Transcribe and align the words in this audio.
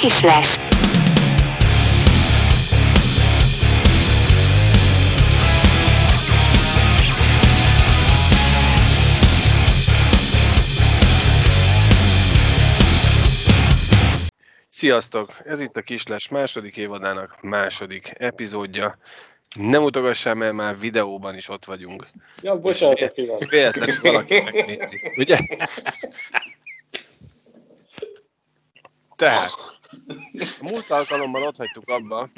Kislás. 0.00 0.56
Sziasztok! 14.70 15.32
Ez 15.44 15.60
itt 15.60 15.76
a 15.76 15.82
Kisles 15.82 16.28
második 16.28 16.76
évadának 16.76 17.42
második 17.42 18.12
epizódja. 18.18 18.98
Nem 19.56 19.82
utogassál, 19.82 20.34
mert 20.34 20.52
már 20.52 20.78
videóban 20.78 21.34
is 21.34 21.48
ott 21.48 21.64
vagyunk. 21.64 22.04
Ja, 22.42 22.58
bocsánatot 22.58 23.12
kívánok. 23.12 23.50
Véletlenül 23.50 23.98
valaki 24.02 24.40
megnézi, 24.40 25.12
ugye? 25.16 25.38
Tehát, 29.16 29.50
a 30.38 30.58
múlt 30.60 30.90
alkalommal 30.90 31.42
ott 31.42 31.56
hagytuk 31.56 31.88
abba, 31.88 32.30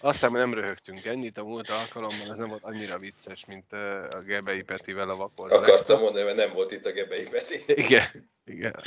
aztán 0.00 0.32
nem 0.32 0.54
röhögtünk 0.54 1.04
ennyit, 1.04 1.38
a 1.38 1.44
múlt 1.44 1.70
alkalommal 1.70 2.30
ez 2.30 2.36
nem 2.36 2.48
volt 2.48 2.64
annyira 2.64 2.98
vicces, 2.98 3.44
mint 3.44 3.72
ö, 3.72 4.06
a 4.10 4.20
Gebei 4.20 4.62
Petivel 4.62 5.10
a 5.10 5.16
vakol. 5.16 5.50
Akartam 5.50 6.00
mondani, 6.00 6.24
mert 6.24 6.36
nem 6.36 6.52
volt 6.52 6.72
itt 6.72 6.84
a 6.86 6.92
Gebei 6.92 7.28
Peti. 7.28 7.62
Igen, 7.66 8.30
igen. 8.44 8.82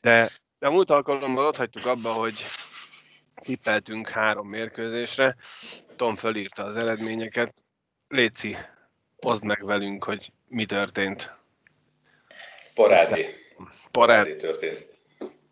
De, 0.00 0.30
de 0.58 0.66
a 0.66 0.70
múlt 0.70 0.90
alkalommal 0.90 1.46
ott 1.46 1.56
hagytuk 1.56 1.86
abba, 1.86 2.12
hogy 2.12 2.44
tippeltünk 3.34 4.08
három 4.08 4.48
mérkőzésre. 4.48 5.36
Tom 5.96 6.16
fölírta 6.16 6.64
az 6.64 6.76
eredményeket. 6.76 7.64
Léci, 8.08 8.56
oszd 9.16 9.44
meg 9.44 9.64
velünk, 9.64 10.04
hogy 10.04 10.32
mi 10.48 10.66
történt. 10.66 11.34
Parádé. 12.74 13.22
Parád. 13.22 13.34
Parádé 13.90 14.36
történt. 14.36 14.95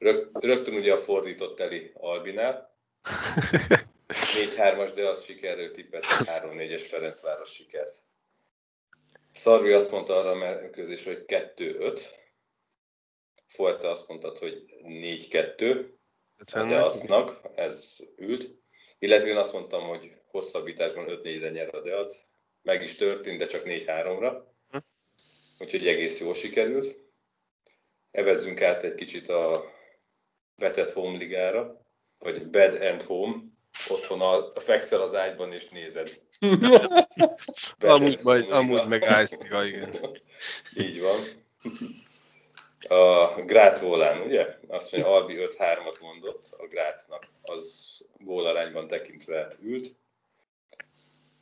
Rög, 0.05 0.31
rögtön 0.33 0.75
ugye 0.75 0.93
a 0.93 0.99
fordított 0.99 1.61
Eli 1.61 1.91
Albinál. 1.95 2.77
4-3-as, 4.09 4.91
de 4.95 5.09
az 5.09 5.25
sikerről 5.25 5.71
tippelt, 5.71 6.05
3-4-es 6.09 6.85
Ferencváros 6.89 7.55
sikert. 7.55 8.03
Szarvi 9.33 9.73
azt 9.73 9.91
mondta 9.91 10.17
arra 10.17 10.31
a 10.31 10.35
mérkőzésre, 10.35 11.13
hogy 11.13 11.25
2-5. 11.27 12.01
Folyta 13.47 13.91
azt 13.91 14.09
mondtad, 14.09 14.39
hogy 14.39 14.65
4-2. 14.83 15.87
De 16.53 16.85
aznak 16.85 17.41
ez 17.55 17.99
ült. 18.17 18.49
Illetve 18.99 19.29
én 19.29 19.37
azt 19.37 19.53
mondtam, 19.53 19.83
hogy 19.83 20.13
hosszabbításban 20.27 21.05
5-4-re 21.09 21.51
nyer 21.51 21.75
a 21.75 21.81
Deac. 21.81 22.25
Meg 22.63 22.83
is 22.83 22.97
történt, 22.97 23.39
de 23.39 23.47
csak 23.47 23.63
4-3-ra. 23.65 24.43
Hm. 24.71 24.79
Úgyhogy 25.59 25.87
egész 25.87 26.21
jól 26.21 26.35
sikerült. 26.35 26.97
Evezzünk 28.11 28.63
át 28.63 28.85
egy 28.85 28.95
kicsit 28.95 29.29
a 29.29 29.73
vetett 30.57 30.93
home 30.93 31.19
ligára, 31.19 31.81
vagy 32.19 32.47
bed 32.47 32.83
and 32.83 33.03
home. 33.03 33.35
Otthon 33.89 34.21
a, 34.21 34.61
fekszel 34.61 35.01
az 35.01 35.15
ágyban 35.15 35.53
és 35.53 35.69
nézed. 35.69 36.09
Amúgy, 37.79 38.21
majd, 38.23 38.51
amúgy 38.51 38.87
meg 38.87 39.03
Ice 39.23 39.37
Liga, 39.41 39.65
igen. 39.65 39.91
Így 40.87 41.01
van. 41.01 41.19
A 42.89 43.43
Grác 43.43 43.81
volán, 43.81 44.21
ugye? 44.21 44.59
Azt 44.69 44.93
mondja, 44.93 45.13
Albi 45.13 45.35
5-3-at 45.39 46.01
mondott 46.01 46.49
a 46.59 46.67
Grácnak, 46.67 47.27
az 47.43 47.93
gólarányban 48.19 48.87
tekintve 48.87 49.57
ült. 49.63 49.89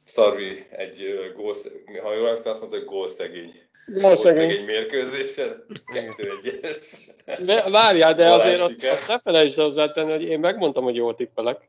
Szarvi 0.04 0.66
egy 0.70 1.32
gól, 1.36 1.54
ha 2.02 2.14
jól 2.14 2.26
emlékszem, 2.26 2.52
azt 2.52 2.60
mondta, 2.60 2.78
hogy 2.78 2.86
gólszegény, 2.86 3.68
Valószínűleg. 3.86 4.46
gólszegény 4.46 4.64
mérkőzésen, 4.64 5.64
2-1-es. 5.94 6.98
De, 7.38 7.70
várjál, 7.70 8.14
de 8.14 8.24
Balázs 8.24 8.44
azért 8.44 8.60
azt, 8.60 8.84
azt 8.84 9.08
ne 9.08 9.18
felejtsd 9.18 9.56
hozzátenni, 9.58 10.10
hogy 10.10 10.22
én 10.24 10.40
megmondtam, 10.40 10.84
hogy 10.84 10.96
jól 10.96 11.14
tippelek. 11.14 11.68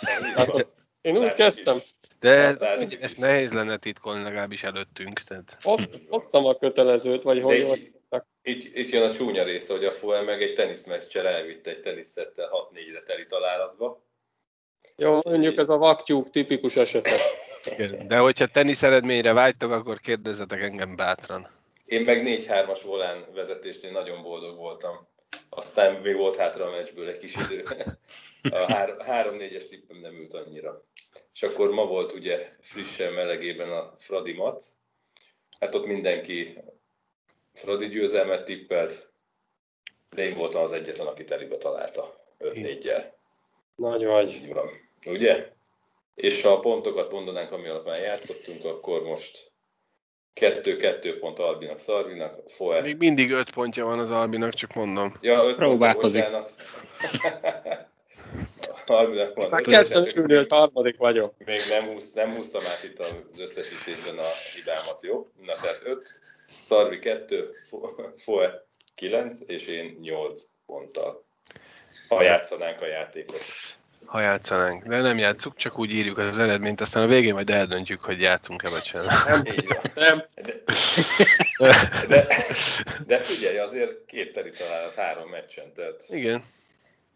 Tehát 0.00 0.48
azt, 0.48 0.70
én 1.00 1.16
úgy 1.16 1.22
Látszik 1.22 1.36
kezdtem. 1.36 1.76
is. 1.76 1.90
De 2.20 2.50
ugye, 2.80 2.98
ezt 3.00 3.14
is. 3.14 3.18
nehéz 3.18 3.52
lenne 3.52 3.76
titkolni 3.78 4.22
legalábbis 4.22 4.62
előttünk. 4.62 5.20
Tehát. 5.20 5.58
Azt, 5.62 6.00
hoztam 6.08 6.46
a 6.46 6.56
kötelezőt, 6.58 7.22
vagy 7.22 7.42
hogy 7.42 7.56
De 7.66 7.74
így- 7.76 7.82
tippelek. 7.82 8.26
Itt, 8.42 8.76
itt 8.76 8.90
jön 8.90 9.02
a 9.08 9.12
csúnya 9.12 9.44
része, 9.44 9.72
hogy 9.72 9.84
a 9.84 9.90
Foel 9.90 10.22
meg 10.22 10.42
egy 10.42 10.54
teniszmeccsel 10.54 11.26
elvitte 11.28 11.70
egy 11.70 11.80
teniszettel 11.80 12.48
6-4-re 12.52 13.02
teli 13.02 13.26
találatba. 13.26 14.02
Jó, 14.96 15.20
mondjuk 15.24 15.56
ez 15.56 15.68
a 15.68 15.76
vaktyúk 15.76 16.30
tipikus 16.30 16.76
esete. 16.76 17.16
De 18.06 18.18
hogyha 18.18 18.46
tenisz 18.46 18.82
eredményre 18.82 19.32
vágytok, 19.32 19.70
akkor 19.70 20.00
kérdezzetek 20.00 20.62
engem 20.62 20.96
bátran. 20.96 21.48
Én 21.84 22.02
meg 22.02 22.22
4-3-as 22.26 22.80
volán 22.84 23.26
vezetésnél 23.34 23.90
nagyon 23.90 24.22
boldog 24.22 24.56
voltam. 24.56 25.08
Aztán 25.48 25.94
még 25.94 26.16
volt 26.16 26.36
hátra 26.36 26.66
a 26.66 26.70
meccsből 26.70 27.08
egy 27.08 27.18
kis 27.18 27.36
idő. 27.36 27.64
A 28.42 28.66
3-4-es 28.68 29.68
tippem 29.68 29.96
nem 29.96 30.14
ült 30.14 30.34
annyira. 30.34 30.84
És 31.32 31.42
akkor 31.42 31.70
ma 31.70 31.86
volt 31.86 32.12
ugye 32.12 32.48
frissen 32.60 33.12
melegében 33.12 33.70
a 33.70 33.94
Fradi 33.98 34.32
Mac. 34.32 34.68
Hát 35.60 35.74
ott 35.74 35.86
mindenki 35.86 36.58
Fradi 37.52 37.88
győzelmet 37.88 38.44
tippelt, 38.44 39.12
de 40.10 40.24
én 40.24 40.34
voltam 40.34 40.62
az 40.62 40.72
egyetlen, 40.72 41.06
aki 41.06 41.24
telibe 41.24 41.56
találta 41.56 42.14
5-4-jel. 42.38 43.04
Nagy 43.78 44.04
vagy. 44.04 44.54
Ugye? 45.06 45.52
És 46.14 46.42
ha 46.42 46.52
a 46.52 46.60
pontokat 46.60 47.12
mondanánk, 47.12 47.52
ami 47.52 47.68
alapján 47.68 48.00
játszottunk, 48.00 48.64
akkor 48.64 49.02
most 49.02 49.52
2-2 50.40 51.16
pont 51.20 51.38
Albinak, 51.38 51.78
Szarvinak, 51.78 52.50
Foe. 52.50 52.82
Még 52.82 52.96
mindig 52.96 53.30
öt 53.30 53.50
pontja 53.50 53.84
van 53.84 53.98
az 53.98 54.10
Albinak, 54.10 54.54
csak 54.54 54.74
mondom. 54.74 55.14
Ja, 55.20 55.44
öt 55.44 55.56
Próbálkozik. 55.56 56.24
Bocsánat. 56.24 56.54
Albinak 58.86 59.34
van. 59.34 59.48
Már 59.48 59.60
kezdtem 59.60 60.04
ülni, 60.14 60.34
hogy 60.34 60.48
harmadik 60.48 60.96
vagyok. 60.96 61.34
Még 61.44 61.60
nem, 61.68 61.86
húz, 61.86 62.12
nem 62.12 62.32
húztam 62.32 62.62
át 62.66 62.84
itt 62.84 62.98
az 62.98 63.14
összesítésben 63.36 64.18
a 64.18 64.28
hibámat, 64.54 65.02
jó? 65.02 65.28
Na, 65.44 65.52
tehát 65.52 65.80
5, 65.84 66.20
Szarvi 66.60 66.98
2, 66.98 67.50
Foe 68.16 68.66
9, 68.94 69.40
és 69.46 69.66
én 69.66 69.96
8 70.00 70.42
ponttal. 70.66 71.27
Ha 72.08 72.22
játszanánk 72.22 72.80
a 72.80 72.86
játékot. 72.86 73.44
Ha 74.04 74.20
játszanánk. 74.20 74.84
De 74.84 75.00
nem 75.00 75.18
játszuk, 75.18 75.56
csak 75.56 75.78
úgy 75.78 75.90
írjuk 75.90 76.18
az 76.18 76.38
eredményt, 76.38 76.80
aztán 76.80 77.02
a 77.02 77.06
végén 77.06 77.34
majd 77.34 77.50
eldöntjük, 77.50 78.00
hogy 78.04 78.20
játszunk-e 78.20 78.70
vagy 78.70 78.84
sem. 78.84 79.04
Van. 79.04 79.46
Nem, 79.94 80.24
De, 80.34 80.62
de, 82.08 82.26
de 83.06 83.18
figyelj, 83.18 83.58
azért 83.58 84.04
két 84.06 84.32
teli 84.32 84.50
találat 84.50 84.94
három 84.94 85.28
meccsen, 85.30 85.72
tehát 85.74 86.04
Igen. 86.08 86.44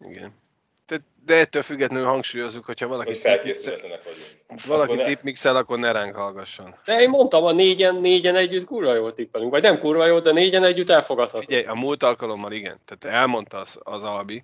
Igen. 0.09 0.41
De, 0.87 0.97
de 1.25 1.35
ettől 1.35 1.61
függetlenül 1.61 2.07
hangsúlyozzuk, 2.07 2.65
hogyha 2.65 2.87
valaki, 2.87 3.09
hogy 3.09 3.17
felkészületlenek 3.17 4.03
vagyunk. 4.03 4.25
valaki 4.65 4.91
Akkor 4.91 5.03
ne- 5.03 5.07
tipmixel, 5.09 5.55
akkor 5.55 5.79
ne 5.79 5.91
ránk 5.91 6.15
hallgasson. 6.15 6.75
de 6.85 7.01
én 7.01 7.09
mondtam, 7.09 7.43
a 7.43 7.51
négyen, 7.51 7.95
négyen 7.95 8.35
együtt 8.35 8.65
kurva 8.65 8.93
jól 8.95 9.13
tippelünk. 9.13 9.51
Vagy 9.51 9.61
nem 9.61 9.79
kurva 9.79 10.05
jól, 10.05 10.19
de 10.21 10.31
négyen 10.31 10.63
együtt 10.63 10.89
elfogadható. 10.89 11.45
Figyelj, 11.45 11.65
a 11.65 11.73
múlt 11.73 12.03
alkalommal 12.03 12.51
igen. 12.51 12.79
Tehát 12.85 13.17
elmondta 13.19 13.57
az, 13.57 13.77
az 13.83 14.03
Albi, 14.03 14.43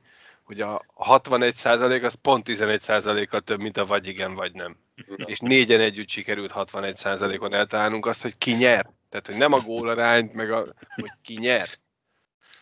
hogy 0.50 0.62
a 0.62 0.86
61% 0.96 2.04
az 2.04 2.14
pont 2.14 2.48
11%-kal 2.50 3.42
több, 3.42 3.60
mint 3.60 3.78
a 3.78 3.86
vagy 3.86 4.08
igen, 4.08 4.36
vagy 4.36 4.54
nem. 4.54 4.78
És 5.26 5.40
négyen 5.40 5.80
együtt 5.80 6.10
sikerült 6.10 6.52
61%-on 6.56 7.54
eltalálnunk 7.54 8.06
azt, 8.06 8.22
hogy 8.22 8.38
ki 8.38 8.52
nyer. 8.52 8.90
Tehát, 9.10 9.26
hogy 9.26 9.38
nem 9.38 9.54
a 9.54 9.60
gólarányt, 9.60 10.34
meg 10.34 10.52
a, 10.52 10.74
hogy 10.96 11.12
ki 11.24 11.34
nyer. 11.34 11.68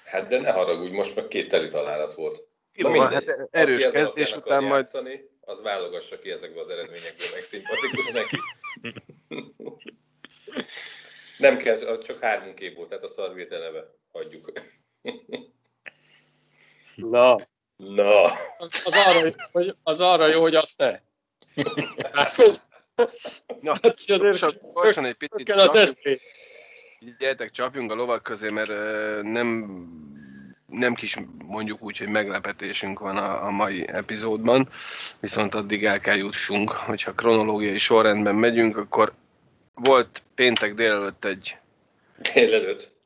Hát 0.06 0.28
de 0.28 0.40
ne 0.40 0.52
haragudj, 0.52 0.96
most 0.96 1.16
meg 1.16 1.28
két 1.28 1.50
teli 1.50 1.68
találat 1.68 2.14
volt. 2.14 2.44
Jó, 2.74 2.90
Na 2.90 3.10
hát 3.10 3.48
erős 3.52 3.84
Aki 3.84 3.98
ez 3.98 4.06
kezdés 4.06 4.36
után 4.36 4.64
majd 4.64 4.84
Játszani, 4.84 5.30
az 5.42 5.62
válogassa 5.62 6.20
ki 6.20 6.32
ezekből 6.32 6.62
az 6.62 6.70
eredményekből, 6.70 7.28
meg 7.34 7.44
szimpatikus 7.44 8.12
neki. 8.12 8.38
Nem 11.38 11.58
kell, 11.58 11.98
csak 11.98 12.20
hármunké 12.20 12.74
volt, 12.74 12.90
tehát 12.90 13.04
a 13.04 13.08
szarvét 13.08 13.52
eleve 13.52 13.94
hagyjuk. 14.12 14.52
Na, 16.96 17.36
Na, 17.78 18.24
az, 18.58 18.82
az, 18.86 18.94
arra, 18.94 19.32
hogy, 19.52 19.76
az 19.84 20.00
arra 20.00 20.28
jó, 20.28 20.42
hogy 20.42 20.56
azt 20.56 20.78
te. 20.78 21.04
Na, 23.62 23.76
Hát, 23.82 24.06
gyorsan, 24.06 24.54
gyorsan 24.74 25.06
egy 25.06 25.14
picit 25.14 25.46
Kell 25.46 25.58
az 25.58 25.66
csapjunk, 25.66 25.88
eszé. 25.88 26.20
gyertek, 27.20 27.52
csapjunk 27.52 27.92
a 27.92 27.96
lovak 27.96 28.24
közé, 28.24 28.50
mert 28.50 28.70
nem, 29.24 29.68
nem 30.66 30.94
kis 30.94 31.18
mondjuk 31.46 31.82
úgy, 31.82 31.98
hogy 31.98 32.10
meglepetésünk 32.10 33.00
van 33.00 33.18
a, 33.18 33.46
a 33.46 33.50
mai 33.50 33.88
epizódban, 33.88 34.70
viszont 35.20 35.56
addig 35.56 35.86
el 35.86 36.00
kell 36.00 36.18
jussunk, 36.18 36.72
hogyha 36.72 37.14
kronológiai 37.14 37.78
sorrendben 37.78 38.36
megyünk, 38.36 38.78
akkor 38.78 39.14
volt 39.74 40.24
péntek 40.36 40.74
délelőtt 40.74 41.26
egy 41.26 41.58
délelőtt. 42.34 42.97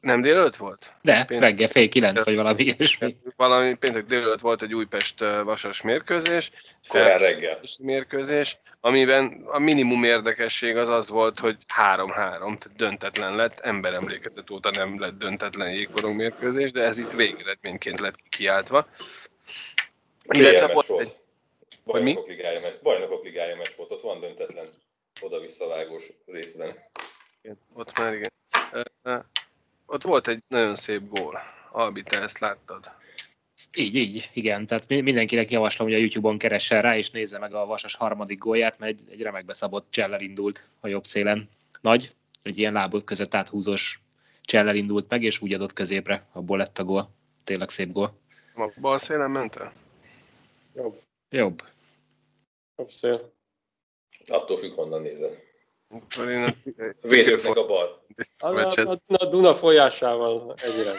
Nem 0.00 0.20
délőtt 0.20 0.56
volt? 0.56 0.92
De, 1.02 1.24
péntek. 1.24 1.48
reggel 1.48 1.68
fél 1.68 1.88
kilenc, 1.88 2.24
vagy 2.24 2.36
valami 2.36 2.62
ilyesmi. 2.62 3.16
Valami 3.36 3.74
péntek 3.74 4.04
délőtt 4.04 4.40
volt 4.40 4.62
egy 4.62 4.74
Újpest 4.74 5.18
vasas 5.18 5.82
mérkőzés. 5.82 6.50
Korán 6.88 7.18
reggel. 7.18 7.60
Mérkőzés, 7.82 8.58
amiben 8.80 9.42
a 9.46 9.58
minimum 9.58 10.04
érdekesség 10.04 10.76
az 10.76 10.88
az 10.88 11.08
volt, 11.08 11.38
hogy 11.38 11.56
3-3, 11.56 12.08
tehát 12.38 12.70
döntetlen 12.76 13.34
lett, 13.36 13.58
emberemlékezet 13.58 14.50
óta 14.50 14.70
nem 14.70 15.00
lett 15.00 15.18
döntetlen 15.18 15.70
jégkorong 15.70 16.16
mérkőzés, 16.16 16.72
de 16.72 16.82
ez 16.82 16.98
itt 16.98 17.12
végeredményként 17.12 18.00
lett 18.00 18.16
kiáltva. 18.28 18.88
Illetve 20.28 20.72
volt 20.72 21.00
egy... 21.00 21.16
Bajnokok 21.84 22.28
ligája, 22.28 22.60
meccs, 22.62 22.82
bajnokok 22.82 23.24
ligája 23.24 23.56
meccs 23.56 23.72
volt, 23.76 23.90
ott 23.90 24.02
van 24.02 24.20
döntetlen 24.20 24.66
oda-visszavágós 25.20 26.12
részben. 26.26 26.68
Igen, 27.42 27.58
ott 27.74 27.98
már 27.98 28.14
igen. 28.14 28.32
Ott 29.86 30.02
volt 30.02 30.28
egy 30.28 30.44
nagyon 30.48 30.74
szép 30.74 31.08
gól. 31.08 31.38
Albi, 31.70 32.02
te 32.02 32.20
ezt 32.20 32.38
láttad? 32.38 32.90
Így, 33.74 33.94
így, 33.94 34.30
igen. 34.32 34.66
Tehát 34.66 34.88
mindenkinek 34.88 35.50
javaslom, 35.50 35.88
hogy 35.88 35.96
a 35.96 36.00
YouTube-on 36.00 36.38
keressen 36.38 36.82
rá, 36.82 36.96
és 36.96 37.10
nézze 37.10 37.38
meg 37.38 37.54
a 37.54 37.66
Vasas 37.66 37.94
harmadik 37.94 38.38
gólját, 38.38 38.78
mert 38.78 38.92
egy, 38.92 39.02
egy 39.10 39.22
remekbe 39.22 39.52
szabott 39.52 39.86
csellel 39.90 40.20
indult 40.20 40.68
a 40.80 40.88
jobb 40.88 41.04
szélen. 41.04 41.48
Nagy, 41.80 42.10
egy 42.42 42.58
ilyen 42.58 42.72
lábok 42.72 43.04
között 43.04 43.34
áthúzós 43.34 44.00
csellel 44.42 44.74
indult 44.74 45.10
meg, 45.10 45.22
és 45.22 45.40
úgy 45.40 45.52
adott 45.52 45.72
középre. 45.72 46.26
Abból 46.32 46.56
lett 46.56 46.78
a 46.78 46.84
gól. 46.84 47.10
Tényleg 47.44 47.68
szép 47.68 47.92
gól. 47.92 48.18
A 48.54 48.72
bal 48.80 48.98
szélen 48.98 49.30
ment 49.30 49.56
el? 49.56 49.72
Jobb. 50.74 51.00
Jobb. 51.28 51.62
Jobb 52.76 52.88
szél. 52.88 53.32
Attól 54.26 54.56
függ, 54.56 54.74
honnan 54.74 55.02
nézed. 55.02 55.45
Védőknek 57.02 57.56
a 57.56 57.66
bal. 57.66 58.04
A, 58.38 58.60
a, 58.60 58.98
a 59.06 59.24
Duna 59.24 59.54
folyásával 59.54 60.54
egyre. 60.62 60.92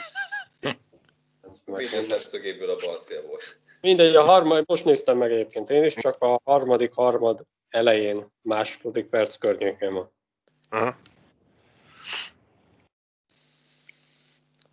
Minden 1.65 2.03
szemszögéből 2.03 2.69
a 2.69 2.75
bal 2.75 2.97
szél 2.97 3.21
volt. 3.27 3.59
Mindegy, 3.81 4.15
a 4.15 4.23
harmad, 4.23 4.63
most 4.67 4.85
néztem 4.85 5.17
meg 5.17 5.31
egyébként 5.31 5.69
én 5.69 5.83
is, 5.83 5.93
csak 5.93 6.15
a 6.19 6.41
harmadik 6.43 6.93
harmad 6.93 7.45
elején, 7.69 8.25
második 8.41 9.09
perc 9.09 9.35
környékén 9.37 9.93
van. 9.93 10.11
Aha. 10.69 10.97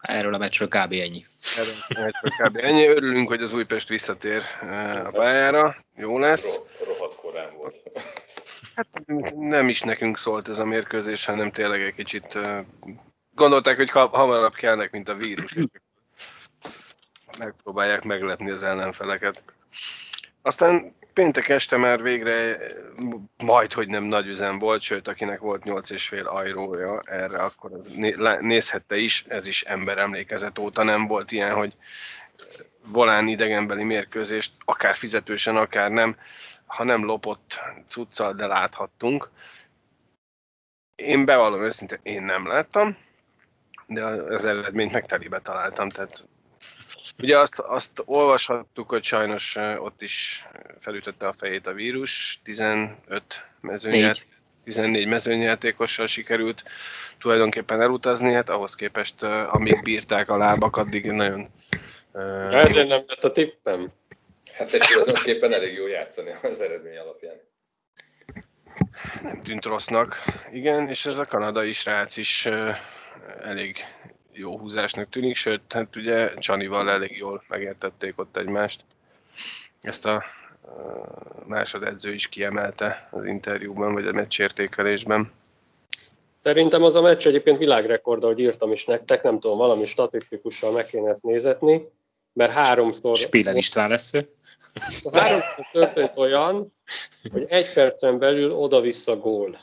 Erről 0.00 0.34
a 0.34 0.38
meccsről 0.38 0.68
kb. 0.68 0.92
ennyi. 0.92 1.24
Erről 1.56 1.74
a 1.88 2.00
meccsről 2.00 2.48
kb. 2.48 2.56
ennyi. 2.56 2.86
Örülünk, 2.86 3.28
hogy 3.28 3.42
az 3.42 3.54
Újpest 3.54 3.88
visszatér 3.88 4.42
eh, 4.60 5.06
a 5.06 5.10
pályára. 5.10 5.84
Jó 5.96 6.18
lesz. 6.18 6.56
Ro- 6.56 6.86
rohadt 6.86 7.14
korán 7.14 7.56
volt. 7.56 7.82
Hát 8.74 8.86
nem 9.36 9.68
is 9.68 9.80
nekünk 9.80 10.18
szólt 10.18 10.48
ez 10.48 10.58
a 10.58 10.64
mérkőzés, 10.64 11.24
hanem 11.24 11.50
tényleg 11.50 11.82
egy 11.82 11.94
kicsit 11.94 12.38
gondolták, 13.34 13.76
hogy 13.76 13.90
hamarabb 13.90 14.54
kellnek, 14.54 14.90
mint 14.90 15.08
a 15.08 15.14
vírus. 15.14 15.52
Megpróbálják 17.38 18.02
megletni 18.02 18.50
az 18.50 18.62
ellenfeleket. 18.62 19.42
Aztán 20.42 20.94
péntek 21.12 21.48
este 21.48 21.76
már 21.76 22.02
végre 22.02 22.58
majd, 23.36 23.72
hogy 23.72 23.88
nem 23.88 24.04
nagy 24.04 24.26
üzem 24.26 24.58
volt, 24.58 24.82
sőt, 24.82 25.08
akinek 25.08 25.38
volt 25.38 25.62
8,5 25.64 26.24
ajrója 26.24 27.00
erre, 27.04 27.38
akkor 27.38 27.72
az 27.72 27.92
nézhette 28.40 28.96
is, 28.96 29.24
ez 29.28 29.46
is 29.46 29.62
ember 29.62 29.98
emlékezet 29.98 30.58
óta 30.58 30.82
nem 30.82 31.06
volt 31.06 31.32
ilyen, 31.32 31.54
hogy 31.54 31.76
volán 32.86 33.28
idegenbeli 33.28 33.84
mérkőzést, 33.84 34.50
akár 34.64 34.94
fizetősen, 34.94 35.56
akár 35.56 35.90
nem, 35.90 36.16
ha 36.74 36.84
nem 36.84 37.04
lopott 37.04 37.60
cuccal, 37.88 38.32
de 38.32 38.46
láthattunk. 38.46 39.30
Én 40.94 41.24
bevallom 41.24 41.62
őszintén, 41.62 41.98
én 42.02 42.22
nem 42.22 42.46
láttam, 42.46 42.96
de 43.86 44.04
az 44.04 44.44
eredményt 44.44 44.92
meg 44.92 45.06
telibe 45.06 45.40
találtam, 45.40 45.88
tehát 45.88 46.26
Ugye 47.18 47.38
azt, 47.38 47.58
azt 47.58 48.02
olvashattuk, 48.04 48.90
hogy 48.90 49.02
sajnos 49.02 49.56
ott 49.78 50.02
is 50.02 50.46
felütötte 50.78 51.26
a 51.26 51.32
fejét 51.32 51.66
a 51.66 51.72
vírus, 51.72 52.40
15 52.42 52.98
mezőnyelt, 53.60 54.26
14 54.64 55.06
mezőnyjátékossal 55.06 56.06
sikerült 56.06 56.62
tulajdonképpen 57.18 57.80
elutazni, 57.80 58.32
hát 58.32 58.48
ahhoz 58.48 58.74
képest, 58.74 59.22
amíg 59.22 59.82
bírták 59.82 60.28
a 60.28 60.36
lábak, 60.36 60.76
addig 60.76 61.10
nagyon... 61.10 61.48
Ezért 62.50 62.88
nem 62.88 63.02
lett 63.06 63.24
a 63.24 63.32
tippem. 63.32 63.92
Hát 64.56 64.72
és 64.72 64.86
tulajdonképpen 64.86 65.52
elég 65.52 65.74
jó 65.74 65.86
játszani 65.86 66.30
az 66.42 66.60
eredmény 66.60 66.98
alapján. 66.98 67.34
Nem 69.22 69.42
tűnt 69.42 69.64
rossznak, 69.64 70.16
igen, 70.52 70.88
és 70.88 71.06
ez 71.06 71.18
a 71.18 71.24
kanadai 71.24 71.72
srác 71.72 72.16
is 72.16 72.48
elég 73.42 73.76
jó 74.32 74.58
húzásnak 74.58 75.08
tűnik, 75.08 75.36
sőt, 75.36 75.72
hát 75.72 75.96
ugye 75.96 76.34
Csanival 76.34 76.90
elég 76.90 77.16
jól 77.16 77.44
megértették 77.48 78.18
ott 78.20 78.36
egymást. 78.36 78.84
Ezt 79.80 80.06
a 80.06 80.24
másodedző 81.46 82.12
is 82.12 82.28
kiemelte 82.28 83.08
az 83.10 83.24
interjúban, 83.24 83.92
vagy 83.92 84.06
a 84.06 84.12
meccsértékelésben. 84.12 85.32
Szerintem 86.32 86.82
az 86.82 86.94
a 86.94 87.00
meccs 87.00 87.26
egyébként 87.26 87.58
világrekord, 87.58 88.24
ahogy 88.24 88.40
írtam 88.40 88.72
is 88.72 88.84
nektek, 88.84 89.22
nem 89.22 89.40
tudom, 89.40 89.58
valami 89.58 89.84
statisztikussal 89.84 90.72
meg 90.72 90.86
kéne 90.86 91.10
ezt 91.10 91.22
nézetni, 91.22 91.82
mert 92.32 92.52
háromszor... 92.52 93.16
Spiller 93.16 93.56
István 93.56 93.88
lesz 93.88 94.14
ő. 94.14 94.28
Háromszor 95.12 95.66
történt 95.72 96.18
olyan, 96.18 96.72
hogy 97.32 97.44
egy 97.46 97.72
percen 97.72 98.18
belül 98.18 98.52
oda-vissza 98.52 99.16
gól. 99.16 99.58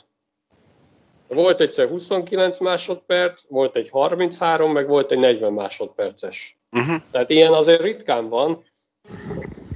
Volt 1.28 1.60
egyszer 1.60 1.88
29 1.88 2.60
másodperc, 2.60 3.42
volt 3.48 3.76
egy 3.76 3.90
33, 3.90 4.72
meg 4.72 4.88
volt 4.88 5.12
egy 5.12 5.18
40 5.18 5.52
másodperces. 5.52 6.58
Uh-huh. 6.70 7.02
Tehát 7.10 7.30
ilyen 7.30 7.52
azért 7.52 7.82
ritkán 7.82 8.28
van. 8.28 8.64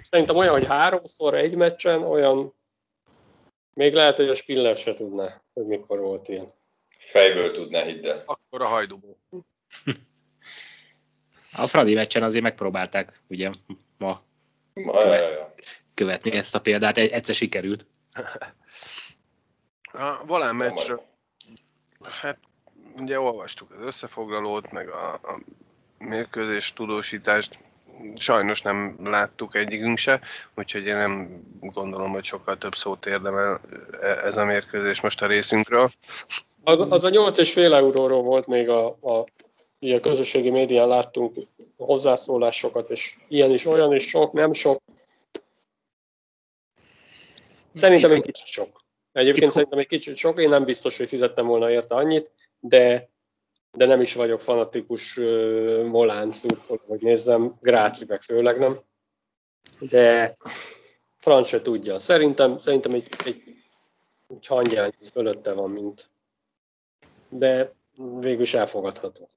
Szerintem 0.01 0.37
olyan, 0.37 0.53
hogy 0.53 0.67
háromszor 0.67 1.35
egy 1.35 1.55
meccsen, 1.55 2.03
olyan 2.03 2.55
még 3.77 3.95
lehet, 3.95 4.17
hogy 4.17 4.29
a 4.29 4.35
Spiller 4.35 4.77
se 4.77 4.95
tudná, 4.95 5.43
hogy 5.53 5.67
mikor 5.67 6.01
volt 6.01 6.29
ilyen. 6.29 6.47
Fejből 6.99 7.51
tudná, 7.51 7.83
hidd 7.83 8.07
el. 8.07 8.23
Akkor 8.27 8.63
a 8.63 8.67
hajdúból. 8.67 9.17
A 11.53 11.67
Fradi 11.67 11.95
meccsen 11.95 12.23
azért 12.23 12.43
megpróbálták, 12.43 13.23
ugye, 13.29 13.51
ma 13.99 14.23
követ, 14.93 15.53
követni 15.95 16.31
ezt 16.31 16.55
a 16.55 16.61
példát, 16.61 16.99
egyszer 16.99 17.35
sikerült. 17.35 17.87
A 19.93 20.25
Volán 20.27 20.57
meccsről, 20.57 21.03
hát 22.21 22.39
ugye 23.01 23.21
olvastuk 23.21 23.71
az 23.71 23.87
összefoglalót, 23.87 24.73
meg 24.73 24.89
a, 24.89 25.13
a 25.13 25.41
mérkőzés 25.99 26.73
tudósítást, 26.73 27.59
sajnos 28.17 28.63
nem 28.63 28.97
láttuk 29.05 29.55
egyikünk 29.55 29.99
se, 29.99 30.21
úgyhogy 30.55 30.87
én 30.87 30.97
nem 30.97 31.43
gondolom, 31.61 32.11
hogy 32.11 32.25
sokkal 32.25 32.59
több 32.59 32.75
szót 32.75 33.07
érdemel 33.07 33.61
ez 34.01 34.37
a 34.37 34.45
mérkőzés 34.45 35.01
most 35.01 35.23
a 35.23 35.27
részünkről. 35.27 35.91
Az, 36.65 36.93
az 36.93 37.05
a 37.05 37.11
8,5 37.11 37.73
euróról 37.73 38.23
volt 38.23 38.47
még 38.47 38.69
a, 38.69 38.87
a, 38.87 39.25
a 39.79 40.01
közösségi 40.01 40.51
médián 40.51 40.89
láttunk 40.89 41.37
hozzászólásokat, 41.77 42.91
és 42.91 43.17
ilyen 43.29 43.51
is, 43.51 43.67
olyan 43.67 43.95
is 43.95 44.09
sok, 44.09 44.33
nem 44.33 44.53
sok. 44.53 44.83
Szerintem 47.73 48.13
egy 48.13 48.23
kicsit 48.23 48.47
sok. 48.47 48.85
Egyébként 49.13 49.47
Itt 49.47 49.53
szerintem 49.53 49.79
egy 49.79 49.87
kicsit 49.87 50.17
sok, 50.17 50.41
én 50.41 50.49
nem 50.49 50.65
biztos, 50.65 50.97
hogy 50.97 51.09
fizettem 51.09 51.47
volna 51.47 51.71
érte 51.71 51.95
annyit, 51.95 52.31
de, 52.61 53.09
de 53.73 53.87
nem 53.87 54.01
is 54.01 54.15
vagyok 54.15 54.41
fanatikus 54.41 55.17
uh, 55.17 55.85
Molán 55.85 56.33
szurkoló, 56.33 56.81
hogy 56.87 57.01
nézzem, 57.01 57.57
Gráci 57.61 58.05
meg 58.09 58.23
főleg 58.23 58.59
nem. 58.59 58.77
De 59.79 60.37
Franc 61.17 61.47
se 61.47 61.63
tudja. 61.63 61.99
Szerintem, 61.99 62.57
szerintem 62.57 62.93
egy, 62.93 63.09
egy, 63.25 63.43
egy 64.29 64.47
hangyány 64.47 64.93
fölötte 65.13 65.53
van, 65.53 65.71
mint 65.71 66.05
de 67.29 67.71
végül 68.21 68.41
is 68.41 68.55
elfogadható. 68.55 69.29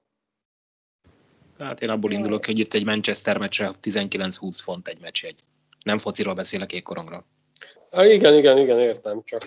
Hát 1.60 1.80
én 1.80 1.88
abból 1.88 2.10
indulok, 2.10 2.46
hogy 2.46 2.58
itt 2.58 2.74
egy 2.74 2.84
Manchester 2.84 3.38
meccsre 3.38 3.74
19-20 3.82 4.58
font 4.62 4.88
egy 4.88 5.00
meccs 5.00 5.24
egy. 5.24 5.38
Nem 5.82 5.98
fociról 5.98 6.34
beszélek 6.34 6.72
ékkorongról. 6.72 7.24
Ah, 7.90 8.12
igen, 8.12 8.34
igen, 8.34 8.58
igen, 8.58 8.78
értem, 8.78 9.22
csak 9.24 9.42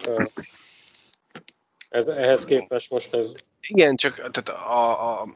ez, 1.90 2.08
ehhez 2.08 2.46
képest 2.46 2.92
most 2.92 3.14
ez... 3.14 3.34
Igen, 3.62 3.96
csak 3.96 4.16
tehát 4.16 4.50
a, 4.50 5.22
a, 5.22 5.28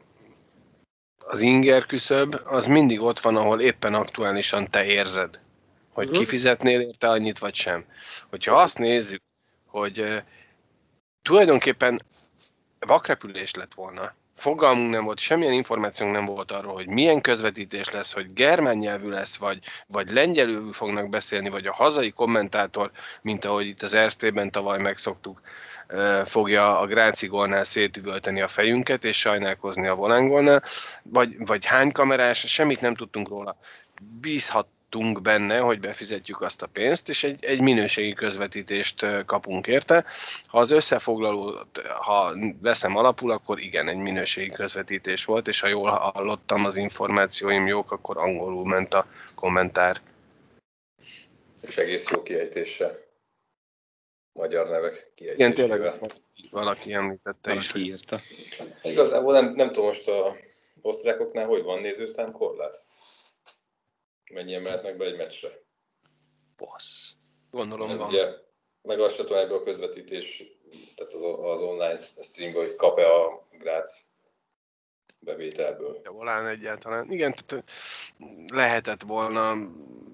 az 1.18 1.42
inger 1.42 1.86
küszöb 1.86 2.42
az 2.46 2.66
mindig 2.66 3.02
ott 3.02 3.20
van, 3.20 3.36
ahol 3.36 3.62
éppen 3.62 3.94
aktuálisan 3.94 4.70
te 4.70 4.86
érzed, 4.86 5.40
hogy 5.94 6.06
uh-huh. 6.06 6.20
kifizetnél 6.20 6.80
érte 6.80 7.08
annyit, 7.08 7.40
vagy 7.40 7.56
sem. 7.56 7.86
Hogyha 8.30 8.62
azt 8.62 8.78
nézzük, 8.78 9.22
hogy 9.66 10.00
uh, 10.00 10.18
tulajdonképpen 11.22 12.02
vakrepülés 12.80 13.54
lett 13.54 13.74
volna, 13.74 14.14
fogalmunk 14.38 14.90
nem 14.90 15.04
volt, 15.04 15.20
semmilyen 15.20 15.54
információnk 15.54 16.14
nem 16.14 16.26
volt 16.26 16.52
arról, 16.52 16.74
hogy 16.74 16.88
milyen 16.88 17.22
közvetítés 17.22 17.90
lesz, 17.90 18.14
hogy 18.14 18.34
germán 18.34 18.78
nyelvű 18.78 19.10
lesz, 19.10 19.38
vagy, 19.38 19.60
vagy 19.88 20.10
lengyelül 20.10 20.74
fognak 20.74 21.10
beszélni, 21.10 21.50
vagy 21.50 21.66
a 21.66 21.74
hazai 21.74 22.12
kommentátor, 22.12 22.92
mint 23.22 23.46
ahogy 23.46 23.68
itt 23.68 23.82
az 23.82 23.94
Erztében 23.94 24.52
tavaly 24.52 24.80
megszoktuk, 24.80 25.42
fogja 26.26 26.80
a 26.80 26.86
Gráci 26.86 27.28
gólnál 27.28 27.64
szétüvölteni 27.64 28.42
a 28.42 28.48
fejünket, 28.48 29.06
és 29.06 29.18
sajnálkozni 29.20 29.88
a 29.88 29.96
volángolnál, 29.96 30.64
vagy, 31.04 31.36
vagy 31.38 31.66
hány 31.66 31.92
kamerás, 31.92 32.40
semmit 32.40 32.82
nem 32.82 32.96
tudtunk 32.96 33.30
róla. 33.30 33.58
Bízhat 34.22 34.68
bíztunk 34.90 35.22
benne, 35.22 35.60
hogy 35.60 35.80
befizetjük 35.80 36.42
azt 36.42 36.62
a 36.62 36.68
pénzt, 36.68 37.10
és 37.10 37.24
egy, 37.24 37.44
egy 37.44 37.62
minőségi 37.62 38.14
közvetítést 38.14 39.06
kapunk 39.26 39.68
érte. 39.68 40.06
Ha 40.48 40.60
az 40.60 40.72
összefoglalót, 40.72 41.82
ha 42.02 42.36
veszem 42.62 42.96
alapul, 42.96 43.32
akkor 43.32 43.60
igen, 43.60 43.88
egy 43.88 43.98
minőségi 43.98 44.52
közvetítés 44.52 45.26
volt, 45.26 45.48
és 45.48 45.60
ha 45.60 45.68
jól 45.68 45.90
hallottam, 45.90 46.66
az 46.66 46.76
információim 46.76 47.68
jók, 47.68 47.92
akkor 47.92 48.18
angolul 48.18 48.66
ment 48.66 48.94
a 48.94 49.08
kommentár. 49.36 50.02
És 51.62 51.78
egész 51.78 52.10
jó 52.10 52.24
kiejtése. 52.24 53.06
Magyar 54.34 54.70
nevek 54.70 55.12
kiejtésével. 55.16 55.52
Igen, 55.52 55.54
tényleg 55.54 56.00
valaki 56.52 56.94
említette 56.94 57.50
valaki 57.50 57.80
is. 57.80 57.88
írta. 57.88 58.20
Igazából 58.84 59.34
nem, 59.34 59.54
nem 59.54 59.68
tudom 59.68 59.86
most 59.86 60.08
a 60.08 60.36
osztrákoknál, 60.82 61.46
hogy 61.46 61.64
van 61.64 61.82
nézőszám 61.82 62.32
korlát? 62.32 62.86
Mennyien 64.34 64.62
mehetnek 64.62 64.98
be 64.98 65.06
egy 65.06 65.18
meccsre. 65.18 65.50
Bassz. 66.58 67.12
Gondolom 67.52 67.98
van. 67.98 68.08
Ugye, 68.08 68.30
meg 68.82 69.00
azt 69.00 69.18
tudom 69.18 69.38
ebből 69.38 69.58
a 69.58 69.64
közvetítés, 69.64 70.44
tehát 70.96 71.14
az, 71.14 71.22
az 71.22 71.62
online 71.62 71.98
streamből, 72.22 72.66
hogy 72.66 72.76
kap-e 72.76 73.14
a 73.14 73.48
Grác 73.52 74.08
bevételből. 75.20 76.02
Ja, 76.04 76.12
volán 76.12 76.48
egyáltalán. 76.48 77.12
Igen, 77.12 77.34
tehát 77.46 77.64
lehetett 78.48 79.02
volna. 79.02 79.56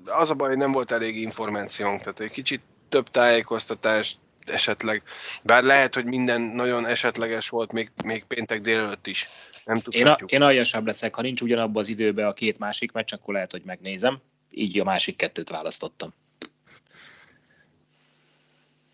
Az 0.05 0.29
a 0.29 0.33
baj, 0.33 0.49
hogy 0.49 0.57
nem 0.57 0.71
volt 0.71 0.91
elég 0.91 1.17
információnk, 1.17 1.99
tehát 1.99 2.19
egy 2.19 2.31
kicsit 2.31 2.61
több 2.89 3.07
tájékoztatást 3.09 4.17
esetleg, 4.45 5.03
bár 5.43 5.63
lehet, 5.63 5.93
hogy 5.93 6.05
minden 6.05 6.41
nagyon 6.41 6.85
esetleges 6.85 7.49
volt, 7.49 7.71
még, 7.71 7.91
még 8.03 8.23
péntek 8.23 8.61
délelőtt 8.61 9.07
is. 9.07 9.29
Nem 9.65 9.81
én, 9.89 10.07
a, 10.07 10.17
én 10.25 10.41
aljasabb 10.41 10.85
leszek, 10.85 11.15
ha 11.15 11.21
nincs 11.21 11.41
ugyanabban 11.41 11.81
az 11.81 11.89
időben 11.89 12.25
a 12.25 12.33
két 12.33 12.59
másik 12.59 12.91
meccs, 12.91 13.13
akkor 13.13 13.33
lehet, 13.33 13.51
hogy 13.51 13.61
megnézem. 13.65 14.21
Így 14.49 14.79
a 14.79 14.83
másik 14.83 15.15
kettőt 15.15 15.49
választottam. 15.49 16.13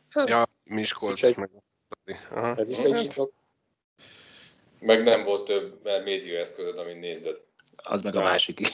Hát, 0.10 0.30
ja, 0.30 0.48
Miskolc. 0.64 1.24
Egy... 1.24 1.38
Meg... 1.38 1.50
Aha. 2.32 2.56
Ez 2.56 2.70
is 2.70 2.78
egy 2.78 3.22
Meg 4.82 5.04
nem 5.04 5.24
volt 5.24 5.46
több 5.46 5.90
médiaeszközöd, 6.04 6.78
amit 6.78 7.00
nézed. 7.00 7.42
Az 7.76 8.02
meg 8.02 8.16
a 8.16 8.22
másik. 8.22 8.60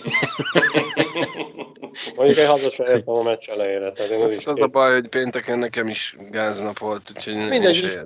Mondjuk 2.16 2.38
egy 2.38 2.48
hazasra 2.48 3.02
a 3.06 3.24
meccs 3.24 3.50
elejére. 3.50 3.92
Tehát 3.92 4.12
én 4.12 4.22
az, 4.22 4.32
is 4.32 4.46
az 4.46 4.62
a 4.62 4.68
baj, 4.68 4.94
hogy 4.94 5.08
pénteken 5.08 5.60
nekem 5.60 5.88
is 5.88 6.16
gáznap 6.30 6.78
volt, 6.78 7.12
úgyhogy 7.16 7.36
Mindegy, 7.36 7.84
is 7.84 7.98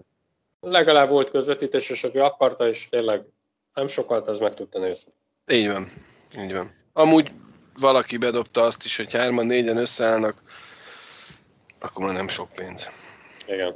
legalább 0.60 1.10
volt 1.10 1.30
közvetítés, 1.30 1.90
és 1.90 2.04
aki 2.04 2.18
akarta, 2.18 2.68
és 2.68 2.90
tényleg 2.90 3.26
nem 3.74 3.88
sokat, 3.88 4.28
az 4.28 4.40
meg 4.40 4.54
tudta 4.54 4.80
nézni. 4.80 5.14
Így 5.48 5.68
van, 5.68 5.92
így 6.38 6.54
van. 6.54 6.76
Amúgy 6.94 7.32
valaki 7.80 8.18
bedobta 8.18 8.64
azt 8.64 8.84
is, 8.86 8.98
hogy 8.98 9.14
hárman, 9.14 9.46
négyen 9.46 9.78
összeállnak, 9.78 10.42
akkor 11.80 12.06
már 12.06 12.14
nem 12.14 12.28
sok 12.28 12.52
pénz. 12.52 12.90
Igen. 13.48 13.76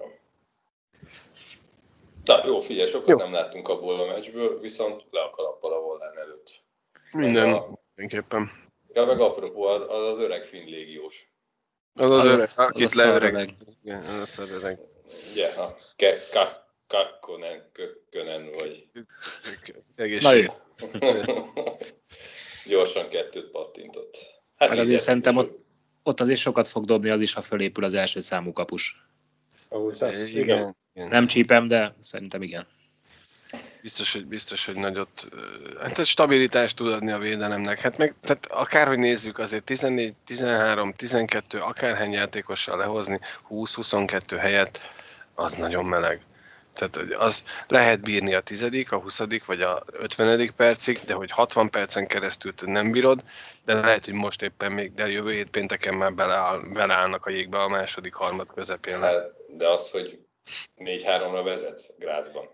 Na 2.23 2.45
jó, 2.45 2.59
figyelj, 2.59 2.89
sokat 2.89 3.07
jó. 3.07 3.15
nem 3.15 3.33
láttunk 3.33 3.67
abból 3.67 3.99
a 3.99 4.05
meccsből, 4.05 4.59
viszont 4.59 5.03
le 5.11 5.21
a 5.21 5.29
kalappal 5.29 5.73
a 5.73 5.79
volán 5.79 6.17
előtt. 6.17 6.63
Minden, 7.11 7.53
a, 7.53 7.79
mindenképpen. 7.95 8.51
Ja, 8.93 9.05
meg 9.05 9.19
apropó, 9.19 9.63
az 9.63 10.05
az 10.07 10.19
öreg 10.19 10.43
finn 10.43 10.65
légiós. 10.65 11.31
Az 11.93 12.11
az, 12.11 12.23
az 12.23 12.55
öreg, 12.57 12.69
akit 12.69 12.93
leöreg. 12.93 13.47
Igen, 13.83 14.03
az 14.03 14.37
az 14.39 14.49
öreg. 14.51 14.79
Ugye, 15.31 15.47
a 15.47 15.75
ke, 15.95 16.17
kakkonen, 16.93 17.69
kökönen, 17.71 18.51
vagy... 18.51 18.87
Jó. 19.95 20.53
Gyorsan 22.65 23.09
kettőt 23.09 23.51
pattintott. 23.51 24.17
Hát 24.57 24.69
meg 24.69 24.79
azért 24.79 25.01
szerintem 25.01 25.37
ott, 25.37 25.59
ott 26.03 26.19
azért 26.19 26.39
sokat 26.39 26.67
fog 26.67 26.85
dobni 26.85 27.09
az 27.09 27.21
is, 27.21 27.33
ha 27.33 27.41
fölépül 27.41 27.83
az 27.83 27.93
első 27.93 28.19
számú 28.19 28.51
kapus. 28.51 29.05
Ahhoz 29.69 30.01
igen. 30.33 30.75
igen. 30.93 31.07
Nem 31.07 31.27
csípem, 31.27 31.67
de 31.67 31.95
szerintem 32.01 32.41
igen. 32.41 32.67
Biztos, 33.81 34.11
hogy, 34.11 34.25
biztos, 34.25 34.65
hogy 34.65 34.75
nagyot, 34.75 35.27
hát 35.79 36.05
stabilitást 36.05 36.75
tud 36.75 36.87
adni 36.87 37.11
a 37.11 37.17
védelemnek. 37.17 37.79
Hát 37.79 37.97
meg, 37.97 38.15
tehát 38.21 38.45
akárhogy 38.45 38.97
nézzük, 38.97 39.37
azért 39.39 39.63
14, 39.63 40.13
13, 40.25 40.93
12, 40.93 41.59
akárhány 41.59 42.11
játékossal 42.11 42.77
lehozni, 42.77 43.19
20-22 43.49 44.37
helyet, 44.39 44.81
az 45.35 45.53
nagyon 45.53 45.85
meleg. 45.85 46.25
Tehát 46.73 46.97
az 47.17 47.43
lehet 47.67 48.01
bírni 48.01 48.33
a 48.33 48.41
tizedik, 48.41 48.91
a 48.91 48.99
huszadik 48.99 49.45
vagy 49.45 49.61
a 49.61 49.83
ötvenedik 49.91 50.51
percig, 50.51 50.97
de 50.97 51.13
hogy 51.13 51.31
60 51.31 51.69
percen 51.69 52.07
keresztül 52.07 52.53
nem 52.65 52.91
bírod, 52.91 53.23
de 53.65 53.73
lehet, 53.73 54.05
hogy 54.05 54.13
most 54.13 54.41
éppen 54.41 54.71
még, 54.71 54.93
de 54.93 55.07
jövő 55.07 55.31
hét 55.31 55.49
pénteken 55.49 55.93
már 55.93 56.13
beleáll, 56.13 56.59
beleállnak 56.73 57.25
a 57.25 57.29
jégbe 57.29 57.61
a 57.61 57.67
második 57.67 58.13
harmad 58.13 58.47
közepén. 58.53 58.99
Hát, 58.99 59.33
de 59.57 59.67
az, 59.67 59.91
hogy 59.91 60.19
4-3-ra 60.77 61.41
vezetsz 61.43 61.93
Grácsban. 61.99 62.49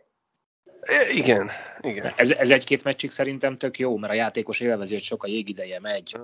Igen, 1.14 1.52
igen. 1.82 2.14
Ez, 2.16 2.32
ez 2.32 2.52
egy-két 2.52 2.84
meccsig 2.84 3.10
szerintem 3.10 3.58
tök 3.58 3.80
jó, 3.80 3.98
mert 3.98 4.14
a 4.14 4.16
játékos 4.16 4.60
élvezi, 4.60 4.94
hogy 4.94 5.04
sok 5.04 5.24
a 5.24 5.28
jégideje 5.28 5.80
megy. 5.80 6.18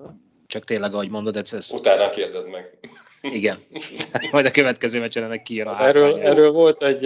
Csak 0.48 0.64
tényleg, 0.64 0.94
ahogy 0.94 1.10
mondod, 1.10 1.36
ez... 1.36 1.54
ez... 1.54 1.72
Utána 1.74 2.10
kérdezd 2.10 2.50
meg. 2.50 2.78
Igen. 3.22 3.64
Majd 4.32 4.46
a 4.46 4.52
következő 4.52 5.00
meccsen 5.00 5.24
ennek 5.24 5.42
kijön 5.42 5.68
a 5.68 5.88
erről, 5.88 6.20
erről 6.20 6.52
volt 6.52 6.84
egy 6.84 7.06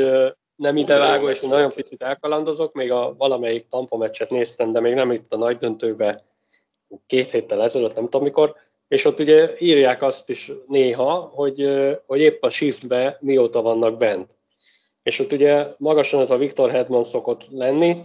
nem 0.60 0.78
idevágó, 0.78 1.30
és 1.30 1.40
nagyon 1.40 1.72
picit 1.72 2.02
elkalandozok, 2.02 2.74
még 2.74 2.92
a 2.92 3.16
valamelyik 3.18 3.68
Tampa 3.68 3.98
meccset 3.98 4.30
néztem, 4.30 4.72
de 4.72 4.80
még 4.80 4.94
nem 4.94 5.12
itt 5.12 5.34
a 5.34 5.38
nagy 5.38 5.58
döntőbe, 5.58 6.24
két 7.08 7.32
héttel 7.32 7.64
ezelőtt, 7.64 7.96
nem 7.96 8.04
tudom 8.04 8.24
mikor, 8.24 8.56
és 8.88 9.06
ott 9.06 9.20
ugye 9.20 9.54
írják 9.58 10.02
azt 10.02 10.30
is 10.30 10.52
néha, 10.68 11.14
hogy, 11.14 11.70
hogy 12.06 12.20
épp 12.20 12.44
a 12.44 12.50
shiftbe 12.50 13.18
mióta 13.22 13.62
vannak 13.62 13.98
bent. 13.98 14.38
És 15.04 15.20
ott 15.20 15.32
ugye 15.32 15.68
magasan 15.78 16.20
ez 16.20 16.32
a 16.32 16.38
Victor 16.38 16.72
Hedman 16.72 17.04
szokott 17.04 17.48
lenni, 17.52 18.00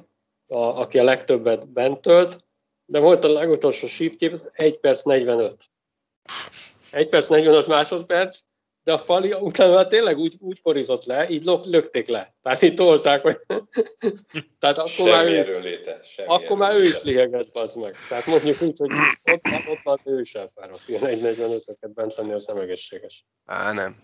a, 0.46 0.56
aki 0.56 0.98
a 0.98 1.04
legtöbbet 1.04 1.68
bent 1.68 2.00
tölt, 2.00 2.44
de 2.86 2.98
volt 2.98 3.24
a 3.24 3.32
legutolsó 3.32 3.86
shift 3.86 4.22
1 4.52 4.78
perc 4.78 5.02
45. 5.02 5.56
1 6.90 7.08
perc 7.08 7.28
45 7.28 7.66
másodperc, 7.66 8.38
de 8.84 8.92
a 8.92 9.02
Pali 9.06 9.32
utána 9.32 9.86
tényleg 9.86 10.18
úgy, 10.18 10.34
úgy 10.40 10.62
korizott 10.62 11.04
le, 11.04 11.28
így 11.28 11.44
lökték 11.64 12.08
le. 12.08 12.34
Tehát 12.42 12.62
így 12.62 12.74
tolták, 12.74 13.22
hogy... 13.22 13.38
Tehát 14.60 14.78
akkor 14.78 14.90
semmi 14.90 15.10
már 15.10 15.48
ő 15.48 15.60
léte, 15.60 16.00
akkor 16.26 16.56
már 16.56 16.74
ő 16.74 16.82
is 16.82 17.02
lihegett, 17.02 17.56
az 17.56 17.74
meg. 17.74 17.94
Tehát 18.08 18.26
mondjuk 18.26 18.62
úgy, 18.62 18.78
hogy 18.78 18.90
ott, 19.32 19.42
ott, 19.68 19.80
ott 19.84 20.00
ő 20.04 20.20
is 20.20 20.34
elfáradt. 20.34 20.82
Ilyen 20.86 21.02
1.45-öket 21.02 21.90
bent 21.94 22.16
lenni, 22.16 22.32
az 22.32 22.46
nem 22.46 22.56
egészséges. 22.56 23.24
Á, 23.46 23.72
nem. 23.72 23.96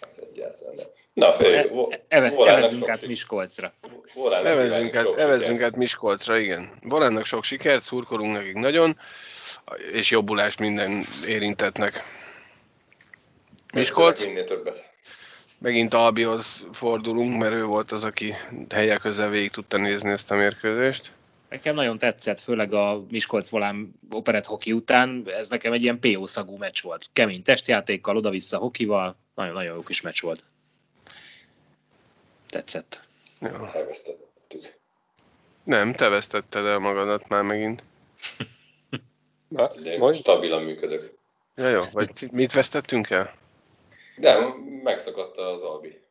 Hát 0.00 0.18
egyáltalán 0.30 0.74
nem. 0.74 0.86
Na, 1.12 1.32
fél, 1.32 1.98
e, 2.08 2.32
evezünk 2.38 2.88
át 2.88 3.06
Miskolcra. 3.06 3.74
Evezünk 4.44 4.96
át, 4.96 5.18
evezünk 5.18 5.62
át 5.62 5.76
Miskolcra, 5.76 6.38
igen. 6.38 6.78
Volánnak 6.82 7.24
sok 7.24 7.44
sikert, 7.44 7.82
szurkolunk 7.82 8.32
nekik 8.32 8.54
nagyon, 8.54 8.98
és 9.92 10.10
jobbulást 10.10 10.58
minden 10.58 11.04
érintetnek. 11.26 12.02
Miskolc. 13.72 14.24
Minél 14.24 14.44
többet. 14.44 14.86
Megint 15.58 15.94
Albihoz 15.94 16.66
fordulunk, 16.72 17.38
mert 17.40 17.60
ő 17.60 17.64
volt 17.64 17.92
az, 17.92 18.04
aki 18.04 18.34
helyek 18.68 19.00
közel 19.00 19.28
végig 19.28 19.50
tudta 19.50 19.76
nézni 19.76 20.10
ezt 20.10 20.30
a 20.30 20.34
mérkőzést. 20.34 21.12
Nekem 21.48 21.74
nagyon 21.74 21.98
tetszett, 21.98 22.40
főleg 22.40 22.72
a 22.72 23.04
Miskolc 23.10 23.48
volán 23.48 23.94
operett 24.10 24.44
hoki 24.44 24.72
után, 24.72 25.24
ez 25.26 25.48
nekem 25.48 25.72
egy 25.72 25.82
ilyen 25.82 25.98
PO 25.98 26.26
szagú 26.26 26.56
meccs 26.56 26.82
volt. 26.82 27.06
Kemény 27.12 27.42
testjátékkal, 27.42 28.16
oda-vissza 28.16 28.58
hokival, 28.58 29.16
nagyon-nagyon 29.34 29.74
jó 29.74 29.82
kis 29.82 30.00
meccs 30.00 30.20
volt. 30.20 30.44
Tetszett. 32.48 33.00
Elvesztettük. 33.40 34.76
Nem, 35.62 35.94
te 35.94 36.08
vesztetted 36.08 36.64
el 36.64 36.78
magadat 36.78 37.28
már 37.28 37.42
megint. 37.42 37.82
Na, 39.48 39.68
most 39.98 40.20
stabilan 40.20 40.62
működök. 40.62 41.16
Ja, 41.56 41.68
jó, 41.68 41.80
vagy 41.92 42.10
mit 42.32 42.52
vesztettünk 42.52 43.10
el? 43.10 43.34
De 44.20 44.36
megszakadta 44.82 45.42
az 45.42 45.62
Albi. 45.62 46.06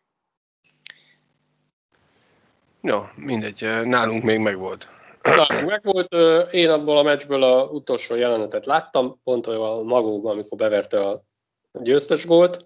Jó, 2.82 3.04
mindegy, 3.16 3.62
nálunk 3.84 4.24
még 4.24 4.40
megvolt. 4.40 4.90
Nálunk 5.22 5.70
megvolt, 5.70 6.14
én 6.54 6.70
abból 6.70 6.98
a 6.98 7.04
meccsből 7.04 7.44
a 7.44 7.64
utolsó 7.64 8.16
jelenetet 8.16 8.66
láttam, 8.66 9.22
pont 9.24 9.48
a 9.48 9.84
magóban, 9.84 10.32
amikor 10.32 10.58
beverte 10.58 11.08
a 11.08 11.24
győztes 11.72 12.26
gólt. 12.26 12.60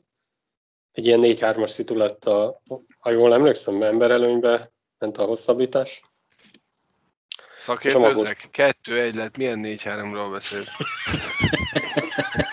Egy 0.91 1.05
ilyen 1.05 1.19
4-3-as 1.23 1.67
szitu 1.67 1.95
lett, 1.95 2.25
a, 2.25 2.61
ha 2.99 3.11
jól 3.11 3.33
emlékszem, 3.33 3.83
emberelőnybe 3.83 4.71
ment 4.97 5.17
a 5.17 5.23
hosszabbítás. 5.23 6.01
Szakértőzek, 7.59 8.47
kettő-egy 8.51 9.15
lett, 9.15 9.37
milyen 9.37 9.61
4-3-ról 9.63 10.29
beszélsz? 10.31 10.71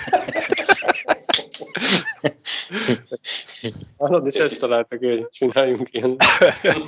Hallod, 3.98 4.26
és 4.26 4.34
ezt 4.34 4.58
találtak, 4.58 4.98
hogy 4.98 5.28
csináljunk 5.28 5.88
ilyen. 5.90 6.16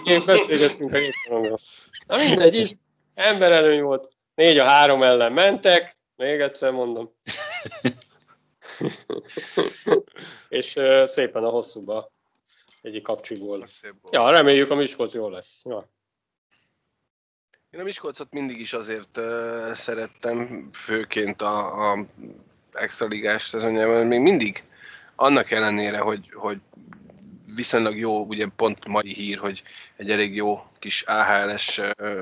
Én 0.04 0.24
beszélgessünk 0.26 0.92
a 0.92 0.96
hétfőnről. 0.96 1.58
Na 2.06 2.16
mindegy 2.16 2.54
is, 2.54 2.70
emberelőny 3.14 3.82
volt. 3.82 4.12
Négy 4.34 4.58
a 4.58 4.64
három 4.64 5.02
ellen 5.02 5.32
mentek, 5.32 5.96
még 6.16 6.40
egyszer 6.40 6.70
mondom. 6.72 7.14
és 10.48 10.76
uh, 10.76 11.04
szépen 11.04 11.44
a 11.44 11.48
hosszúba 11.48 12.12
egyik 12.82 13.02
kapcsigól. 13.02 13.64
Ja, 14.10 14.30
reméljük 14.30 14.70
a 14.70 14.74
Miskolc 14.74 15.14
jól 15.14 15.30
lesz. 15.30 15.62
Ja. 15.64 15.84
Én 17.70 17.80
a 17.80 17.84
Miskolcot 17.84 18.32
mindig 18.32 18.60
is 18.60 18.72
azért 18.72 19.16
uh, 19.16 19.72
szerettem, 19.72 20.68
főként 20.72 21.42
a, 21.42 21.90
a 21.90 22.04
extra 22.72 23.06
ligás 23.06 23.42
szezonjában, 23.42 24.06
még 24.06 24.20
mindig 24.20 24.64
annak 25.14 25.50
ellenére, 25.50 25.98
hogy, 25.98 26.32
hogy 26.32 26.60
viszonylag 27.54 27.98
jó, 27.98 28.24
ugye 28.24 28.46
pont 28.56 28.86
mai 28.86 29.12
hír, 29.12 29.38
hogy 29.38 29.62
egy 29.96 30.10
elég 30.10 30.34
jó 30.34 30.62
kis 30.78 31.02
AHL-es 31.02 31.78
uh, 31.78 32.20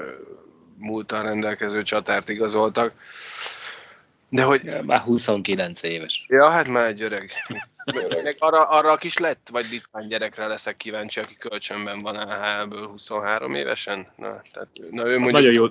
múltal 0.79 1.23
rendelkező 1.23 1.83
csatárt 1.83 2.29
igazoltak, 2.29 2.95
de 4.29 4.43
hogy... 4.43 4.65
Ja, 4.65 4.83
már 4.83 5.01
29 5.01 5.83
éves. 5.83 6.25
Ja, 6.29 6.49
hát 6.49 6.69
már 6.69 6.87
egy 6.87 7.03
öreg. 7.03 7.33
öreg. 7.85 8.37
arra, 8.39 8.69
arra 8.69 8.91
a 8.91 8.97
kis 8.97 9.17
lett, 9.17 9.49
vagy 9.51 9.67
litván 9.71 10.09
gyerekre 10.09 10.47
leszek 10.47 10.77
kíváncsi, 10.77 11.21
aki 11.21 11.35
kölcsönben 11.35 11.99
van 11.99 12.17
AHL-ből 12.17 12.87
23 12.87 13.55
évesen? 13.55 14.13
Na, 14.17 14.43
tehát, 14.53 14.69
na 14.91 15.07
ő 15.07 15.19
mondjuk... 15.19 15.33
Nagyon 15.33 15.53
jó, 15.53 15.67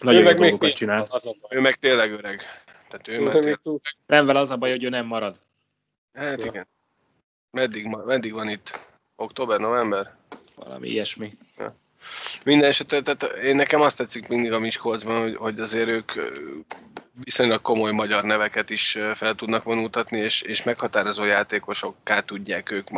nagyon 0.00 0.22
jó 0.22 0.32
dolgokat 0.32 0.72
csinál. 0.72 1.06
Ő 1.48 1.60
meg 1.60 1.74
tényleg 1.74 2.12
öreg. 2.12 2.42
Tehát 2.88 3.08
ő 3.08 3.20
meg 3.20 3.32
tényleg... 3.32 3.58
Nem 4.06 4.26
vele 4.26 4.38
az 4.38 4.50
a 4.50 4.56
baj, 4.56 4.70
hogy 4.70 4.84
ő 4.84 4.88
nem 4.88 5.06
marad. 5.06 5.36
Hát 6.12 6.44
igen. 6.44 6.66
Meddig, 7.50 7.86
meddig 7.86 8.32
van 8.32 8.48
itt? 8.48 8.80
Október, 9.16 9.60
november? 9.60 10.16
Valami 10.54 10.88
ilyesmi. 10.88 11.28
Ja. 11.58 11.74
Minden 12.44 12.68
esetre, 12.68 13.02
tehát 13.02 13.36
én 13.36 13.56
nekem 13.56 13.80
azt 13.80 13.96
tetszik 13.96 14.28
mindig 14.28 14.52
a 14.52 14.58
Miskolcban, 14.58 15.20
hogy, 15.20 15.36
hogy 15.36 15.60
azért 15.60 15.88
ők 15.88 16.12
viszonylag 17.24 17.62
komoly 17.62 17.92
magyar 17.92 18.24
neveket 18.24 18.70
is 18.70 18.98
fel 19.14 19.34
tudnak 19.34 19.62
vonultatni, 19.62 20.18
és, 20.18 20.40
és 20.40 20.62
meghatározó 20.62 21.24
játékosokká 21.24 22.20
tudják 22.20 22.70
ők 22.70 22.88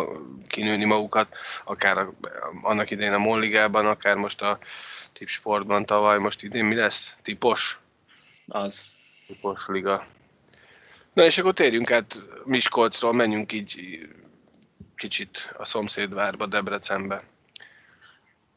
kinőni 0.46 0.84
magukat, 0.84 1.36
akár 1.64 1.98
a, 1.98 2.14
annak 2.62 2.90
idején 2.90 3.12
a 3.12 3.18
Molligában, 3.18 3.86
akár 3.86 4.16
most 4.16 4.42
a 4.42 4.58
Tipsportban 5.12 5.86
tavaly, 5.86 6.18
most 6.18 6.42
idén 6.42 6.64
mi 6.64 6.74
lesz? 6.74 7.16
Tipos? 7.22 7.78
Az. 8.46 8.84
Tipos 9.26 9.66
liga. 9.66 10.06
Na 11.12 11.24
és 11.24 11.38
akkor 11.38 11.52
térjünk 11.52 11.90
át 11.90 12.18
Miskolcról, 12.44 13.12
menjünk 13.12 13.52
így 13.52 14.00
kicsit 15.02 15.54
a 15.56 15.64
szomszédvárba, 15.64 16.46
Debrecenbe. 16.46 17.22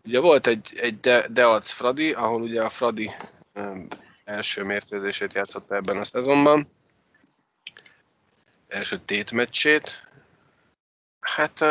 Ugye 0.04 0.20
volt 0.20 0.48
egy, 0.48 0.74
egy 0.76 1.00
De, 1.00 1.28
Deac 1.30 1.72
Fradi, 1.72 2.14
ahol 2.14 2.42
ugye 2.42 2.64
a 2.64 2.70
Fradi 2.70 3.12
első 4.26 4.64
mérkőzését 4.64 5.34
játszotta 5.34 5.76
ebben 5.76 5.98
a 5.98 6.04
szezonban. 6.04 6.68
Első 8.68 9.00
tétmeccsét. 9.06 10.08
Hát 11.20 11.62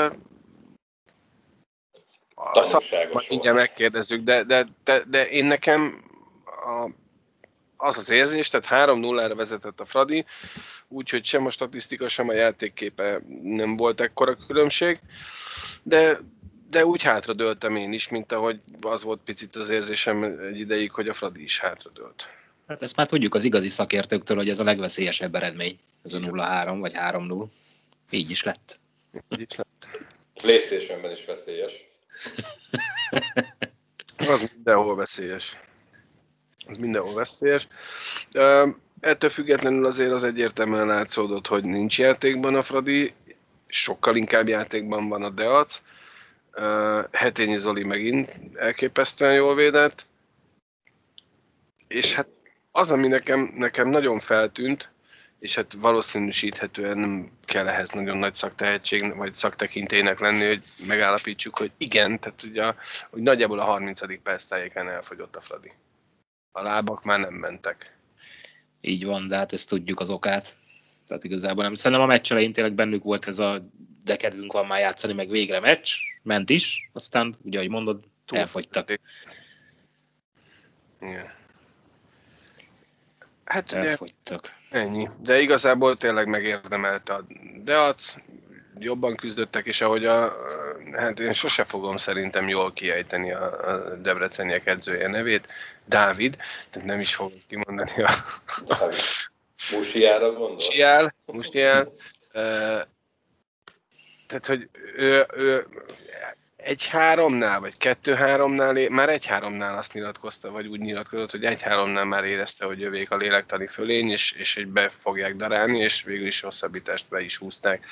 a 2.35 2.63
szakmát 2.63 3.29
mindjárt 3.29 3.57
megkérdezzük, 3.57 4.23
de, 4.23 4.45
de, 4.45 4.67
de, 4.85 5.05
de 5.07 5.29
én 5.29 5.45
nekem 5.45 6.05
a, 6.45 6.91
az 7.77 7.99
az 7.99 8.11
érzés, 8.11 8.49
tehát 8.49 8.91
3-0-ra 8.91 9.33
vezetett 9.37 9.81
a 9.81 9.85
Fradi, 9.85 10.25
úgyhogy 10.89 11.25
sem 11.25 11.47
a 11.47 11.51
statisztika, 11.51 12.09
sem 12.09 12.29
a 12.29 12.33
játékképe 12.33 13.21
nem 13.43 13.77
volt 13.77 14.01
ekkora 14.01 14.37
különbség, 14.47 15.01
de 15.83 16.21
de 16.75 16.87
úgy 16.87 17.03
hátradőltem 17.03 17.77
én 17.77 17.93
is, 17.93 18.09
mint 18.09 18.33
ahogy 18.33 18.61
az 18.81 19.03
volt 19.03 19.21
picit 19.25 19.57
az 19.57 19.71
érzésem 19.71 20.23
egy 20.23 20.59
ideig, 20.59 20.91
hogy 20.91 21.09
a 21.09 21.15
Fradi 21.15 21.43
is 21.43 21.59
hátradőlt. 21.59 22.29
Hát 22.67 22.83
ezt 22.83 22.97
már 22.97 23.07
tudjuk 23.07 23.35
az 23.35 23.45
igazi 23.45 23.69
szakértőktől, 23.69 24.37
hogy 24.37 24.49
ez 24.49 24.61
a 24.61 24.65
legveszélyesebb 24.65 25.35
eredmény, 25.35 25.79
ez 26.05 26.15
a 26.15 26.19
0-3 26.19 26.77
vagy 26.81 26.93
3-0. 26.95 27.47
Így 28.11 28.31
is 28.31 28.43
lett. 28.43 28.81
Így 29.29 29.41
is 29.41 29.57
lett. 29.57 29.89
Playstation-ben 30.35 31.11
is 31.11 31.25
veszélyes. 31.25 31.85
az 34.17 34.51
mindenhol 34.55 34.97
veszélyes. 34.97 35.57
Az 36.67 36.77
mindenhol 36.77 37.15
veszélyes. 37.15 37.69
Ettől 39.05 39.31
függetlenül 39.31 39.87
azért 39.87 40.13
az 40.13 40.25
egyértelműen 40.25 40.87
látszódott, 40.87 41.47
hogy 41.47 41.65
nincs 41.65 41.99
játékban 41.99 42.55
a 42.55 42.63
Fradi, 42.63 43.15
sokkal 43.67 44.17
inkább 44.17 44.49
játékban 44.49 45.09
van 45.09 45.23
a 45.23 45.31
Deac 45.31 45.83
Uh, 46.57 47.05
Hetényi 47.11 47.57
Zoli 47.57 47.85
megint 47.85 48.41
elképesztően 48.55 49.35
jól 49.35 49.55
védett. 49.55 50.07
És 51.89 52.15
hát 52.15 52.29
az, 52.73 52.93
ami 52.93 53.09
nekem, 53.09 53.53
nekem 53.57 53.89
nagyon 53.89 54.19
feltűnt, 54.19 54.91
és 55.39 55.55
hát 55.55 55.73
valószínűsíthetően 55.73 56.99
nem 56.99 57.31
kell 57.45 57.69
ehhez 57.69 57.91
nagyon 57.91 58.17
nagy 58.17 58.35
szaktehetség, 58.35 59.17
vagy 59.17 59.35
szaktekintélynek 59.35 60.19
lenni, 60.19 60.47
hogy 60.47 60.65
megállapítsuk, 60.87 61.59
hogy 61.59 61.73
igen, 61.77 62.21
tehát 62.21 62.43
ugye, 62.43 62.73
hogy 63.11 63.23
nagyjából 63.23 63.59
a 63.59 63.65
30. 63.65 64.23
perc 64.23 64.45
tájéken 64.45 64.89
elfogyott 64.89 65.37
a 65.37 65.41
Fradi. 65.41 65.73
A 66.53 66.63
lábak 66.63 67.05
már 67.05 67.19
nem 67.19 67.35
mentek. 67.35 67.95
Így 68.85 69.05
van, 69.05 69.29
de 69.29 69.37
hát 69.37 69.53
ezt 69.53 69.69
tudjuk 69.69 70.01
az 70.01 70.11
okát. 70.11 70.57
Tehát 71.07 71.25
igazából 71.25 71.63
nem. 71.63 71.75
Szerintem 71.75 72.07
a 72.07 72.11
meccs 72.11 72.31
elején 72.31 72.53
tényleg 72.53 72.75
bennük 72.75 73.03
volt 73.03 73.29
ez 73.29 73.39
a 73.39 73.69
de 74.05 74.17
kedvünk 74.17 74.53
van 74.53 74.67
már 74.67 74.81
játszani, 74.81 75.13
meg 75.13 75.29
végre 75.29 75.61
meccs, 75.61 75.91
ment 76.23 76.51
is, 76.51 76.91
aztán 76.93 77.35
ugye, 77.43 77.59
ahogy 77.59 77.71
mondod, 77.71 78.05
Túl 78.27 78.39
elfogytak. 78.39 79.01
Igen. 81.01 81.33
Hát 83.45 83.73
elfogytak. 83.73 84.53
Ennyi. 84.71 85.09
De 85.21 85.41
igazából 85.41 85.97
tényleg 85.97 86.29
megérdemelte 86.29 87.15
a 87.15 87.27
Deac, 87.63 88.15
jobban 88.79 89.17
küzdöttek, 89.17 89.67
és 89.67 89.81
ahogy 89.81 90.07
a, 90.07 90.37
hát 90.93 91.21
én 91.21 91.33
sose 91.33 91.65
fogom 91.65 91.97
szerintem 91.97 92.49
jól 92.49 92.73
kiejteni 92.73 93.33
a, 93.33 93.71
a 93.71 93.97
Debreceniek 93.97 94.67
edzője 94.67 95.09
nevét, 95.09 95.47
Dávid, 95.85 96.37
tehát 96.71 96.89
nem 96.89 97.01
is 97.01 97.15
fogok 97.15 97.39
kimondani 97.49 98.03
a... 98.03 98.11
Musiára 99.73 100.33
gondolsz? 100.33 100.67
Musiál, 100.67 101.15
Musiál. 101.27 101.93
Tehát, 104.27 104.47
hogy 104.47 104.69
ő, 104.97 105.27
ő 105.37 105.67
egy 106.65 106.87
háromnál, 106.87 107.61
vagy 107.61 107.77
kettő 107.77 108.15
háromnál, 108.15 108.89
már 108.89 109.09
egy 109.09 109.27
háromnál 109.27 109.77
azt 109.77 109.93
nyilatkozta, 109.93 110.51
vagy 110.51 110.67
úgy 110.67 110.81
nyilatkozott, 110.81 111.31
hogy 111.31 111.45
egy 111.45 111.63
háromnál 111.63 112.05
már 112.05 112.25
érezte, 112.25 112.65
hogy 112.65 112.81
jövék 112.81 113.11
a 113.11 113.17
lélektani 113.17 113.67
fölény, 113.67 114.11
és, 114.11 114.33
és 114.33 114.55
hogy 114.55 114.67
be 114.67 114.89
fogják 114.89 115.37
darálni, 115.37 115.79
és 115.79 116.03
végül 116.03 116.27
is 116.27 116.41
hosszabbítást 116.41 117.09
be 117.09 117.21
is 117.21 117.37
húzták. 117.37 117.87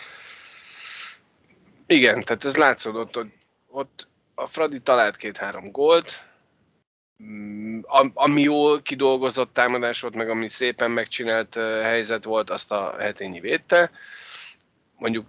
Igen, 1.87 2.23
tehát 2.23 2.45
ez 2.45 2.57
látszódott, 2.57 3.15
hogy 3.15 3.33
ott 3.67 4.09
a 4.35 4.47
Fradi 4.47 4.81
talált 4.81 5.17
két-három 5.17 5.71
gólt, 5.71 6.27
mm, 7.23 7.81
ami 8.15 8.41
jól 8.43 8.83
kidolgozott 8.83 9.53
támadás 9.53 10.01
volt, 10.01 10.15
meg 10.15 10.31
ami 10.31 10.49
szépen 10.49 10.91
megcsinált 10.91 11.55
helyzet 11.55 12.25
volt, 12.25 12.51
azt 12.51 12.73
a 12.73 12.95
hetényi 12.99 13.41
védte. 13.41 13.91
Mondjuk 14.99 15.27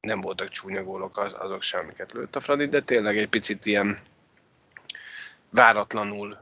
nem 0.00 0.20
voltak 0.20 0.48
csúnya 0.48 0.82
gólok 0.82 1.18
azok 1.18 1.62
semmiket 1.62 2.12
lőtt 2.12 2.36
a 2.36 2.40
Fradi, 2.40 2.66
de 2.66 2.82
tényleg 2.82 3.18
egy 3.18 3.28
picit 3.28 3.66
ilyen 3.66 4.00
váratlanul 5.50 6.38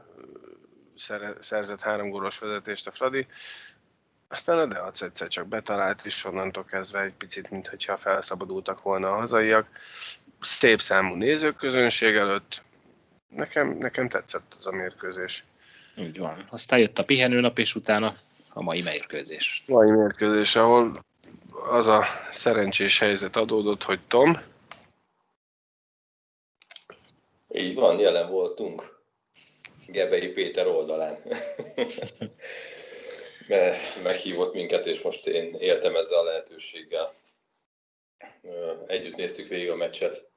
szerzett 1.39 1.81
három 1.81 2.09
gólos 2.09 2.39
vezetést 2.39 2.87
a 2.87 2.91
Fradi. 2.91 3.27
Aztán 4.31 4.57
a 4.57 4.65
Deac 4.65 5.01
egyszer 5.01 5.27
csak 5.27 5.47
betalált, 5.47 6.05
és 6.05 6.25
onnantól 6.25 6.65
kezdve 6.65 7.01
egy 7.01 7.13
picit, 7.13 7.49
mintha 7.49 7.97
felszabadultak 7.97 8.81
volna 8.81 9.11
a 9.11 9.17
hazaiak. 9.17 9.67
Szép 10.41 10.81
számú 10.81 11.15
nézőközönség 11.15 12.15
előtt. 12.15 12.61
Nekem, 13.27 13.77
nekem 13.77 14.09
tetszett 14.09 14.53
az 14.57 14.67
a 14.67 14.71
mérkőzés. 14.71 15.43
Így 15.97 16.17
van. 16.17 16.47
Aztán 16.49 16.79
jött 16.79 16.97
a 16.97 17.03
pihenőnap, 17.03 17.59
és 17.59 17.75
utána 17.75 18.17
a 18.53 18.61
mai 18.61 18.81
mérkőzés. 18.81 19.63
Mai 19.67 19.91
mérkőzés, 19.91 20.55
ahol 20.55 20.91
az 21.69 21.87
a 21.87 22.03
szerencsés 22.31 22.99
helyzet 22.99 23.35
adódott, 23.35 23.83
hogy 23.83 23.99
Tom. 24.07 24.41
Így 27.51 27.75
van, 27.75 27.99
jelen 27.99 28.29
voltunk. 28.29 28.97
Gebei 29.87 30.27
Péter 30.27 30.67
oldalán. 30.67 31.17
Meghívott 34.03 34.53
minket, 34.53 34.85
és 34.85 35.01
most 35.01 35.27
én 35.27 35.55
éltem 35.59 35.95
ezzel 35.95 36.19
a 36.19 36.23
lehetőséggel. 36.23 37.13
Együtt 38.87 39.15
néztük 39.15 39.47
végig 39.47 39.69
a 39.69 39.75
meccset 39.75 40.29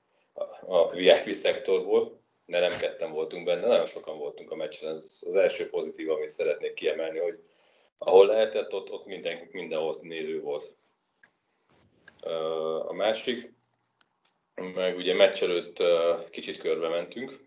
a 0.66 0.90
VIP 0.90 1.34
szektorból, 1.34 2.20
de 2.46 2.60
nem 2.60 2.78
ketten 2.78 3.12
voltunk 3.12 3.44
benne, 3.44 3.66
nagyon 3.66 3.86
sokan 3.86 4.18
voltunk 4.18 4.50
a 4.50 4.56
meccsen. 4.56 4.90
Ez 4.90 5.18
az 5.26 5.36
első 5.36 5.68
pozitív, 5.68 6.10
amit 6.10 6.30
szeretnék 6.30 6.74
kiemelni, 6.74 7.18
hogy 7.18 7.38
ahol 7.98 8.26
lehetett, 8.26 8.74
ott, 8.74 8.90
ott 8.90 9.06
minden, 9.06 9.48
mindenhoz 9.50 10.00
néző 10.00 10.40
volt. 10.40 10.76
a 12.86 12.92
másik. 12.92 13.52
Meg 14.54 14.96
ugye 14.96 15.14
meccs 15.14 15.42
előtt 15.42 15.82
kicsit 16.30 16.58
körbe 16.58 16.88
mentünk, 16.88 17.40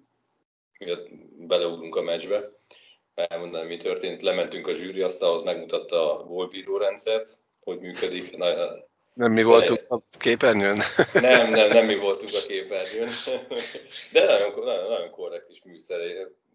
beleugrunk 1.38 1.96
a 1.96 2.02
meccsbe, 2.02 2.55
elmondanám, 3.16 3.68
mi 3.68 3.78
történt. 3.78 4.22
Lementünk 4.22 4.68
a 4.68 4.74
zsűri 4.74 5.02
asztalhoz, 5.02 5.44
megmutatta 5.44 6.20
a 6.20 6.24
gólbíró 6.24 6.78
rendszert, 6.78 7.40
hogy 7.60 7.80
működik. 7.80 8.38
Na, 8.38 8.54
nem 9.14 9.32
mi 9.32 9.44
voltunk 9.44 9.86
a 9.88 10.02
képernyőn? 10.20 10.78
Nem, 11.14 11.50
nem, 11.50 11.70
nem 11.70 11.86
mi 11.86 11.96
voltunk 11.96 12.32
a 12.34 12.48
képernyőn. 12.48 13.10
De 14.12 14.26
nagyon, 14.26 14.54
nagyon, 14.66 14.90
nagyon 14.90 15.10
korrekt 15.10 15.50
is 15.50 15.64
műszer. 15.64 16.00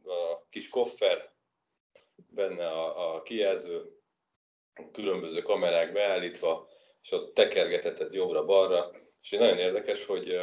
A 0.05 0.47
kis 0.51 0.69
koffer, 0.69 1.31
benne 2.29 2.67
a, 2.67 3.15
a 3.15 3.23
kijelző, 3.23 3.83
különböző 4.93 5.43
kamerák 5.43 5.93
beállítva, 5.93 6.69
és 7.03 7.13
ott 7.13 7.35
tekergetetett 7.35 8.13
jobbra-balra. 8.13 8.91
És 9.23 9.31
nagyon 9.31 9.59
érdekes, 9.59 10.07
hogy 10.07 10.39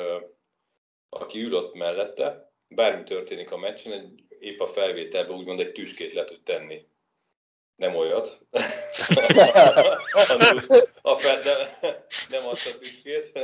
aki 1.09 1.41
ül 1.41 1.53
ott 1.53 1.73
mellette, 1.73 2.51
bármi 2.67 3.03
történik 3.03 3.51
a 3.51 3.57
meccsen, 3.57 3.91
egy, 3.91 4.23
épp 4.39 4.59
a 4.59 4.65
felvételben 4.65 5.37
úgymond 5.37 5.59
egy 5.59 5.71
tüskét 5.71 6.13
le 6.13 6.23
tud 6.23 6.41
tenni 6.43 6.85
nem 7.77 7.95
olyat. 7.95 8.39
a 11.01 11.15
fel, 11.15 11.39
nem, 11.43 11.95
nem 12.29 12.47
azt 12.47 12.67
a 12.67 12.77
tüskét. 12.77 13.39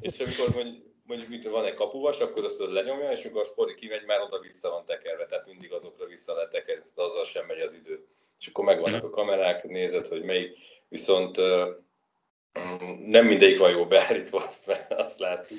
és 0.00 0.18
amikor 0.18 0.54
mondjuk, 0.54 0.84
mondjuk 1.06 1.28
mint 1.28 1.44
van 1.44 1.64
egy 1.64 1.74
kapuvas, 1.74 2.20
akkor 2.20 2.44
azt 2.44 2.58
lenyomja, 2.58 3.10
és 3.10 3.24
amikor 3.24 3.40
a 3.40 3.44
spori 3.44 3.74
kimegy, 3.74 4.04
már 4.04 4.20
oda-vissza 4.20 4.70
van 4.70 4.84
tekerve, 4.84 5.26
tehát 5.26 5.46
mindig 5.46 5.72
azokra 5.72 6.06
vissza 6.06 6.34
lehet 6.34 6.50
tekerni, 6.50 6.82
tehát 6.94 7.10
azzal 7.10 7.24
sem 7.24 7.46
megy 7.46 7.60
az 7.60 7.74
idő. 7.74 8.06
És 8.40 8.46
akkor 8.46 8.64
megvannak 8.64 9.04
a 9.04 9.10
kamerák, 9.10 9.64
nézed, 9.64 10.06
hogy 10.06 10.22
melyik, 10.22 10.58
viszont 10.88 11.36
nem 13.06 13.26
mindegyik 13.26 13.58
van 13.58 13.70
jó 13.70 13.86
beállítva, 13.86 14.44
azt, 14.44 14.86
azt 14.88 15.18
láttuk. 15.18 15.58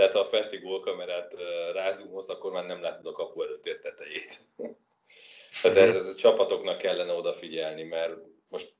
Tehát 0.00 0.14
ha 0.14 0.20
a 0.20 0.24
fenti 0.24 0.56
gólkamerát 0.56 1.34
rázumolsz, 1.72 2.28
akkor 2.28 2.52
már 2.52 2.66
nem 2.66 2.82
látod 2.82 3.06
a 3.06 3.12
kapu 3.12 3.42
előtt 3.42 3.62
tetejét. 3.62 4.38
Tehát 5.62 5.76
ez, 5.76 5.94
ez 5.94 6.06
a 6.06 6.14
csapatoknak 6.14 6.78
kellene 6.78 7.12
odafigyelni, 7.12 7.82
mert 7.82 8.12
most 8.48 8.72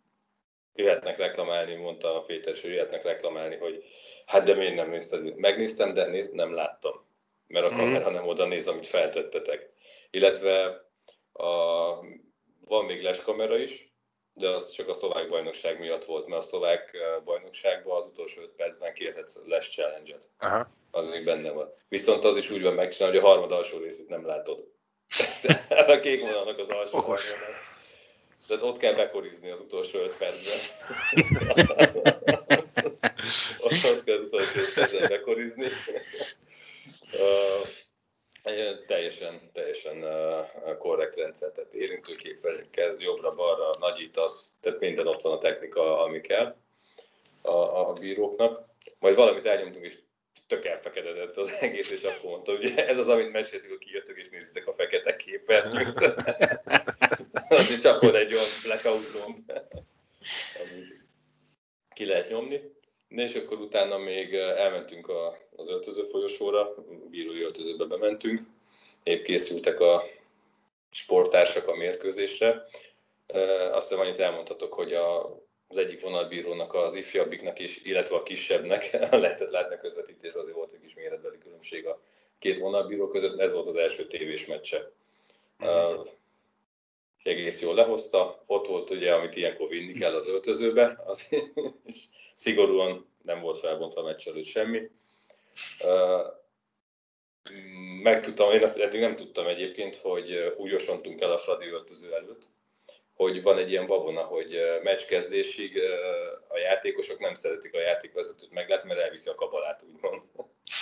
jöhetnek 0.74 1.16
reklamálni, 1.16 1.74
mondta 1.74 2.16
a 2.16 2.22
Péter, 2.22 2.56
hogy 2.60 2.70
jöhetnek 2.70 3.02
reklamálni, 3.02 3.56
hogy 3.56 3.84
hát 4.26 4.44
de 4.44 4.54
miért 4.54 4.74
nem 4.74 4.90
nézted? 4.90 5.36
Megnéztem, 5.36 5.92
de 5.92 6.06
nézd, 6.06 6.34
nem 6.34 6.54
láttam, 6.54 7.06
mert 7.46 7.66
a 7.66 7.70
mhm. 7.70 7.78
kamera 7.78 8.10
nem 8.10 8.26
oda 8.26 8.44
néz, 8.44 8.68
amit 8.68 8.86
feltettetek. 8.86 9.72
Illetve 10.10 10.84
a, 11.32 11.46
van 12.60 12.84
még 12.84 13.02
les 13.02 13.22
kamera 13.22 13.56
is, 13.56 13.92
de 14.32 14.48
az 14.48 14.70
csak 14.70 14.88
a 14.88 14.92
szlovák 14.92 15.28
bajnokság 15.28 15.78
miatt 15.78 16.04
volt, 16.04 16.26
mert 16.26 16.42
a 16.42 16.44
szlovák 16.44 16.96
bajnokságban 17.24 17.96
az 17.96 18.06
utolsó 18.06 18.42
5 18.42 18.50
percben 18.50 18.94
kérhetsz 18.94 19.46
les 19.46 19.70
challenge-et. 19.70 20.28
Aha. 20.38 20.78
Az 20.90 21.10
még 21.10 21.24
benne 21.24 21.50
van. 21.50 21.72
Viszont 21.88 22.24
az 22.24 22.36
is 22.36 22.50
úgy 22.50 22.62
van 22.62 22.74
megcsinálni, 22.74 23.18
hogy 23.18 23.26
a 23.26 23.30
harmad 23.30 23.52
alsó 23.52 23.78
részét 23.78 24.08
nem 24.08 24.26
látod. 24.26 24.66
hát 25.68 25.88
a 25.88 26.00
kék 26.00 26.20
vonalnak 26.20 26.58
az 26.58 26.68
alsó 26.68 26.98
Okos. 26.98 27.32
Tehát 28.46 28.62
ott 28.62 28.78
kell 28.78 28.94
bekorizni 28.94 29.50
az 29.50 29.60
utolsó 29.60 29.98
öt 29.98 30.16
percben. 30.16 30.58
ott, 33.58 33.72
ott 33.92 34.04
kell 34.04 34.14
az 34.14 34.20
utolsó 34.20 34.58
öt 34.58 34.74
percben 34.74 35.08
bekorizni. 35.08 35.66
Uh, 37.12 38.86
teljesen, 38.86 39.50
teljesen 39.52 40.02
uh, 40.02 40.76
korrekt 40.78 41.16
rendszer, 41.16 41.50
tehát 41.50 41.74
érintőképpen 41.74 42.70
kezd 42.70 43.00
jobbra-balra, 43.00 43.70
nagyítasz, 43.78 44.58
tehát 44.60 44.80
minden 44.80 45.06
ott 45.06 45.20
van 45.22 45.32
a 45.32 45.38
technika, 45.38 46.02
ami 46.02 46.20
kell 46.20 46.56
a, 47.42 47.88
a 47.88 47.92
bíróknak. 47.92 48.68
Majd 48.98 49.16
valamit 49.16 49.46
elnyomtunk, 49.46 49.84
és 49.84 49.98
tök 50.50 50.64
elfekedett 50.64 51.36
az 51.36 51.56
egész, 51.60 51.90
és 51.90 52.02
akkor 52.02 52.30
mondta, 52.30 52.56
hogy 52.56 52.72
ez 52.76 52.98
az, 52.98 53.08
amit 53.08 53.32
meséltük, 53.32 53.68
hogy 53.68 53.78
kijöttök 53.78 54.18
és 54.18 54.28
nézitek 54.28 54.66
a 54.66 54.74
fekete 54.74 55.16
képernyőt. 55.16 56.00
az 57.48 57.70
is 57.70 57.84
akkor 57.84 58.14
egy 58.14 58.32
olyan 58.32 58.48
blackout 58.62 59.12
gomb, 59.12 59.52
amit 60.62 60.94
ki 61.94 62.06
lehet 62.06 62.28
nyomni. 62.28 62.60
És 63.08 63.34
akkor 63.34 63.58
utána 63.58 63.98
még 63.98 64.34
elmentünk 64.34 65.08
a, 65.08 65.36
az 65.56 65.68
öltöző 65.68 66.02
folyosóra, 66.02 66.74
bírói 67.10 67.42
öltözőbe 67.42 67.84
bementünk, 67.84 68.40
épp 69.02 69.24
készültek 69.24 69.80
a 69.80 70.02
sportársak 70.90 71.68
a 71.68 71.76
mérkőzésre. 71.76 72.66
Azt 73.72 73.88
hiszem 73.88 74.04
annyit 74.04 74.20
elmondhatok, 74.20 74.74
hogy 74.74 74.94
a 74.94 75.38
az 75.70 75.76
egyik 75.76 76.00
vonalbírónak 76.00 76.74
az 76.74 76.94
ifjabbiknak 76.94 77.58
is, 77.58 77.82
illetve 77.82 78.16
a 78.16 78.22
kisebbnek. 78.22 78.90
Lehetett 79.10 79.50
látni 79.50 79.74
a 79.74 79.78
közvetítésben, 79.78 80.40
azért 80.40 80.56
volt 80.56 80.72
egy 80.72 80.80
kis 80.80 80.94
méretbeli 80.94 81.38
különbség 81.38 81.86
a 81.86 82.02
két 82.38 82.58
vonalbíró 82.58 83.08
között, 83.08 83.38
ez 83.38 83.52
volt 83.52 83.66
az 83.66 83.76
első 83.76 84.06
tévés 84.06 84.46
meccse. 84.46 84.90
Uh, 85.58 86.06
egész 87.22 87.60
jól 87.60 87.74
lehozta, 87.74 88.42
ott 88.46 88.66
volt 88.66 88.90
ugye, 88.90 89.14
amit 89.14 89.36
ilyenkor 89.36 89.68
vinni 89.68 89.92
kell 89.92 90.14
az 90.14 90.26
öltözőbe, 90.26 91.02
az, 91.06 91.28
és 91.84 92.04
szigorúan 92.34 93.08
nem 93.22 93.40
volt 93.40 93.58
felbontva 93.58 94.00
a 94.00 94.04
meccs 94.04 94.28
előtt 94.28 94.44
semmi. 94.44 94.90
Uh, 95.84 96.38
megtudtam, 98.02 98.52
én 98.52 98.62
azt 98.62 98.78
eddig 98.78 99.00
nem 99.00 99.16
tudtam 99.16 99.46
egyébként, 99.46 99.96
hogy 99.96 100.54
úgy 100.56 100.74
osontunk 100.74 101.20
el 101.20 101.30
a 101.30 101.38
Fradi 101.38 101.66
öltöző 101.66 102.14
előtt, 102.14 102.48
hogy 103.20 103.42
van 103.42 103.58
egy 103.58 103.70
ilyen 103.70 103.86
babona, 103.86 104.20
hogy 104.20 104.60
meccs 104.82 105.00
kezdésig 105.00 105.78
a 106.48 106.58
játékosok 106.58 107.18
nem 107.18 107.34
szeretik 107.34 107.74
a 107.74 107.80
játékvezetőt 107.80 108.50
meglátni, 108.50 108.88
mert 108.88 109.00
elviszi 109.00 109.30
a 109.30 109.34
kabalát, 109.34 109.84
úgymond. 109.94 110.22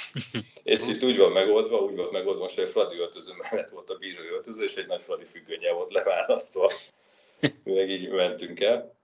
és 0.62 0.86
itt 0.88 1.02
úgy 1.02 1.16
van 1.16 1.32
megoldva, 1.32 1.78
úgy 1.78 1.96
volt 1.96 2.10
megoldva, 2.10 2.48
hogy 2.54 2.64
a 2.64 2.66
Fradi 2.66 2.98
öltöző 2.98 3.32
mellett 3.38 3.70
volt 3.70 3.90
a 3.90 3.94
bíró 3.94 4.22
öltöző, 4.22 4.64
és 4.64 4.74
egy 4.74 4.86
nagy 4.86 5.02
Fradi 5.02 5.24
függönye 5.24 5.72
volt 5.72 5.92
leválasztva. 5.92 6.72
Meg 7.64 7.90
így 7.90 8.08
mentünk 8.08 8.60
el 8.60 8.98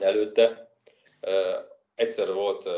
előtte. 0.00 0.76
Egyszer 1.94 2.32
volt 2.32 2.68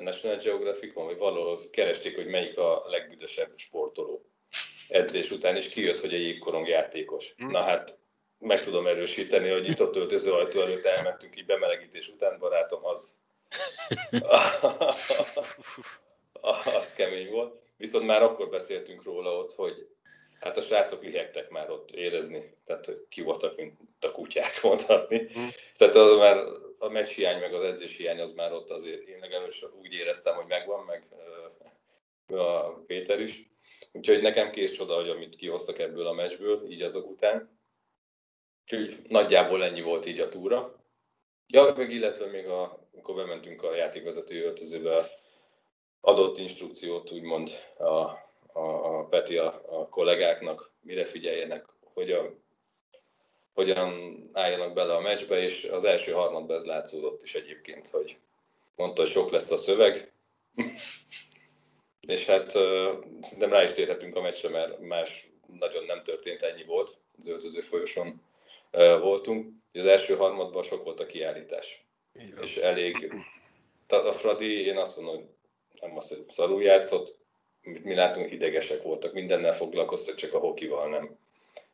National 0.00 0.36
geographic 0.36 0.94
vagy 0.94 1.18
valahol 1.18 1.60
keresték, 1.70 2.16
hogy 2.16 2.26
melyik 2.26 2.58
a 2.58 2.84
legbüdösebb 2.86 3.52
sportoló 3.56 4.26
edzés 4.88 5.30
után, 5.30 5.56
és 5.56 5.68
kijött, 5.68 6.00
hogy 6.00 6.14
egy 6.14 6.22
jégkorong 6.22 6.68
játékos. 6.68 7.34
Mm. 7.44 7.50
Na 7.50 7.62
hát 7.62 8.02
meg 8.44 8.62
tudom 8.62 8.86
erősíteni, 8.86 9.48
hogy 9.48 9.68
itt 9.68 9.80
öltöző 9.80 10.32
ajtó 10.32 10.60
előtt 10.60 10.84
elmentünk 10.84 11.36
így 11.36 11.46
bemelegítés 11.46 12.08
után, 12.08 12.38
barátom, 12.38 12.84
az, 12.84 13.16
az 16.80 16.94
kemény 16.94 17.30
volt. 17.30 17.62
Viszont 17.76 18.06
már 18.06 18.22
akkor 18.22 18.48
beszéltünk 18.48 19.02
róla 19.02 19.36
ott, 19.36 19.52
hogy 19.52 19.88
hát 20.40 20.56
a 20.56 20.60
srácok 20.60 21.02
lihegtek 21.02 21.48
már 21.48 21.70
ott 21.70 21.90
érezni, 21.90 22.56
tehát 22.64 22.86
hogy 22.86 23.06
ki 23.08 23.22
voltak, 23.22 23.56
mint 23.56 23.78
a 24.00 24.10
kutyák 24.10 24.60
mondhatni. 24.62 25.30
Mm. 25.38 25.46
Tehát 25.76 25.94
az 25.94 26.16
már 26.16 26.36
a 26.78 26.88
meccs 26.88 27.08
hiány, 27.08 27.40
meg 27.40 27.54
az 27.54 27.62
edzés 27.62 27.96
hiány 27.96 28.20
az 28.20 28.32
már 28.32 28.52
ott 28.52 28.70
azért, 28.70 29.08
én 29.08 29.18
legalábbis 29.18 29.64
úgy 29.82 29.92
éreztem, 29.92 30.34
hogy 30.34 30.46
megvan, 30.46 30.84
meg 30.84 31.06
a 32.38 32.82
Péter 32.86 33.20
is. 33.20 33.50
Úgyhogy 33.92 34.22
nekem 34.22 34.50
kész 34.50 34.72
csoda, 34.72 34.94
hogy 34.94 35.08
amit 35.08 35.36
kihoztak 35.36 35.78
ebből 35.78 36.06
a 36.06 36.12
meccsből, 36.12 36.70
így 36.70 36.82
azok 36.82 37.10
után. 37.10 37.62
Úgyhogy 38.64 39.02
nagyjából 39.08 39.64
ennyi 39.64 39.82
volt 39.82 40.06
így 40.06 40.20
a 40.20 40.28
túra. 40.28 40.74
Ja, 41.46 41.74
meg 41.76 41.90
illetve 41.90 42.26
még 42.26 42.46
a, 42.46 42.88
amikor 42.92 43.14
bementünk 43.14 43.62
a 43.62 43.74
játékvezető 43.74 44.44
öltözőbe, 44.44 45.10
adott 46.00 46.38
instrukciót 46.38 47.12
úgymond 47.12 47.50
a, 47.78 47.84
a, 48.52 48.98
a 48.98 49.06
Peti 49.06 49.36
a, 49.36 49.80
a 49.80 49.88
kollégáknak, 49.88 50.70
mire 50.80 51.04
figyeljenek, 51.04 51.66
hogyan, 51.80 52.42
hogyan 53.52 54.20
álljanak 54.32 54.74
bele 54.74 54.94
a 54.94 55.00
meccsbe, 55.00 55.42
és 55.42 55.64
az 55.64 55.84
első 55.84 56.12
harmadban 56.12 56.56
ez 56.56 56.64
látszódott 56.64 57.22
is 57.22 57.34
egyébként, 57.34 57.88
hogy 57.88 58.18
mondta, 58.76 59.02
hogy 59.02 59.10
sok 59.10 59.30
lesz 59.30 59.50
a 59.50 59.56
szöveg, 59.56 60.12
és 62.00 62.26
hát 62.26 62.50
szerintem 62.50 63.50
rá 63.50 63.62
is 63.62 63.72
térhetünk 63.72 64.16
a 64.16 64.20
meccsre, 64.20 64.48
mert 64.48 64.78
más 64.78 65.30
nagyon 65.58 65.84
nem 65.84 66.02
történt, 66.02 66.42
ennyi 66.42 66.64
volt 66.64 66.98
az 67.18 67.28
öltöző 67.28 67.60
folyoson 67.60 68.22
voltunk. 69.00 69.52
Az 69.72 69.84
első 69.84 70.16
harmadban 70.16 70.62
sok 70.62 70.84
volt 70.84 71.00
a 71.00 71.06
kiállítás. 71.06 71.86
Igen. 72.14 72.42
És 72.42 72.56
elég, 72.56 73.12
tehát 73.86 74.06
a 74.06 74.12
Fradi, 74.12 74.66
én 74.66 74.76
azt 74.76 74.96
mondom, 74.96 75.14
hogy 75.16 75.26
nem 75.80 75.96
azt, 75.96 76.08
hogy 76.08 76.24
szarul 76.28 76.62
játszott, 76.62 77.16
amit 77.64 77.84
mi 77.84 77.94
látunk, 77.94 78.32
idegesek 78.32 78.82
voltak, 78.82 79.12
mindennel 79.12 79.54
foglalkoztak, 79.54 80.14
csak 80.14 80.34
a 80.34 80.38
hokival 80.38 80.88
nem. 80.88 81.18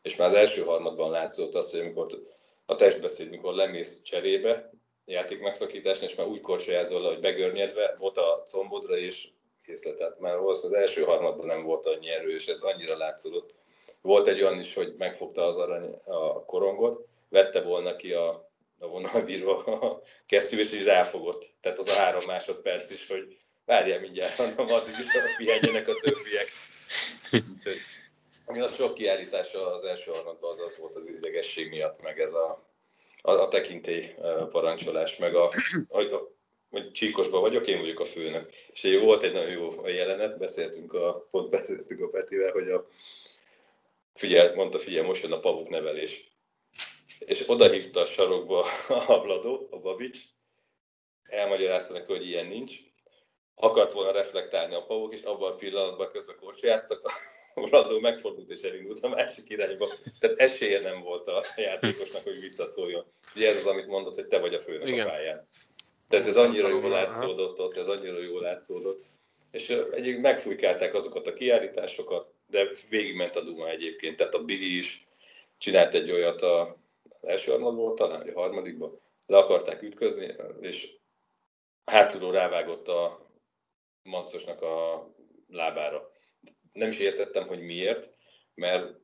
És 0.03 0.17
már 0.17 0.29
az 0.29 0.35
első 0.35 0.63
harmadban 0.63 1.11
látszott 1.11 1.55
az, 1.55 1.71
hogy 1.71 1.81
amikor 1.81 2.23
a 2.67 2.77
testbeszéd, 2.77 3.31
mikor 3.31 3.55
lemész 3.55 4.03
cserébe, 4.03 4.71
játék 5.05 5.41
megszakításnál, 5.41 6.09
és 6.09 6.17
már 6.17 6.27
úgy 6.27 6.41
korcsolyázol 6.41 7.01
le, 7.01 7.09
hogy 7.09 7.21
begörnyedve, 7.21 7.95
volt 7.99 8.19
a 8.19 8.43
combodra, 8.47 8.97
és 8.97 9.29
készletet. 9.65 10.19
Már 10.19 10.37
az 10.37 10.73
első 10.73 11.03
harmadban 11.03 11.47
nem 11.47 11.63
volt 11.63 11.87
annyi 11.87 12.09
erő, 12.09 12.35
és 12.35 12.47
ez 12.47 12.61
annyira 12.61 12.97
látszott. 12.97 13.55
Volt 14.01 14.27
egy 14.27 14.43
olyan 14.43 14.59
is, 14.59 14.75
hogy 14.75 14.95
megfogta 14.99 15.47
az 15.47 15.57
arany 15.57 16.01
a 16.05 16.45
korongot, 16.45 17.07
vette 17.29 17.61
volna 17.61 17.97
ki 17.97 18.13
a 18.13 18.51
a 18.81 18.87
vonalbíró 18.87 19.57
a 19.57 20.03
kesztyű, 20.27 20.59
és 20.59 20.73
így 20.73 20.85
ráfogott. 20.85 21.51
Tehát 21.61 21.79
az 21.79 21.89
a 21.89 21.93
három 21.93 22.25
másodperc 22.27 22.91
is, 22.91 23.07
hogy 23.07 23.39
várjál 23.65 24.01
mindjárt, 24.01 24.39
mondom, 24.39 24.77
addig 24.77 24.95
is 24.99 25.07
pihenjenek 25.37 25.89
a 25.89 25.95
többiek. 25.95 26.49
Úgyhogy 28.47 28.63
a 28.63 28.67
sok 28.67 28.95
kiállítása 28.95 29.73
az 29.73 29.85
első 29.85 30.11
harmadban 30.11 30.51
az 30.51 30.59
az 30.59 30.79
volt 30.79 30.97
az 30.97 31.09
idegesség 31.09 31.69
miatt, 31.69 32.03
meg 32.03 32.21
ez 32.21 32.33
a, 32.33 32.65
a, 33.23 33.31
a 33.31 33.49
tekintély 33.49 34.15
parancsolás, 34.51 35.17
meg 35.17 35.35
a, 35.35 35.45
a, 35.89 36.29
hogy 36.71 36.91
csíkosban 36.91 37.41
vagyok, 37.41 37.67
én 37.67 37.81
vagyok 37.81 38.01
a 38.01 38.05
főnök. 38.05 38.51
És 38.73 38.99
volt 39.03 39.23
egy 39.23 39.33
nagyon 39.33 39.51
jó 39.51 39.87
jelenet, 39.87 40.39
beszéltünk 40.39 40.93
a, 40.93 41.27
pont 41.31 41.51
beszéltünk 41.51 42.01
a 42.01 42.09
Petivel, 42.09 42.53
hogy 42.53 42.71
a, 42.71 42.89
figyelj, 44.15 44.55
mondta, 44.55 44.79
figyelj, 44.79 45.07
most 45.07 45.23
jön 45.23 45.33
a 45.33 45.41
pavuk 45.41 45.69
nevelés. 45.69 46.39
És 47.19 47.49
oda 47.49 47.71
hívta 47.71 48.01
a 48.01 48.05
sarokba 48.05 48.67
a 49.07 49.21
Vladó, 49.21 49.69
a 49.71 49.79
Babics, 49.79 50.19
elmagyarázta 51.23 51.93
neki, 51.93 52.13
hogy 52.13 52.27
ilyen 52.27 52.47
nincs. 52.47 52.75
Akart 53.55 53.93
volna 53.93 54.13
reflektálni 54.13 54.75
a 54.75 54.85
pavuk, 54.85 55.13
és 55.13 55.23
abban 55.23 55.53
a 55.53 55.55
pillanatban 55.55 56.11
közben 56.11 56.37
korcsolyáztak, 56.41 57.13
a 57.55 57.67
Vladó 57.69 57.99
megfordult 57.99 58.51
és 58.51 58.63
elindult 58.63 59.01
a 59.01 59.09
másik 59.09 59.49
irányba. 59.49 59.89
Tehát 60.19 60.39
esélye 60.39 60.81
nem 60.81 61.01
volt 61.01 61.27
a 61.27 61.45
játékosnak, 61.57 62.23
hogy 62.23 62.41
visszaszóljon. 62.41 63.05
Ugye 63.35 63.49
ez 63.49 63.57
az, 63.57 63.67
amit 63.67 63.87
mondott, 63.87 64.15
hogy 64.15 64.27
te 64.27 64.39
vagy 64.39 64.55
a 64.55 64.59
főnök 64.59 64.89
Igen. 64.89 65.07
a 65.07 65.11
pályán. 65.11 65.49
Tehát 66.09 66.27
ez 66.27 66.37
annyira 66.37 66.69
jól 66.69 66.89
látszódott 66.89 67.61
ott, 67.61 67.77
ez 67.77 67.87
annyira 67.87 68.19
jól 68.19 68.41
látszódott. 68.41 69.05
És 69.51 69.69
egyébként 69.69 70.21
megfújkálták 70.21 70.95
azokat 70.95 71.27
a 71.27 71.33
kiállításokat, 71.33 72.35
de 72.51 72.69
végigment 72.89 73.37
a 73.37 73.43
Duma 73.43 73.69
egyébként. 73.69 74.17
Tehát 74.17 74.35
a 74.35 74.45
Billy 74.45 74.77
is 74.77 75.09
csinált 75.59 75.95
egy 75.95 76.11
olyat 76.11 76.43
a, 76.43 76.77
az 77.09 77.25
első 77.25 77.51
harmadból, 77.51 77.95
talán, 77.95 78.29
a 78.29 78.41
harmadikban, 78.41 79.01
le 79.27 79.37
akarták 79.37 79.83
ütközni, 79.83 80.35
és 80.61 80.97
hátulról 81.85 82.33
rávágott 82.33 82.89
a 82.89 83.29
Macosnak 84.03 84.63
a 84.63 85.09
lábára. 85.49 86.13
Nem 86.73 86.89
is 86.89 86.99
értettem, 86.99 87.47
hogy 87.47 87.61
miért, 87.61 88.11
mert 88.55 88.95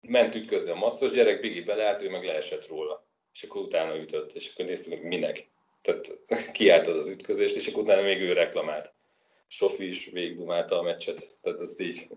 ment 0.00 0.34
ütközni 0.34 0.70
a 0.70 0.74
masszos 0.74 1.10
gyerek, 1.10 1.40
Bigi 1.40 1.60
beleállt, 1.60 2.02
ő 2.02 2.10
meg 2.10 2.24
leesett 2.24 2.66
róla. 2.66 3.06
És 3.32 3.42
akkor 3.42 3.62
utána 3.62 3.96
ütött, 3.96 4.32
és 4.32 4.52
akkor 4.52 4.64
néztük, 4.64 4.92
hogy 4.92 5.02
minek. 5.02 5.48
Tehát 5.82 6.24
kiálltad 6.52 6.96
az 6.96 7.08
ütközést, 7.08 7.56
és 7.56 7.66
akkor 7.66 7.82
utána 7.82 8.02
még 8.02 8.20
ő 8.20 8.32
reklamált. 8.32 8.94
Sofi 9.46 9.88
is 9.88 10.06
végigdumálta 10.06 10.78
a 10.78 10.82
meccset, 10.82 11.38
tehát 11.42 11.60
ezt 11.60 11.80
így 11.80 12.08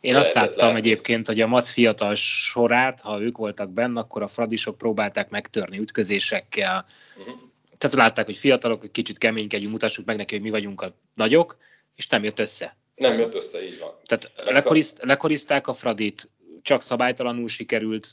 én 0.00 0.16
azt 0.16 0.34
láttam 0.34 0.66
látni. 0.66 0.78
egyébként, 0.78 1.26
hogy 1.26 1.40
a 1.40 1.46
Mac 1.46 1.70
fiatal 1.70 2.14
sorát, 2.14 3.00
ha 3.00 3.20
ők 3.20 3.36
voltak 3.38 3.70
benne, 3.70 4.00
akkor 4.00 4.22
a 4.22 4.26
fradisok 4.26 4.78
próbálták 4.78 5.28
megtörni 5.28 5.78
ütközésekkel. 5.78 6.86
Uh-huh. 7.18 7.34
Tehát 7.78 7.96
látták, 7.96 8.24
hogy 8.24 8.36
fiatalok, 8.36 8.80
hogy 8.80 8.90
kicsit 8.90 9.18
keménykedjünk, 9.18 9.72
mutassuk 9.72 10.04
meg 10.04 10.16
neki, 10.16 10.34
hogy 10.34 10.44
mi 10.44 10.50
vagyunk 10.50 10.80
a 10.80 10.94
nagyok, 11.14 11.56
és 11.94 12.06
nem 12.06 12.24
jött 12.24 12.38
össze. 12.38 12.76
Nem 12.94 13.18
jött 13.18 13.34
össze, 13.34 13.64
így 13.64 13.78
van. 13.78 13.90
Tehát 14.04 14.32
lekorizt, 14.36 14.98
lekorizták 15.02 15.66
a 15.66 15.74
Fradit, 15.74 16.30
csak 16.62 16.82
szabálytalanul 16.82 17.48
sikerült 17.48 18.08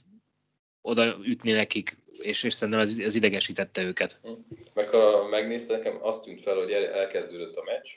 oda 0.81 1.17
ütni 1.25 1.51
nekik, 1.51 1.97
és, 2.17 2.43
és 2.43 2.53
szerintem 2.53 2.83
ez, 2.83 2.97
ez 2.97 3.15
idegesítette 3.15 3.81
őket. 3.81 4.19
Hm. 4.21 4.29
Meg 4.73 4.89
ha 4.89 5.27
megnézte, 5.27 5.75
nekem 5.75 5.97
azt 6.01 6.23
tűnt 6.23 6.41
fel, 6.41 6.55
hogy 6.55 6.71
elkezdődött 6.71 7.55
a 7.55 7.63
meccs, 7.63 7.89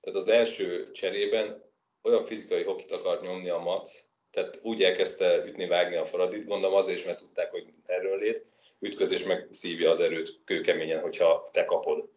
tehát 0.00 0.18
az 0.20 0.28
első 0.28 0.90
cserében 0.92 1.62
olyan 2.02 2.24
fizikai 2.24 2.62
hokit 2.62 2.92
akart 2.92 3.22
nyomni 3.22 3.48
a 3.48 3.58
Mac, 3.58 4.04
tehát 4.30 4.58
úgy 4.62 4.82
elkezdte 4.82 5.44
ütni, 5.46 5.66
vágni 5.66 5.96
a 5.96 6.04
Faradit, 6.04 6.46
gondolom 6.46 6.76
azért 6.76 6.98
is, 6.98 7.04
mert 7.04 7.18
tudták, 7.18 7.50
hogy 7.50 7.64
erről 7.86 8.18
lét, 8.18 8.44
ütközés 8.80 9.24
meg 9.24 9.48
szívja 9.50 9.90
az 9.90 10.00
erőt 10.00 10.40
kőkeményen, 10.44 11.00
hogyha 11.00 11.48
te 11.52 11.64
kapod. 11.64 12.08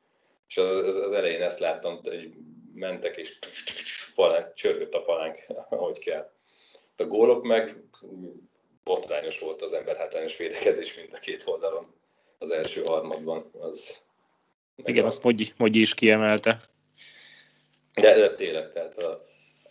És 0.47 0.57
az, 0.57 0.75
az, 0.75 0.95
az 0.95 1.11
elején 1.11 1.41
ezt 1.41 1.59
láttam, 1.59 1.99
hogy 2.03 2.33
mentek 2.73 3.17
és 3.17 3.39
palánk, 4.15 4.53
csörgött 4.53 4.93
a 4.93 5.01
palánk, 5.01 5.45
ahogy 5.69 5.99
kell. 5.99 6.31
A 6.97 7.03
gólok 7.03 7.43
meg 7.43 7.73
botrányos 8.83 9.39
volt 9.39 9.61
az 9.61 9.73
ember 9.73 9.97
hátrányos 9.97 10.37
védekezés 10.37 10.95
mind 10.95 11.13
a 11.13 11.19
két 11.19 11.43
oldalon 11.45 11.93
az 12.37 12.51
első 12.51 12.83
harmadban. 12.83 13.51
Az 13.59 14.03
Igen, 14.75 15.05
azt 15.05 15.23
Mogyi, 15.23 15.53
Mogyi 15.57 15.79
is 15.79 15.93
kiemelte. 15.93 16.61
De, 17.93 18.15
de 18.15 18.35
tényleg, 18.35 18.69
tehát 18.69 18.97
a, 18.97 19.25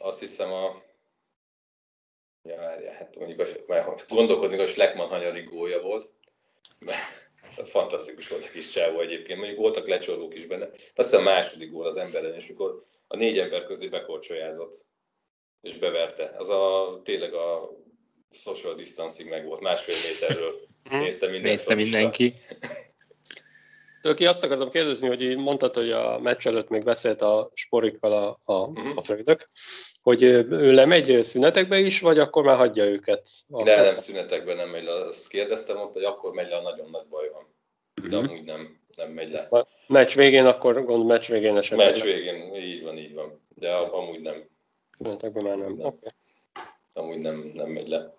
azt 0.05 0.21
hiszem 0.21 0.53
a 0.53 0.83
Ja, 2.49 2.57
várjál, 2.57 2.95
hát 2.95 3.17
mondjuk 3.17 3.41
a, 3.69 4.05
gondolkodni, 4.09 4.57
hogy 4.57 4.69
Schleckmann 4.69 5.09
hanyadik 5.09 5.49
gólja 5.49 5.81
volt. 5.81 6.11
Fantasztikus 7.65 8.29
volt 8.29 8.45
a 8.45 8.51
kis 8.51 8.71
csávó 8.71 9.01
egyébként. 9.01 9.39
Mondjuk 9.39 9.61
voltak 9.61 9.87
lecsorgók 9.87 10.35
is 10.35 10.47
benne. 10.47 10.65
Azt 10.95 11.11
hiszem 11.11 11.21
a 11.21 11.31
második 11.31 11.71
gól 11.71 11.87
az 11.87 11.97
emberen, 11.97 12.35
és 12.35 12.47
mikor 12.47 12.85
a 13.07 13.17
négy 13.17 13.39
ember 13.39 13.65
közé 13.65 13.89
bekorcsolyázott, 13.89 14.87
és 15.61 15.79
beverte. 15.79 16.35
Az 16.37 16.49
a 16.49 17.01
tényleg 17.05 17.35
a 17.35 17.71
social 18.31 18.75
distancing 18.75 19.29
meg 19.29 19.47
volt, 19.47 19.61
másfél 19.61 20.11
méterről 20.11 20.61
mhm. 20.83 20.97
nézte, 20.97 21.29
minden 21.29 21.51
nézte 21.51 21.75
mindenki. 21.75 22.35
Tőki, 24.05 24.27
azt 24.27 24.45
akartam 24.45 24.71
kérdezni, 24.71 25.09
hogy 25.09 25.37
mondtad, 25.37 25.75
hogy 25.75 25.91
a 25.91 26.19
meccs 26.19 26.47
előtt 26.47 26.69
még 26.69 26.85
beszélt 26.85 27.23
a 27.23 27.51
sporikkal 27.55 28.13
a, 28.13 28.41
a, 28.45 28.67
uh-huh. 28.67 28.93
a 28.97 29.03
főnök, 29.03 29.45
hogy 30.03 30.23
ő 30.23 30.73
lemegy 30.73 31.23
szünetekbe 31.23 31.79
is, 31.79 32.01
vagy 32.01 32.19
akkor 32.19 32.45
már 32.45 32.57
hagyja 32.57 32.85
őket? 32.85 33.29
De 33.47 33.83
nem, 33.83 33.95
szünetekben 33.95 34.57
nem 34.57 34.69
megy 34.69 34.83
le. 34.85 34.93
Azt 34.93 35.29
kérdeztem 35.29 35.81
ott, 35.81 35.93
hogy 35.93 36.05
akkor 36.05 36.33
megy 36.33 36.49
le, 36.49 36.57
a 36.57 36.63
nagyon 36.63 36.91
nagy 36.91 37.07
baj 37.09 37.31
van. 37.33 37.55
De 38.11 38.17
uh-huh. 38.17 38.33
amúgy 38.33 38.45
nem, 38.45 38.81
nem 38.97 39.11
megy 39.11 39.31
le. 39.31 39.41
A 39.51 39.67
meccs 39.87 40.15
végén, 40.15 40.47
akkor 40.47 40.85
gond 40.85 41.07
meccs 41.07 41.29
végén 41.29 41.57
esetleg. 41.57 41.91
Meccs 41.91 42.03
végén, 42.03 42.55
így 42.55 42.83
van, 42.83 42.99
így 42.99 43.15
van. 43.15 43.47
De 43.55 43.75
amúgy 43.75 44.21
nem. 44.21 44.49
Szünetekben 44.99 45.45
már 45.45 45.57
nem. 45.57 45.73
nem. 45.73 45.87
Okay. 45.87 46.11
Amúgy 46.93 47.19
nem, 47.19 47.51
nem 47.55 47.69
megy 47.69 47.89
le. 47.89 48.15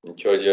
Úgyhogy 0.00 0.46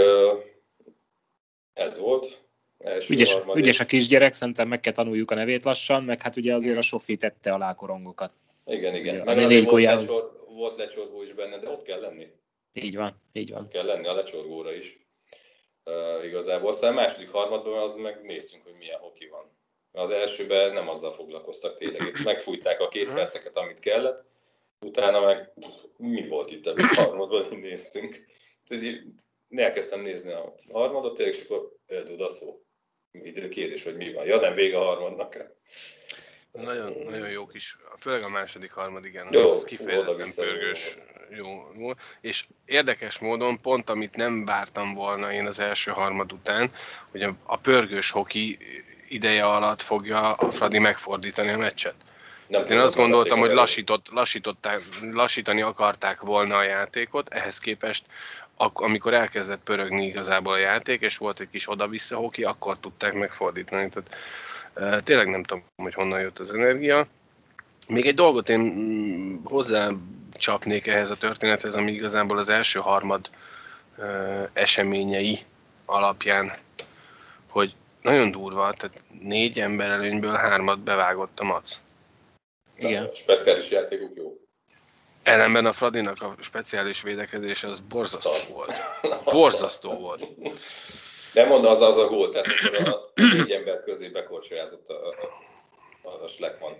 ez 1.73 1.99
volt. 1.99 2.47
Első 2.79 3.13
ügyes, 3.13 3.37
ügyes 3.55 3.79
a 3.79 3.85
kisgyerek, 3.85 4.33
szerintem 4.33 4.67
meg 4.67 4.79
kell 4.79 4.93
tanuljuk 4.93 5.31
a 5.31 5.35
nevét 5.35 5.63
lassan, 5.63 6.03
meg 6.03 6.21
hát 6.21 6.35
ugye 6.35 6.53
azért 6.53 6.77
a 6.77 6.81
Sofi 6.81 7.17
tette 7.17 7.53
a 7.53 7.75
korongokat. 7.75 8.31
Igen, 8.65 8.95
igen. 8.95 9.15
Ugye, 9.15 9.23
meg 9.23 9.37
azért 9.37 9.69
volt, 9.69 9.83
lecsor, 9.83 10.45
volt 10.47 10.77
lecsorgó 10.77 11.21
is 11.21 11.33
benne, 11.33 11.57
de 11.57 11.69
ott 11.69 11.83
kell 11.83 11.99
lenni. 11.99 12.27
Így 12.73 12.95
van, 12.95 13.21
így 13.33 13.51
van. 13.51 13.61
Ott 13.61 13.71
kell 13.71 13.85
lenni 13.85 14.07
a 14.07 14.13
lecsorgóra 14.13 14.73
is. 14.73 14.99
Uh, 15.85 16.25
igazából. 16.25 16.69
Aztán 16.69 16.91
a 16.91 16.95
második 16.95 17.31
harmadban 17.31 17.77
az 17.77 17.93
megnéztünk, 17.93 18.63
hogy 18.63 18.75
milyen 18.77 18.99
hoki 18.99 19.27
van. 19.27 19.57
Az 19.91 20.09
elsőben 20.09 20.73
nem 20.73 20.89
azzal 20.89 21.11
foglalkoztak 21.11 21.75
tényleg. 21.75 22.07
Itt 22.07 22.23
megfújták 22.23 22.79
a 22.79 22.87
két 22.87 23.13
perceket, 23.13 23.57
amit 23.57 23.79
kellett. 23.79 24.25
Utána 24.85 25.21
meg 25.21 25.51
mi 25.97 26.27
volt 26.27 26.51
itt 26.51 26.67
ebben 26.67 26.89
a 26.95 27.01
harmadban, 27.01 27.43
hogy 27.43 27.57
néztünk. 27.69 28.25
Úgyhogy 28.61 29.01
elkezdtem 29.49 30.01
nézni 30.01 30.31
a 30.31 30.55
harmadot, 30.71 31.19
és 31.19 31.43
akkor 31.43 31.75
öldud 31.87 32.21
a 32.21 32.29
szó 32.29 32.63
időkérés, 33.11 33.83
hogy 33.83 33.95
mi 33.95 34.13
van. 34.13 34.25
Ja, 34.25 34.39
nem, 34.39 34.53
vége 34.53 34.77
a 34.77 34.83
harmadnak. 34.83 35.37
Nagyon, 36.51 36.93
nagyon 37.09 37.29
jó 37.29 37.47
kis, 37.47 37.77
főleg 37.99 38.23
a 38.23 38.29
második, 38.29 38.71
harmadik, 38.71 39.11
igen, 39.11 39.27
jó, 39.31 39.51
az 39.51 39.63
kifejezetten 39.63 40.29
pörgős. 40.35 40.95
Jó, 41.29 41.71
jó. 41.77 41.91
És 42.21 42.45
érdekes 42.65 43.19
módon, 43.19 43.61
pont 43.61 43.89
amit 43.89 44.15
nem 44.15 44.45
vártam 44.45 44.93
volna 44.93 45.33
én 45.33 45.45
az 45.45 45.59
első 45.59 45.91
harmad 45.91 46.31
után, 46.31 46.71
hogy 47.11 47.21
a, 47.21 47.35
a 47.43 47.57
pörgős 47.57 48.11
hoki 48.11 48.57
ideje 49.09 49.45
alatt 49.45 49.81
fogja 49.81 50.33
a 50.33 50.51
Fradi 50.51 50.79
megfordítani 50.79 51.51
a 51.51 51.57
meccset. 51.57 51.95
Nem 52.47 52.65
Én 52.65 52.79
azt 52.79 52.95
gondoltam, 52.95 53.39
hogy 53.39 53.51
lassított, 53.51 54.09
lassították, 54.11 54.79
lassítani 55.11 55.61
akarták 55.61 56.21
volna 56.21 56.57
a 56.57 56.63
játékot, 56.63 57.29
ehhez 57.29 57.59
képest 57.59 58.05
amikor 58.59 59.13
elkezdett 59.13 59.63
pörögni 59.63 60.05
igazából 60.05 60.53
a 60.53 60.57
játék, 60.57 61.01
és 61.01 61.17
volt 61.17 61.39
egy 61.39 61.49
kis 61.51 61.69
oda-vissza 61.69 62.15
hoki, 62.15 62.43
akkor 62.43 62.77
tudták 62.79 63.13
megfordítani. 63.13 63.89
Tehát 63.89 64.15
e, 64.73 65.01
tényleg 65.01 65.27
nem 65.27 65.43
tudom, 65.43 65.63
hogy 65.75 65.93
honnan 65.93 66.19
jött 66.19 66.39
az 66.39 66.53
energia. 66.53 67.07
Még 67.87 68.05
egy 68.05 68.15
dolgot 68.15 68.49
én 68.49 68.59
mm, 68.59 69.43
hozzá 69.43 69.89
csapnék 70.31 70.87
ehhez 70.87 71.09
a 71.09 71.17
történethez, 71.17 71.75
ami 71.75 71.91
igazából 71.91 72.37
az 72.37 72.49
első 72.49 72.79
harmad 72.79 73.29
e, 73.97 74.49
eseményei 74.53 75.39
alapján, 75.85 76.51
hogy 77.49 77.75
nagyon 78.01 78.31
durva, 78.31 78.73
tehát 78.73 79.03
négy 79.21 79.59
ember 79.59 79.89
előnyből 79.89 80.35
hármat 80.35 80.79
bevágott 80.79 81.39
a 81.39 81.43
mac. 81.43 81.79
Igen. 82.77 83.03
A 83.03 83.13
speciális 83.13 83.71
játékuk 83.71 84.11
jó. 84.15 84.48
Ellenben 85.23 85.65
a 85.65 85.71
Fradinak 85.71 86.21
a 86.21 86.36
speciális 86.39 87.01
védekezés 87.01 87.63
az 87.63 87.79
borzasztó 87.79 88.32
Szar. 88.32 88.47
volt. 88.53 88.73
Borzasztó 89.34 89.93
volt. 89.93 90.27
Nem 91.34 91.47
mondom, 91.47 91.71
az 91.71 91.82
az 91.82 91.97
a 91.97 92.08
gól, 92.08 92.29
tehát 92.29 92.47
a 92.88 93.12
négy 93.15 93.51
ember 93.51 93.84
közé 93.84 94.08
bekorcsolyázott 94.08 94.89
a, 94.89 95.08
a, 96.01 96.23
a 96.23 96.27
Schleckmann. 96.27 96.73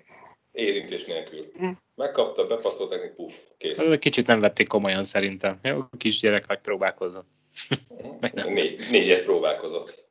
Érintés 0.52 1.06
nélkül. 1.06 1.52
Hm. 1.58 1.70
Megkapta, 1.96 2.46
bepaszolt 2.46 2.90
neki, 2.90 3.08
puff, 3.16 3.34
kész. 3.58 3.82
Kicsit 4.00 4.28
nem 4.28 4.40
vették 4.40 4.68
komolyan 4.68 5.04
szerintem. 5.04 5.60
Jó, 5.64 5.84
kisgyerek 5.98 6.48
megpróbálkozott. 6.48 7.28
Négy, 8.32 8.88
négyet 8.92 9.24
próbálkozott. 9.24 10.08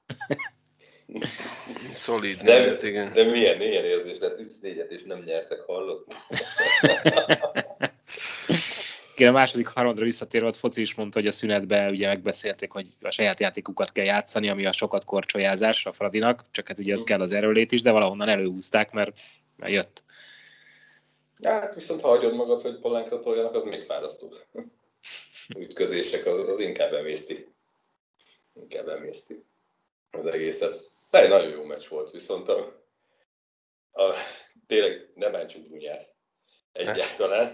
Szolid 1.93 2.43
De, 2.43 2.59
négyet, 2.59 2.83
igen. 2.83 3.13
de 3.13 3.25
milyen, 3.25 3.57
milyen 3.57 3.85
érzés 3.85 4.19
lett, 4.19 4.39
ütsz 4.39 4.59
négyet 4.61 4.93
és 4.93 5.03
nem 5.03 5.19
nyertek, 5.19 5.61
hallott? 5.61 6.15
A 9.27 9.33
második 9.33 9.67
harmadra 9.67 10.05
visszatérve, 10.05 10.47
ott 10.47 10.57
Foci 10.57 10.81
is 10.81 10.95
mondta, 10.95 11.19
hogy 11.19 11.29
a 11.29 11.33
szünetben 11.33 11.91
ugye 11.91 12.07
megbeszélték, 12.07 12.71
hogy 12.71 12.89
a 13.01 13.11
saját 13.11 13.41
játékukat 13.41 13.93
kell 13.93 14.05
játszani, 14.05 14.49
ami 14.49 14.67
a 14.67 14.73
sokat 14.73 15.05
korcsolyázás 15.05 15.87
a 15.87 15.93
Fradinak, 15.93 16.45
csak 16.51 16.69
hát 16.69 16.79
ugye 16.79 16.93
ez 16.93 17.05
kell 17.05 17.21
az 17.21 17.33
erőlét 17.33 17.73
is, 17.73 17.83
de 17.83 17.91
valahonnan 17.91 18.29
előhúzták, 18.29 18.91
mert, 18.91 19.19
mert 19.57 19.73
jött. 19.73 20.03
Hát 21.43 21.75
viszont 21.75 22.01
ha 22.01 22.09
hagyod 22.09 22.35
magad, 22.35 22.63
hogy 22.63 22.79
palánkra 22.79 23.21
toljanak, 23.21 23.55
az 23.55 23.65
még 23.65 23.83
fárasztóbb. 23.83 24.45
Ütközések, 25.59 26.27
az, 26.27 26.49
az 26.49 26.59
inkább 26.59 26.93
emészti. 26.93 27.49
Inkább 28.55 28.89
emészti 28.89 29.45
az 30.11 30.27
egészet. 30.27 30.91
De 31.11 31.23
egy 31.23 31.29
nagyon 31.29 31.51
jó 31.51 31.65
meccs 31.65 31.89
volt, 31.89 32.11
viszont 32.11 32.49
a, 32.49 32.83
a, 33.93 34.15
tényleg 34.67 35.09
nem 35.15 35.33
bántsuk 35.33 35.63
Brunyát 35.63 36.15
egyáltalán. 36.73 37.51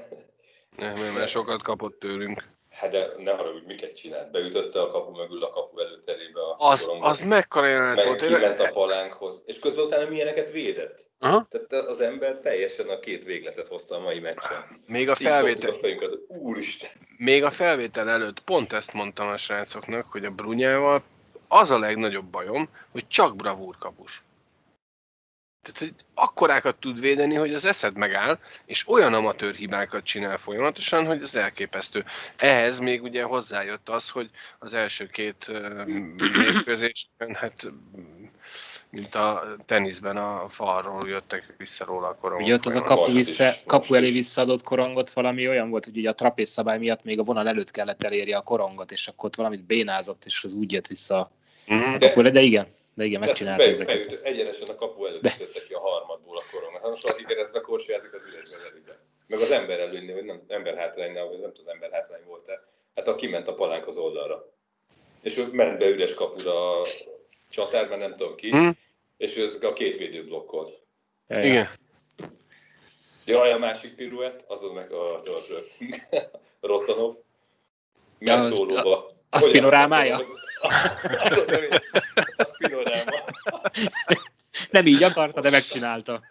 Nem, 0.76 0.94
mert 1.14 1.28
sokat 1.28 1.62
kapott 1.62 1.98
tőlünk. 1.98 2.52
Hát 2.70 2.90
de 2.90 3.08
ne 3.18 3.32
haragudj, 3.32 3.66
miket 3.66 3.96
csinált? 3.96 4.30
Beütötte 4.30 4.80
a 4.80 4.90
kapu 4.90 5.10
mögül 5.16 5.44
a 5.44 5.50
kapu 5.50 5.80
előterébe 5.80 6.40
a 6.40 6.56
Az, 6.58 6.84
korongot, 6.84 7.08
az 7.08 7.20
mekkora 7.20 7.66
jelenet 7.66 8.04
volt. 8.04 8.20
kiment 8.20 8.60
a 8.60 8.68
palánkhoz, 8.68 9.42
és 9.46 9.58
közben 9.58 9.84
utána 9.84 10.08
milyeneket 10.08 10.50
védett. 10.50 11.06
Aha. 11.18 11.46
Tehát 11.50 11.86
az 11.86 12.00
ember 12.00 12.38
teljesen 12.38 12.88
a 12.88 12.98
két 12.98 13.24
végletet 13.24 13.68
hozta 13.68 13.96
a 13.96 14.00
mai 14.00 14.20
meccsen. 14.20 14.82
Még 14.86 15.08
a 15.08 15.14
felvétel, 15.14 15.70
a 15.70 15.74
fejünket, 15.74 16.10
úristen. 16.28 16.90
még 17.16 17.44
a 17.44 17.50
felvétel 17.50 18.10
előtt 18.10 18.40
pont 18.40 18.72
ezt 18.72 18.92
mondtam 18.92 19.28
a 19.28 19.36
srácoknak, 19.36 20.06
hogy 20.10 20.24
a 20.24 20.30
Brunyával 20.30 21.02
az 21.48 21.70
a 21.70 21.78
legnagyobb 21.78 22.26
bajom, 22.26 22.68
hogy 22.92 23.08
csak 23.08 23.36
bravúr 23.36 23.78
kapus. 23.78 24.22
Tehát, 25.64 25.78
hogy 25.78 25.94
akkorákat 26.14 26.76
tud 26.76 27.00
védeni, 27.00 27.34
hogy 27.34 27.54
az 27.54 27.64
eszed 27.64 27.96
megáll, 27.96 28.38
és 28.66 28.88
olyan 28.88 29.14
amatőr 29.14 29.54
hibákat 29.54 30.04
csinál 30.04 30.38
folyamatosan, 30.38 31.06
hogy 31.06 31.20
az 31.20 31.36
elképesztő. 31.36 32.04
Ehhez 32.36 32.78
még 32.78 33.02
ugye 33.02 33.22
hozzájött 33.22 33.88
az, 33.88 34.08
hogy 34.08 34.30
az 34.58 34.74
első 34.74 35.06
két 35.06 35.44
ö, 35.48 35.84
mérkőzésben, 36.38 37.34
hát 37.34 37.66
mint 38.90 39.14
a 39.14 39.56
teniszben 39.66 40.16
a 40.16 40.48
falról 40.48 41.08
jöttek 41.08 41.54
vissza 41.58 41.84
róla 41.84 42.08
a 42.08 42.14
korongok. 42.14 42.46
Ugye 42.46 42.54
ott 42.54 42.66
az 42.66 42.76
a 42.76 42.82
kapu, 42.82 43.06
is, 43.06 43.14
vissza, 43.14 43.52
kapu 43.66 43.94
elé 43.94 44.06
is. 44.06 44.12
visszaadott 44.12 44.62
korongot 44.62 45.10
valami 45.10 45.48
olyan 45.48 45.70
volt, 45.70 45.84
hogy 45.84 45.96
ugye 45.96 46.10
a 46.10 46.14
trapéz 46.14 46.50
szabály 46.50 46.78
miatt 46.78 47.04
még 47.04 47.18
a 47.18 47.22
vonal 47.22 47.48
előtt 47.48 47.70
kellett 47.70 48.02
elérje 48.02 48.36
a 48.36 48.42
korongot, 48.42 48.92
és 48.92 49.08
akkor 49.08 49.24
ott 49.24 49.36
valamit 49.36 49.64
bénázott, 49.64 50.24
és 50.24 50.44
az 50.44 50.54
úgy 50.54 50.72
jött 50.72 50.86
vissza 50.86 51.18
a 51.18 51.30
Mhm. 51.66 51.98
De- 51.98 52.30
de 52.30 52.40
igen, 52.40 52.66
de 52.94 53.04
igen, 53.04 53.20
megcsinálta 53.20 53.62
be- 53.64 53.70
ezeket. 53.70 53.94
beütött, 53.94 54.24
egyenesen 54.24 54.68
a 54.68 54.74
kapu 54.74 55.04
előtt 55.04 55.24
ütötte 55.24 55.60
ki 55.66 55.72
a 55.72 55.80
harmadból 55.80 56.36
a 56.36 56.42
korongot. 56.52 56.80
Hát 56.80 56.90
most 56.90 57.02
valaki 57.02 57.24
keresztbe 57.24 57.60
korcsolyázik, 57.60 58.12
az 58.12 58.24
üresbe. 58.24 58.62
Meg 59.26 59.40
az 59.40 59.50
ember 59.50 59.78
előnynél, 59.80 60.14
vagy 60.14 60.24
nem, 60.24 60.42
ember 60.48 60.76
hátránynál, 60.76 61.24
vagy 61.26 61.40
nem 61.40 61.52
tudom, 61.52 61.66
az 61.66 61.68
ember 61.68 61.90
hátrány 61.92 62.24
volt-e, 62.26 62.64
hát 62.94 63.08
a 63.08 63.14
kiment 63.14 63.48
a 63.48 63.54
palánk 63.54 63.86
az 63.86 63.96
oldalra. 63.96 64.52
És 65.22 65.38
ő 65.38 65.48
ment 65.52 65.78
be 65.78 65.86
üres 65.88 66.14
kapura 66.14 66.80
a 66.80 66.86
csatár, 67.48 67.88
mert 67.88 68.00
nem 68.00 68.16
tudom 68.16 68.34
ki, 68.34 68.48
Mhm. 68.50 68.68
és 69.16 69.36
ő 69.36 69.58
a 69.60 69.72
két 69.72 69.96
védő 69.96 70.24
blokkolt. 70.24 70.82
Ja. 71.28 71.42
Igen. 71.42 71.68
Jaj, 73.24 73.52
a 73.52 73.58
másik 73.58 73.94
piruett, 73.94 74.44
azon 74.46 74.74
meg 74.74 74.92
a 74.92 75.20
ott 75.26 75.48
rögtünk. 75.48 75.94
Rocanov. 76.60 77.14
Az- 78.20 78.54
szólóba. 78.54 78.96
a 79.30 79.38
Hogyan 79.38 79.48
spinorámája? 79.48 80.20
Azon 81.18 81.44
nem 81.46 81.62
én. 81.62 81.80
A 82.36 82.44
spinoráma. 82.44 83.24
Nem 84.70 84.86
így 84.86 85.02
akarta, 85.02 85.40
de 85.40 85.50
megcsinálta. 85.50 86.22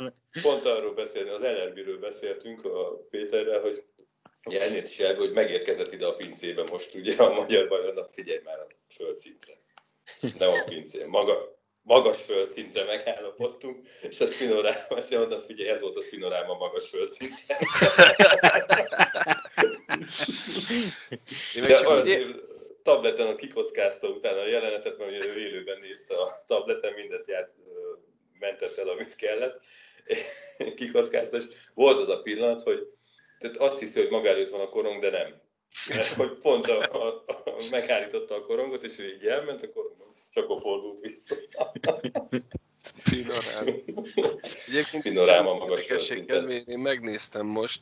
Pont 0.41 0.65
arról 0.65 0.93
beszélni, 0.93 1.29
az 1.29 1.41
LRB-ről 1.41 1.99
beszéltünk 1.99 2.65
a 2.65 3.05
Péterrel, 3.09 3.59
hogy 3.59 3.83
ugye 4.45 4.61
ennél 4.61 4.83
is 4.83 4.99
el, 4.99 5.15
hogy 5.15 5.31
megérkezett 5.31 5.93
ide 5.93 6.05
a 6.05 6.15
pincébe 6.15 6.63
most 6.71 6.95
ugye 6.95 7.15
a 7.15 7.33
magyar 7.33 7.67
bajnoknak, 7.67 8.11
figyelj 8.11 8.39
már 8.43 8.59
a 8.59 8.67
földszintre. 8.95 9.53
Nem 10.37 10.49
a 10.49 10.63
pincé, 10.63 11.03
maga, 11.05 11.61
magas 11.81 12.21
földszintre 12.21 12.83
megállapodtunk, 12.83 13.87
és 14.01 14.19
a 14.19 14.25
Spinoráma 14.25 15.01
sem 15.09 15.19
mondta, 15.19 15.39
figyelj, 15.39 15.69
ez 15.69 15.81
volt 15.81 15.97
a 15.97 16.01
Spinoráma 16.01 16.53
magas 16.53 16.89
földszintre. 16.89 17.57
Én 21.55 21.61
meg 21.61 21.69
De 21.69 21.75
csak 21.77 21.89
az, 21.89 22.07
úgy- 22.07 22.51
tableten 22.83 23.27
a 23.27 23.35
kikockázta 23.35 24.07
utána 24.07 24.39
a 24.39 24.47
jelenetet, 24.47 24.97
mert 24.97 25.11
ugye 25.11 25.25
ő 25.25 25.39
élőben 25.39 25.79
nézte 25.79 26.21
a 26.21 26.43
tableten, 26.45 26.93
mindent 26.93 27.27
járt, 27.27 27.53
ö, 27.65 27.93
mentett 28.39 28.77
el, 28.77 28.89
amit 28.89 29.15
kellett, 29.15 29.61
kikockázta, 30.75 31.37
és 31.37 31.43
volt 31.73 31.97
az 31.97 32.09
a 32.09 32.21
pillanat, 32.21 32.61
hogy 32.61 32.87
tehát 33.37 33.57
azt 33.57 33.79
hiszi, 33.79 34.01
hogy 34.01 34.09
maga 34.09 34.27
előtt 34.27 34.49
van 34.49 34.61
a 34.61 34.69
korong, 34.69 35.01
de 35.01 35.09
nem. 35.09 35.41
Mert 35.89 36.07
hogy 36.07 36.37
pont 36.37 36.67
a, 36.67 36.79
a, 36.79 37.23
a, 37.27 37.53
megállította 37.71 38.35
a 38.35 38.45
korongot, 38.45 38.83
és 38.83 38.99
ő 38.99 39.13
így 39.13 39.25
elment 39.25 39.63
a 39.63 39.69
korongban, 39.69 40.13
és 40.29 40.35
akkor 40.35 40.59
fordult 40.59 40.99
vissza. 40.99 41.35
Spinoráma. 42.83 43.71
Egyébként 44.67 45.03
Spinoráma 45.03 45.53
magas 45.53 46.09
én 46.65 46.79
megnéztem 46.79 47.45
most, 47.45 47.81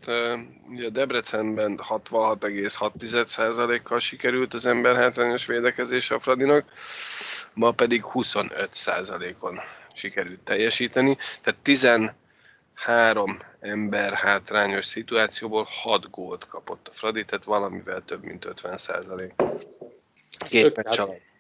ugye 0.70 0.86
a 0.86 0.90
Debrecenben 0.90 1.80
66,6%-kal 1.90 4.00
sikerült 4.00 4.54
az 4.54 4.66
ember 4.66 4.96
hátrányos 4.96 5.46
védekezés 5.46 6.12
a 6.12 6.20
Fradinak, 6.20 6.66
ma 7.54 7.72
pedig 7.72 8.04
25%-on 8.14 9.60
sikerült 9.94 10.40
teljesíteni, 10.40 11.18
tehát 11.42 11.60
13 11.60 13.40
ember 13.60 14.14
hátrányos 14.14 14.86
szituációból 14.86 15.68
6 15.84 16.10
gólt 16.10 16.48
kapott 16.48 16.88
a 16.88 16.92
Fradi, 16.94 17.26
tehát 17.26 17.44
valamivel 17.44 18.04
több 18.06 18.24
mint 18.24 18.48
50%. 18.64 19.32
Két 20.50 20.64
Tök 20.64 20.76
meccs 20.76 20.88
át- 20.88 20.98
alatt. 20.98 21.31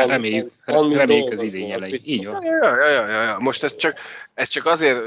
Van, 0.00 0.08
reméljük, 0.08 0.52
van 0.64 0.92
reméljük 0.92 1.30
az 1.32 1.38
elején. 1.40 1.80
biztos. 1.90 2.10
Így 2.10 2.26
van. 2.26 2.44
Ja, 2.44 2.76
ja, 2.76 2.90
ja, 2.90 3.08
ja, 3.08 3.22
ja. 3.22 3.36
Most 3.38 3.62
ez 3.62 3.76
csak, 3.76 3.98
ez 4.34 4.48
csak 4.48 4.66
azért, 4.66 4.98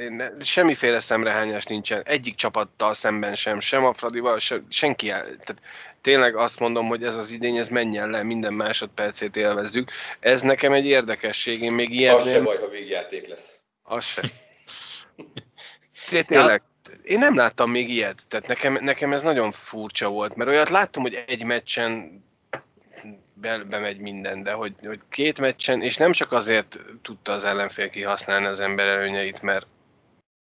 én 0.00 0.12
ne- 0.12 0.30
semmiféle 0.40 1.00
szemrehányás 1.00 1.64
nincsen, 1.64 2.02
egyik 2.04 2.34
csapattal 2.34 2.94
szemben 2.94 3.34
sem, 3.34 3.60
sem 3.60 3.84
a 3.84 3.92
Fradival, 3.94 4.38
sem, 4.38 4.66
senki, 4.68 5.10
el- 5.10 5.22
tehát 5.24 5.62
tényleg 6.00 6.36
azt 6.36 6.60
mondom, 6.60 6.86
hogy 6.86 7.04
ez 7.04 7.16
az 7.16 7.30
idény, 7.30 7.56
ez 7.56 7.68
menjen 7.68 8.10
le, 8.10 8.22
minden 8.22 8.52
másodpercét 8.52 9.36
élvezzük. 9.36 9.90
Ez 10.20 10.40
nekem 10.40 10.72
egy 10.72 10.86
érdekesség, 10.86 11.62
én 11.62 11.72
még 11.72 11.90
ilyet 11.90 12.14
Az 12.14 12.24
se 12.26 12.32
nem, 12.32 12.44
baj, 12.44 12.56
ha 12.56 12.68
végjáték 12.68 13.26
lesz. 13.28 13.52
az 13.82 14.04
se. 14.04 14.22
Té- 16.10 16.26
Tényleg, 16.26 16.62
én 17.02 17.18
nem 17.18 17.36
láttam 17.36 17.70
még 17.70 17.90
ilyet, 17.90 18.22
tehát 18.28 18.46
nekem, 18.46 18.78
nekem 18.80 19.12
ez 19.12 19.22
nagyon 19.22 19.50
furcsa 19.52 20.08
volt, 20.08 20.36
mert 20.36 20.50
olyat 20.50 20.68
láttam, 20.70 21.02
hogy 21.02 21.24
egy 21.26 21.44
meccsen 21.44 22.22
be, 23.34 23.58
bemegy 23.58 23.98
minden, 23.98 24.42
de 24.42 24.52
hogy, 24.52 24.74
hogy 24.82 25.00
két 25.08 25.40
meccsen, 25.40 25.82
és 25.82 25.96
nem 25.96 26.12
csak 26.12 26.32
azért 26.32 26.80
tudta 27.02 27.32
az 27.32 27.44
ellenfél 27.44 27.90
kihasználni 27.90 28.46
az 28.46 28.60
ember 28.60 28.86
előnyeit, 28.86 29.42
mert, 29.42 29.66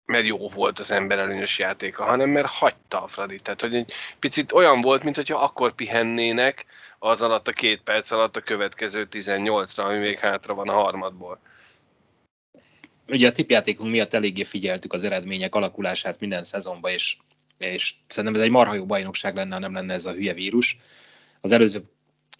mert 0.05 0.25
jó 0.25 0.49
volt 0.49 0.79
az 0.79 0.91
ember 0.91 1.19
előnyös 1.19 1.59
játéka, 1.59 2.03
hanem 2.03 2.29
mert 2.29 2.47
hagyta 2.47 3.03
a 3.03 3.07
Fradi. 3.07 3.39
Tehát, 3.39 3.61
hogy 3.61 3.75
egy 3.75 3.93
picit 4.19 4.51
olyan 4.51 4.81
volt, 4.81 5.03
mint 5.03 5.15
hogyha 5.15 5.43
akkor 5.43 5.75
pihennének 5.75 6.65
az 6.99 7.21
alatt 7.21 7.47
a 7.47 7.51
két 7.51 7.81
perc 7.81 8.11
alatt 8.11 8.35
a 8.35 8.41
következő 8.41 9.07
18-ra, 9.11 9.83
ami 9.83 9.97
még 9.97 10.19
hátra 10.19 10.53
van 10.53 10.69
a 10.69 10.73
harmadból. 10.73 11.39
Ugye 13.07 13.27
a 13.27 13.31
tipjátékunk 13.31 13.91
miatt 13.91 14.13
eléggé 14.13 14.43
figyeltük 14.43 14.93
az 14.93 15.03
eredmények 15.03 15.55
alakulását 15.55 16.19
minden 16.19 16.43
szezonban, 16.43 16.91
és, 16.91 17.17
és 17.57 17.93
szerintem 18.07 18.41
ez 18.41 18.45
egy 18.45 18.53
marha 18.53 18.73
jó 18.73 18.85
bajnokság 18.85 19.35
lenne, 19.35 19.53
ha 19.53 19.59
nem 19.59 19.73
lenne 19.73 19.93
ez 19.93 20.05
a 20.05 20.11
hülye 20.11 20.33
vírus. 20.33 20.79
Az 21.41 21.51
előző 21.51 21.83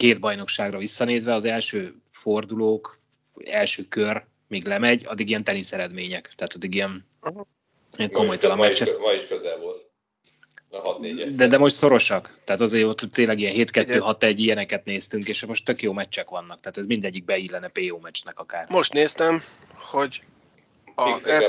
két 0.01 0.19
bajnokságra 0.19 0.77
visszanézve 0.77 1.33
az 1.33 1.45
első 1.45 1.95
fordulók, 2.11 2.99
első 3.45 3.83
kör 3.89 4.25
még 4.47 4.65
lemegy, 4.65 5.05
addig 5.05 5.29
ilyen 5.29 5.43
tenisz 5.43 5.73
eredmények, 5.73 6.33
tehát 6.35 6.53
addig 6.53 6.73
ilyen, 6.73 7.05
ilyen 7.97 8.11
komolytalan 8.11 8.57
ma, 8.57 8.69
is, 8.69 8.79
ma 8.79 9.11
is 9.11 9.27
közel 9.27 9.57
volt. 9.57 9.89
A 10.69 10.81
6-4-es. 10.81 11.31
De, 11.35 11.47
de 11.47 11.57
most 11.57 11.75
szorosak, 11.75 12.39
tehát 12.43 12.61
azért 12.61 12.85
ott 12.85 12.99
tényleg 12.99 13.39
ilyen 13.39 13.53
7-2-6-1 13.55 14.33
ilyeneket 14.35 14.85
néztünk, 14.85 15.27
és 15.27 15.45
most 15.45 15.65
tök 15.65 15.81
jó 15.81 15.93
meccsek 15.93 16.29
vannak, 16.29 16.59
tehát 16.59 16.77
ez 16.77 16.85
mindegyik 16.85 17.25
beillene 17.25 17.67
PO 17.67 17.97
meccsnek 17.97 18.39
akár. 18.39 18.65
Most 18.69 18.93
néztem, 18.93 19.41
hogy 19.76 20.23
kell 20.95 21.41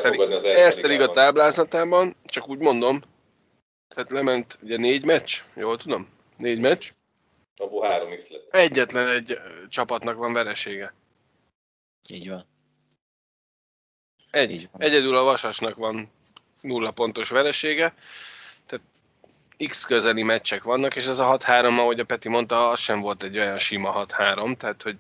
Erste 0.45 1.09
táblázatában, 1.09 2.17
csak 2.25 2.49
úgy 2.49 2.59
mondom, 2.59 3.03
tehát 3.89 4.11
lement 4.11 4.59
ugye 4.63 4.77
négy 4.77 5.05
meccs, 5.05 5.41
jól 5.55 5.77
tudom? 5.77 6.09
Négy 6.37 6.59
meccs. 6.59 6.91
Abból 7.57 7.87
3x 7.89 8.31
lett. 8.31 8.55
Egyetlen 8.55 9.09
egy 9.09 9.39
csapatnak 9.69 10.17
van 10.17 10.33
veresége. 10.33 10.95
Így 12.11 12.29
van. 12.29 12.47
Egy. 14.31 14.51
Így 14.51 14.69
van. 14.73 14.83
Egyedül 14.83 15.17
a 15.17 15.23
Vasasnak 15.23 15.77
van 15.77 16.11
nulla 16.61 16.91
pontos 16.91 17.31
veresége, 17.31 17.95
tehát 18.67 18.85
X 19.69 19.85
közeli 19.85 20.23
meccsek 20.23 20.63
vannak, 20.63 20.97
és 20.97 21.07
ez 21.07 21.19
a 21.19 21.37
6-3, 21.39 21.79
ahogy 21.79 22.01
a 22.01 22.05
Peti 22.05 22.29
mondta, 22.29 22.69
az 22.69 22.81
sem 22.81 23.01
volt 23.01 23.23
egy 23.23 23.39
olyan 23.39 23.59
sima 23.59 24.05
6-3, 24.07 24.57
tehát 24.57 24.83
hogy 24.83 24.97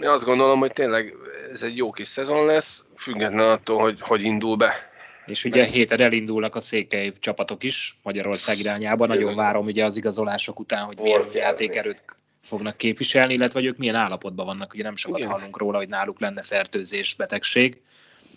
Én 0.00 0.08
azt 0.08 0.24
gondolom, 0.24 0.58
hogy 0.58 0.72
tényleg 0.72 1.14
ez 1.52 1.62
egy 1.62 1.76
jó 1.76 1.90
kis 1.90 2.08
szezon 2.08 2.46
lesz, 2.46 2.84
függetlenül 2.96 3.50
attól, 3.50 3.80
hogy 3.80 4.00
hogy 4.00 4.22
indul 4.22 4.56
be. 4.56 4.90
És 5.30 5.44
ugye 5.44 5.64
héten 5.64 6.00
elindulnak 6.00 6.54
a 6.56 6.60
székely 6.60 7.12
csapatok 7.20 7.62
is 7.62 7.98
Magyarország 8.02 8.58
irányába. 8.58 9.06
Nagyon 9.06 9.22
Bizony. 9.22 9.36
várom 9.36 9.66
ugye 9.66 9.84
az 9.84 9.96
igazolások 9.96 10.58
után, 10.58 10.84
hogy 10.84 10.98
milyen 11.02 11.18
Ortyázni. 11.18 11.40
játékerőt 11.40 12.04
fognak 12.42 12.76
képviselni, 12.76 13.34
illetve 13.34 13.60
hogy 13.60 13.68
ők 13.68 13.76
milyen 13.76 13.94
állapotban 13.94 14.46
vannak. 14.46 14.72
Ugye 14.74 14.82
nem 14.82 14.96
sokat 14.96 15.18
Igen. 15.18 15.30
hallunk 15.30 15.58
róla, 15.58 15.78
hogy 15.78 15.88
náluk 15.88 16.20
lenne 16.20 16.42
fertőzés, 16.42 17.14
betegség. 17.14 17.80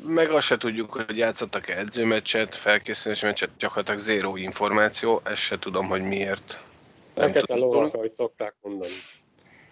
Meg 0.05 0.29
azt 0.31 0.45
se 0.45 0.57
tudjuk, 0.57 0.93
hogy 0.93 1.17
játszottak-e 1.17 1.77
edzőmeccset, 1.77 2.55
felkészülési 2.55 3.25
meccset, 3.25 3.49
gyakorlatilag 3.59 3.99
zéró 3.99 4.35
információ, 4.37 5.21
ezt 5.23 5.41
se 5.41 5.59
tudom, 5.59 5.87
hogy 5.87 6.01
miért. 6.01 6.61
Nem 7.15 7.31
Fekete 7.31 7.55
lovak, 7.55 7.93
ahogy 7.93 8.09
szokták 8.09 8.55
mondani. 8.61 8.91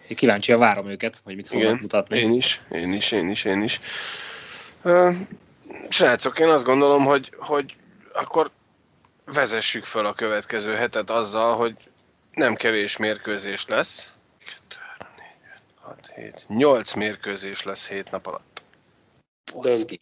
Én 0.08 0.16
kíváncsian 0.16 0.58
várom 0.58 0.88
őket, 0.88 1.20
hogy 1.24 1.36
mit 1.36 1.48
fognak 1.48 1.68
Igen, 1.68 1.78
mutatni. 1.80 2.18
Én 2.18 2.32
is, 2.32 2.60
én 2.72 2.92
is, 2.92 3.12
én 3.12 3.30
is, 3.30 3.44
én 3.44 3.62
is. 3.62 3.80
Ö, 4.82 5.10
Srácok, 5.88 6.38
én 6.38 6.48
azt 6.48 6.64
gondolom, 6.64 7.04
hogy, 7.04 7.34
hogy 7.38 7.76
akkor 8.12 8.50
vezessük 9.24 9.84
fel 9.84 10.06
a 10.06 10.14
következő 10.14 10.74
hetet 10.74 11.10
azzal, 11.10 11.56
hogy 11.56 11.76
nem 12.32 12.54
kevés 12.54 12.96
mérkőzés 12.96 13.66
lesz. 13.66 14.12
2, 14.68 14.80
3, 14.98 15.14
4, 15.16 15.26
5, 15.54 15.60
6, 15.80 16.12
7, 16.14 16.44
8 16.48 16.94
mérkőzés 16.94 17.62
lesz 17.62 17.88
7 17.88 18.10
nap 18.10 18.26
alatt. 18.26 18.62
Baszki. 19.54 20.00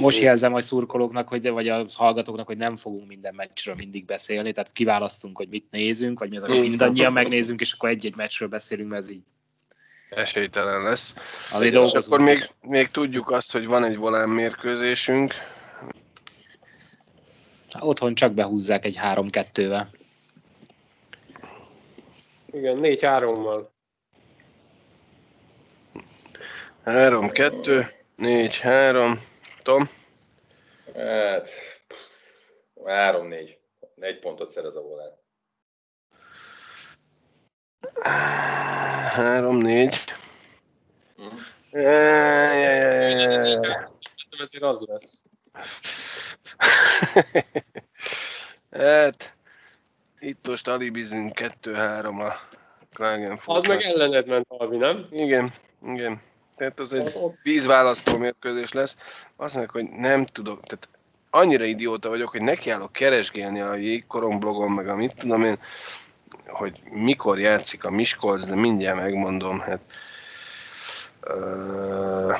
Most 0.00 0.20
jelzem 0.20 0.54
a 0.54 0.60
szurkolóknak, 0.60 1.28
hogy, 1.28 1.50
vagy 1.50 1.68
a 1.68 1.86
hallgatóknak, 1.94 2.46
hogy 2.46 2.56
nem 2.56 2.76
fogunk 2.76 3.08
minden 3.08 3.34
meccsről 3.34 3.74
mindig 3.74 4.04
beszélni, 4.04 4.52
tehát 4.52 4.72
kiválasztunk, 4.72 5.36
hogy 5.36 5.48
mit 5.48 5.66
nézünk, 5.70 6.18
vagy 6.18 6.30
mi 6.30 6.36
az, 6.36 6.44
amit 6.44 6.60
mindannyian 6.60 7.12
megnézünk, 7.12 7.60
és 7.60 7.72
akkor 7.72 7.88
egy-egy 7.88 8.16
meccsről 8.16 8.48
beszélünk, 8.48 8.90
mert 8.90 9.02
ez 9.02 9.10
így 9.10 9.22
Esélytelen 10.10 10.82
lesz. 10.82 11.14
azért 11.52 11.84
És 11.84 11.92
akkor 11.92 12.20
még, 12.20 12.50
még 12.60 12.90
tudjuk 12.90 13.30
azt, 13.30 13.52
hogy 13.52 13.66
van 13.66 13.84
egy 13.84 13.96
volán 13.96 14.28
mérkőzésünk. 14.28 15.34
Hát 17.70 17.82
Otthon 17.82 18.14
csak 18.14 18.32
behúzzák 18.32 18.84
egy 18.84 18.98
3-2-vel. 19.02 19.86
Igen, 22.50 22.76
négy 22.76 23.02
hárommal. 23.02 23.70
3, 26.84 27.30
2, 27.30 27.86
4, 28.16 28.58
3. 28.58 29.20
Tom, 29.62 29.88
Hát, 30.98 31.50
három-négy. 32.84 33.58
Egy 34.00 34.18
pontot 34.18 34.48
szerez 34.48 34.76
a 34.76 34.80
volán. 34.80 35.17
3, 38.02 39.56
4. 39.56 40.02
Mhm. 41.16 41.36
Ezért 44.40 44.62
az 44.62 44.84
lesz. 44.86 45.22
hát, 48.84 49.34
itt 50.18 50.48
most 50.48 50.68
alibizünk 50.68 51.32
2-3 51.62 52.28
a 52.28 52.32
Klagenfurt. 52.94 53.58
Az 53.58 53.66
meg 53.66 53.82
ellened 53.82 54.26
ment, 54.26 54.46
Alvi, 54.48 54.76
nem? 54.76 55.06
Igen, 55.10 55.50
igen. 55.86 56.20
Tehát 56.56 56.80
az 56.80 56.94
egy 56.94 57.18
vízválasztó 57.42 58.16
mérkőzés 58.16 58.72
lesz. 58.72 58.96
Azt 59.36 59.54
mondjuk, 59.54 59.76
hogy 59.76 59.98
nem 59.98 60.26
tudok, 60.26 60.64
tehát 60.64 60.88
annyira 61.30 61.64
idióta 61.64 62.08
vagyok, 62.08 62.28
hogy 62.28 62.42
nekiállok 62.42 62.92
keresgélni 62.92 63.60
a 63.60 63.74
jégkorong 63.74 64.38
blogon, 64.38 64.70
meg 64.70 64.88
a 64.88 64.94
mit 64.94 65.14
tudom 65.14 65.42
én, 65.42 65.58
hogy 66.46 66.80
mikor 66.90 67.38
játszik 67.38 67.84
a 67.84 67.90
Miskolc, 67.90 68.44
de 68.44 68.54
mindjárt 68.54 69.00
megmondom, 69.00 69.60
hát 69.60 69.80
ö, 71.20 72.32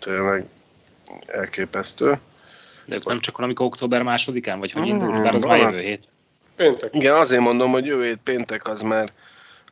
tényleg 0.00 0.44
elképesztő. 1.26 2.18
De 2.84 2.94
ők 2.96 3.04
nem 3.04 3.20
csak 3.20 3.36
valamikor 3.36 3.66
október 3.66 4.02
másodikán, 4.02 4.58
vagy 4.58 4.72
hogy 4.72 4.82
Mm, 4.82 4.86
indul, 4.86 5.18
mert 5.18 5.34
az 5.34 5.44
már 5.44 5.58
jövő 5.58 5.80
hét. 5.80 6.04
péntek. 6.56 6.94
Igen, 6.94 7.14
azért 7.14 7.40
mondom, 7.40 7.70
hogy 7.70 7.86
jövő 7.86 8.04
hét 8.04 8.18
péntek 8.24 8.66
az 8.68 8.80
már, 8.82 9.12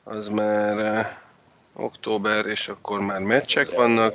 az 0.04 0.28
már 0.28 0.76
uh, 0.76 1.06
október, 1.84 2.46
és 2.46 2.68
akkor 2.68 3.00
már 3.00 3.20
meccsek 3.20 3.70
vannak. 3.70 4.14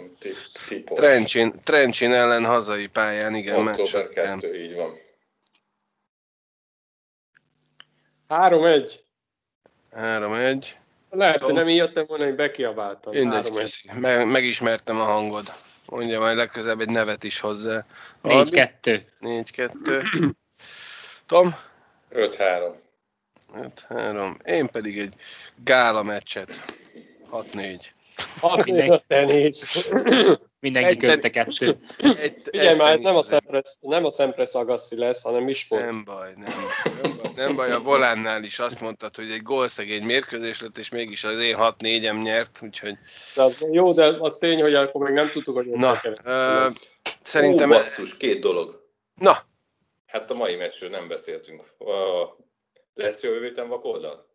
Trencsin, 0.85 1.53
Trencsin 1.63 2.11
ellen 2.13 2.45
hazai 2.45 2.87
pályán, 2.87 3.35
igen, 3.35 3.55
Október 3.55 3.75
meccsek. 3.77 4.07
igen. 4.11 4.39
2, 4.39 4.63
így 4.63 4.75
van. 4.75 5.03
Három 8.27 8.63
egy. 8.65 9.03
3-1. 9.95 10.65
Lehet, 11.09 11.41
hogy 11.41 11.53
nem 11.53 11.67
így 11.67 11.75
jöttem 11.75 12.05
volna, 12.07 12.23
hogy 12.23 12.35
bekiabáltam. 12.35 13.13
Mindegy, 13.13 13.51
köszi. 13.51 13.89
Me- 13.99 14.25
megismertem 14.25 14.99
a 14.99 15.03
hangod. 15.03 15.53
Mondja 15.85 16.19
majd 16.19 16.37
legközelebb 16.37 16.79
egy 16.79 16.89
nevet 16.89 17.23
is 17.23 17.39
hozzá. 17.39 17.85
Albi? 18.21 18.49
4-2. 18.83 19.01
4-2. 19.21 20.31
Tom? 21.25 21.55
5-3. 22.11 22.73
5-3. 23.89 24.45
Én 24.45 24.67
pedig 24.67 24.99
egy 24.99 25.13
gála 25.63 26.03
meccset. 26.03 26.65
6-4. 27.31 27.79
Hat 28.39 28.65
Mindegy. 28.65 28.73
négy, 28.83 28.89
azt 28.89 29.11
elnéz. 29.11 29.87
Mindenki 30.59 30.89
Egy- 30.89 30.97
közte 30.97 31.29
kettő. 31.29 31.77
Egy, 31.97 32.41
Figyelj 32.43 32.67
egy 32.67 32.77
már, 32.77 32.89
tenis 32.89 33.05
nem 33.05 33.15
a 33.15 33.17
azért. 33.17 33.41
Szempres, 33.43 33.75
nem 33.79 34.05
a 34.05 34.11
Szempres 34.11 34.53
Agassi 34.53 34.97
lesz, 34.97 35.21
hanem 35.21 35.43
Miskolc. 35.43 35.93
Nem 35.93 36.03
baj, 36.03 36.33
nem. 36.35 36.53
Nem 37.35 37.55
baj, 37.55 37.71
a 37.71 37.79
Volánnál 37.79 38.43
is 38.43 38.59
azt 38.59 38.79
mondtad, 38.81 39.15
hogy 39.15 39.31
egy 39.31 39.41
gólszegény 39.41 40.03
mérkőzés 40.03 40.61
lett, 40.61 40.77
és 40.77 40.89
mégis 40.89 41.23
az 41.23 41.41
én 41.41 41.55
6-4-em 41.59 42.21
nyert, 42.21 42.59
úgyhogy... 42.61 42.97
De 43.35 43.41
az, 43.41 43.67
jó, 43.71 43.93
de 43.93 44.05
az 44.05 44.37
tény, 44.37 44.61
hogy 44.61 44.73
akkor 44.73 45.05
még 45.05 45.13
nem 45.13 45.29
tudtuk, 45.31 45.55
hogy 45.55 45.65
Na, 45.65 46.01
ö, 46.23 46.69
szerintem... 47.21 47.69
Ó, 47.71 47.73
basszus, 47.73 48.17
két 48.17 48.39
dolog. 48.39 48.83
Na, 49.15 49.45
Hát 50.05 50.31
a 50.31 50.33
mai 50.33 50.55
meccsről 50.55 50.89
nem 50.89 51.07
beszéltünk. 51.07 51.61
A, 51.79 52.35
lesz 52.93 53.23
jövő 53.23 53.43
héten 53.43 53.67
vakoldal? 53.67 54.27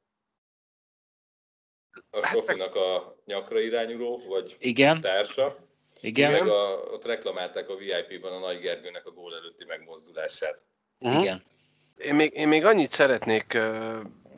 A 2.11 2.27
Sofinak 2.27 2.75
a 2.75 3.17
nyakra 3.25 3.61
irányuló, 3.61 4.23
vagy 4.29 4.57
Igen, 4.59 5.01
társa. 5.01 5.57
igen, 6.01 6.31
Meg 6.31 6.49
a, 6.49 6.77
ott 6.77 7.05
reklamálták 7.05 7.69
a 7.69 7.77
VIP-ban 7.77 8.33
a 8.33 8.39
Nagy 8.39 8.61
Gergőnek 8.61 9.07
a 9.07 9.11
gól 9.11 9.35
előtti 9.35 9.65
megmozdulását. 9.65 10.63
igen. 10.99 11.45
Én 12.03 12.15
még, 12.15 12.33
én 12.35 12.49
még 12.49 12.65
annyit 12.65 12.93
szeretnék 12.93 13.59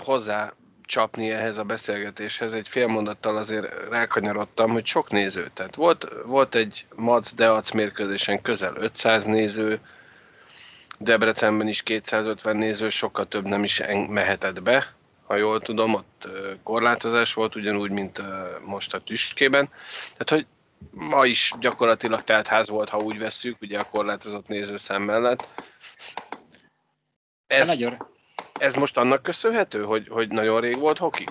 hozzá 0.05 0.53
csapni 0.83 1.31
ehhez 1.31 1.59
a 1.59 1.65
beszélgetéshez, 1.65 2.55
egy 2.55 2.69
fél 2.69 2.87
mondattal 2.87 3.37
azért 3.37 3.89
rákanyarodtam, 3.91 4.71
hogy 4.71 4.87
sok 4.87 5.11
néző. 5.11 5.51
Tehát 5.55 5.75
volt, 5.75 6.09
volt 6.27 6.55
egy 6.55 6.87
Mac 6.95 7.33
Deac 7.33 7.71
mérkőzésen 7.71 8.43
közel 8.43 8.75
500 8.77 9.25
néző, 9.25 9.81
Debrecenben 10.99 11.69
is 11.69 11.83
250 11.83 12.57
néző, 12.57 12.89
sokkal 12.89 13.29
több 13.29 13.47
nem 13.47 13.63
is 13.63 13.83
mehetett 14.09 14.63
be, 14.63 14.95
ha 15.27 15.37
jól 15.37 15.61
tudom, 15.61 15.95
ott 15.95 16.29
korlátozás 16.63 17.35
volt, 17.35 17.55
ugyanúgy, 17.55 17.91
mint 17.91 18.23
most 18.65 18.95
a 18.95 19.01
tüskében. 19.01 19.69
Tehát, 20.17 20.31
hogy 20.31 20.47
ma 20.91 21.27
is 21.27 21.53
gyakorlatilag 21.61 22.23
teltház 22.23 22.69
volt, 22.69 22.89
ha 22.89 22.99
úgy 22.99 23.19
vesszük, 23.19 23.57
ugye 23.61 23.79
a 23.79 23.89
korlátozott 23.91 24.49
nézőszám 24.49 25.03
mellett. 25.03 25.49
Ez... 27.53 27.61
Ez, 27.61 27.67
Nagyon, 27.67 28.07
ez 28.59 28.75
most 28.75 28.97
annak 28.97 29.23
köszönhető, 29.23 29.85
hogy, 29.85 30.09
hogy 30.09 30.29
nagyon 30.29 30.61
rég 30.61 30.79
volt 30.79 30.99
hoki? 30.99 31.25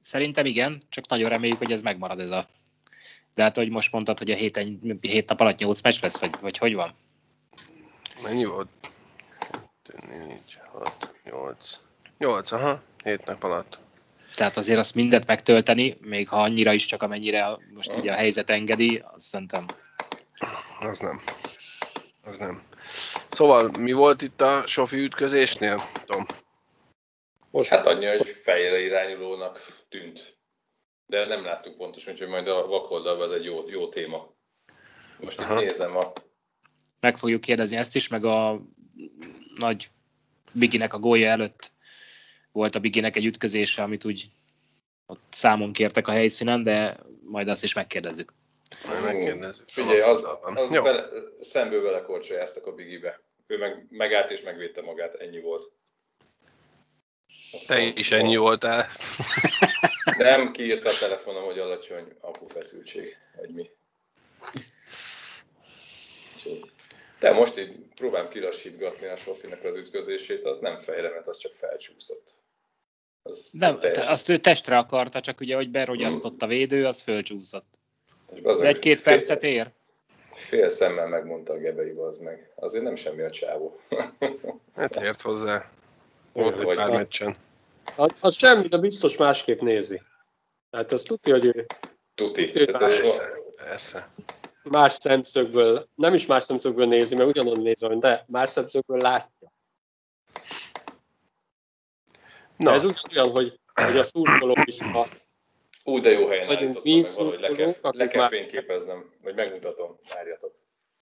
szerintem 0.00 0.46
igen, 0.46 0.78
csak 0.88 1.08
nagyon 1.08 1.28
reméljük, 1.28 1.58
hogy 1.58 1.72
ez 1.72 1.82
megmarad 1.82 2.20
ez 2.20 2.30
a... 2.30 2.44
De 3.34 3.42
hát, 3.42 3.56
hogy 3.56 3.68
most 3.68 3.92
mondtad, 3.92 4.18
hogy 4.18 4.30
a 4.30 4.34
héten, 4.34 4.98
hét 5.00 5.28
nap 5.28 5.40
alatt 5.40 5.58
8 5.58 5.80
meccs 5.80 6.02
lesz, 6.02 6.20
vagy, 6.20 6.30
vagy 6.40 6.58
hogy 6.58 6.74
van? 6.74 6.94
Mennyi 8.22 8.44
volt? 8.44 8.68
2, 9.82 10.26
4, 10.26 10.38
6, 10.72 11.14
8. 11.24 11.78
8, 12.18 12.52
aha, 12.52 12.82
7 13.04 13.24
nap 13.24 13.42
alatt. 13.42 13.78
Tehát 14.34 14.56
azért 14.56 14.78
azt 14.78 14.94
mindent 14.94 15.26
megtölteni, 15.26 15.96
még 16.00 16.28
ha 16.28 16.42
annyira 16.42 16.72
is 16.72 16.86
csak 16.86 17.02
amennyire 17.02 17.58
most 17.74 17.94
ugye 17.94 18.12
a 18.12 18.16
helyzet 18.16 18.50
engedi, 18.50 19.02
azt 19.14 19.26
szerintem 19.26 19.66
Az 20.80 20.98
nem. 20.98 21.20
Az 22.24 22.36
nem. 22.36 22.62
Szóval 23.28 23.70
mi 23.78 23.92
volt 23.92 24.22
itt 24.22 24.40
a 24.40 24.66
Sofi 24.66 24.96
ütközésnél, 24.96 25.80
Tom? 26.06 26.26
Most 27.50 27.70
Hát 27.70 27.86
annyi, 27.86 28.06
hogy 28.06 28.28
fejre 28.28 28.80
irányulónak 28.80 29.84
tűnt. 29.88 30.38
De 31.06 31.26
nem 31.26 31.44
láttuk 31.44 31.76
pontosan, 31.76 32.16
hogy 32.16 32.28
majd 32.28 32.48
a 32.48 32.66
vakoldalban 32.66 33.32
ez 33.32 33.38
egy 33.38 33.44
jó, 33.44 33.68
jó 33.68 33.88
téma. 33.88 34.34
Most 35.20 35.40
itt 35.40 35.44
Aha. 35.44 35.60
nézem 35.60 35.96
a 35.96 36.12
meg 37.00 37.16
fogjuk 37.16 37.40
kérdezni 37.40 37.76
ezt 37.76 37.94
is, 37.94 38.08
meg 38.08 38.24
a 38.24 38.60
nagy 39.54 39.88
Biginek 40.52 40.94
a 40.94 40.98
gólja 40.98 41.30
előtt 41.30 41.70
volt 42.52 42.74
a 42.74 42.80
Biginek 42.80 43.16
egy 43.16 43.24
ütközése, 43.24 43.82
amit 43.82 44.04
úgy 44.04 44.30
ott 45.06 45.22
számon 45.30 45.72
kértek 45.72 46.08
a 46.08 46.12
helyszínen, 46.12 46.62
de 46.62 46.98
majd 47.22 47.48
azt 47.48 47.62
is 47.62 47.74
megkérdezzük. 47.74 48.32
Majd 48.86 49.02
megkérdezzük. 49.02 49.68
Figyelj, 49.68 50.00
az, 50.00 50.26
az 50.42 50.72
Jó. 50.72 50.82
bele, 50.82 51.08
szemből 51.40 51.82
belekorcsolyáztak 51.82 52.66
a 52.66 52.72
Bigibe. 52.74 53.20
Ő 53.46 53.58
meg, 53.58 53.86
megállt 53.90 54.30
és 54.30 54.40
megvédte 54.42 54.82
magát, 54.82 55.14
ennyi 55.14 55.40
volt. 55.40 55.72
Azt 57.52 57.66
Te 57.66 57.76
mondom, 57.76 57.92
is 57.96 58.10
ennyi 58.10 58.36
voltál. 58.36 58.88
Nem 60.18 60.52
kiírta 60.52 60.88
a 60.88 60.98
telefonom, 60.98 61.44
hogy 61.44 61.58
alacsony 61.58 62.16
akufeszültség, 62.20 63.16
vagy 63.36 63.50
mi. 63.50 63.70
De 67.18 67.32
most 67.32 67.58
így 67.58 67.76
próbálom 67.94 68.28
kilassítgatni 68.28 69.06
a 69.06 69.16
Sofinak 69.16 69.64
az 69.64 69.76
ütközését, 69.76 70.44
az 70.44 70.58
nem 70.58 70.80
fejre, 70.80 71.10
mert 71.10 71.26
az 71.26 71.38
csak 71.38 71.54
felcsúszott. 71.54 72.38
Az 73.22 73.48
Nem, 73.52 73.78
teljesen- 73.78 74.04
te- 74.04 74.10
azt 74.12 74.28
ő 74.28 74.38
testre 74.38 74.76
akarta, 74.78 75.20
csak 75.20 75.40
ugye, 75.40 75.54
hogy 75.54 75.70
berogyasztott 75.70 76.42
a 76.42 76.46
védő, 76.46 76.86
az 76.86 77.00
fölcsúszott. 77.00 77.78
Egy-két 78.60 78.98
fél- 79.00 79.16
percet 79.16 79.42
ér. 79.42 79.70
Fél 80.32 80.68
szemmel 80.68 81.06
megmondta 81.06 81.52
a 81.52 81.58
gebei, 81.58 81.90
az 81.90 82.18
meg. 82.18 82.52
Azért 82.54 82.84
nem 82.84 82.96
semmi 82.96 83.22
a 83.22 83.30
csávó. 83.30 83.80
Hát 84.76 84.96
ért 84.96 85.20
hozzá. 85.20 85.70
Volt 86.32 86.60
egy 86.60 86.74
pár 86.74 86.90
meccsen. 86.90 87.36
Az, 87.96 88.10
az 88.20 88.38
semmi, 88.38 88.68
de 88.68 88.78
biztos 88.78 89.16
másképp 89.16 89.60
nézi. 89.60 90.00
Tehát 90.70 90.92
azt 90.92 91.06
tudja, 91.06 91.34
hogy 91.34 91.44
ő 91.44 91.66
Tuti. 92.14 92.50
Tuti. 92.50 92.72
Persze. 93.56 94.08
más 94.70 94.92
szemszögből, 94.92 95.86
nem 95.94 96.14
is 96.14 96.26
más 96.26 96.42
szemszögből 96.42 96.86
nézi, 96.86 97.14
mert 97.14 97.28
ugyanott 97.28 97.62
nézem, 97.62 97.98
de 97.98 98.24
más 98.26 98.48
szemszögből 98.48 98.98
látja. 98.98 99.52
Na, 102.56 102.72
Ez 102.72 102.84
ugyanolyan, 102.84 103.34
hogy, 103.34 103.60
hogy 103.74 103.98
a 103.98 104.02
szurkolók 104.02 104.62
is, 104.64 104.80
a, 104.80 105.06
Ú, 105.84 106.00
de 106.00 106.10
jó 106.10 106.26
helyen 106.26 106.46
Vagyunk 106.46 106.76
állítottam 106.76 106.92
mi 106.92 107.00
meg 107.00 107.10
valahogy, 107.14 107.40
le 107.40 107.54
kell, 107.54 107.90
le 107.92 108.06
kell 108.06 108.20
már- 108.20 108.30
fényképeznem, 108.30 109.14
vagy 109.22 109.34
megmutatom, 109.34 109.98
várjatok. 110.14 110.54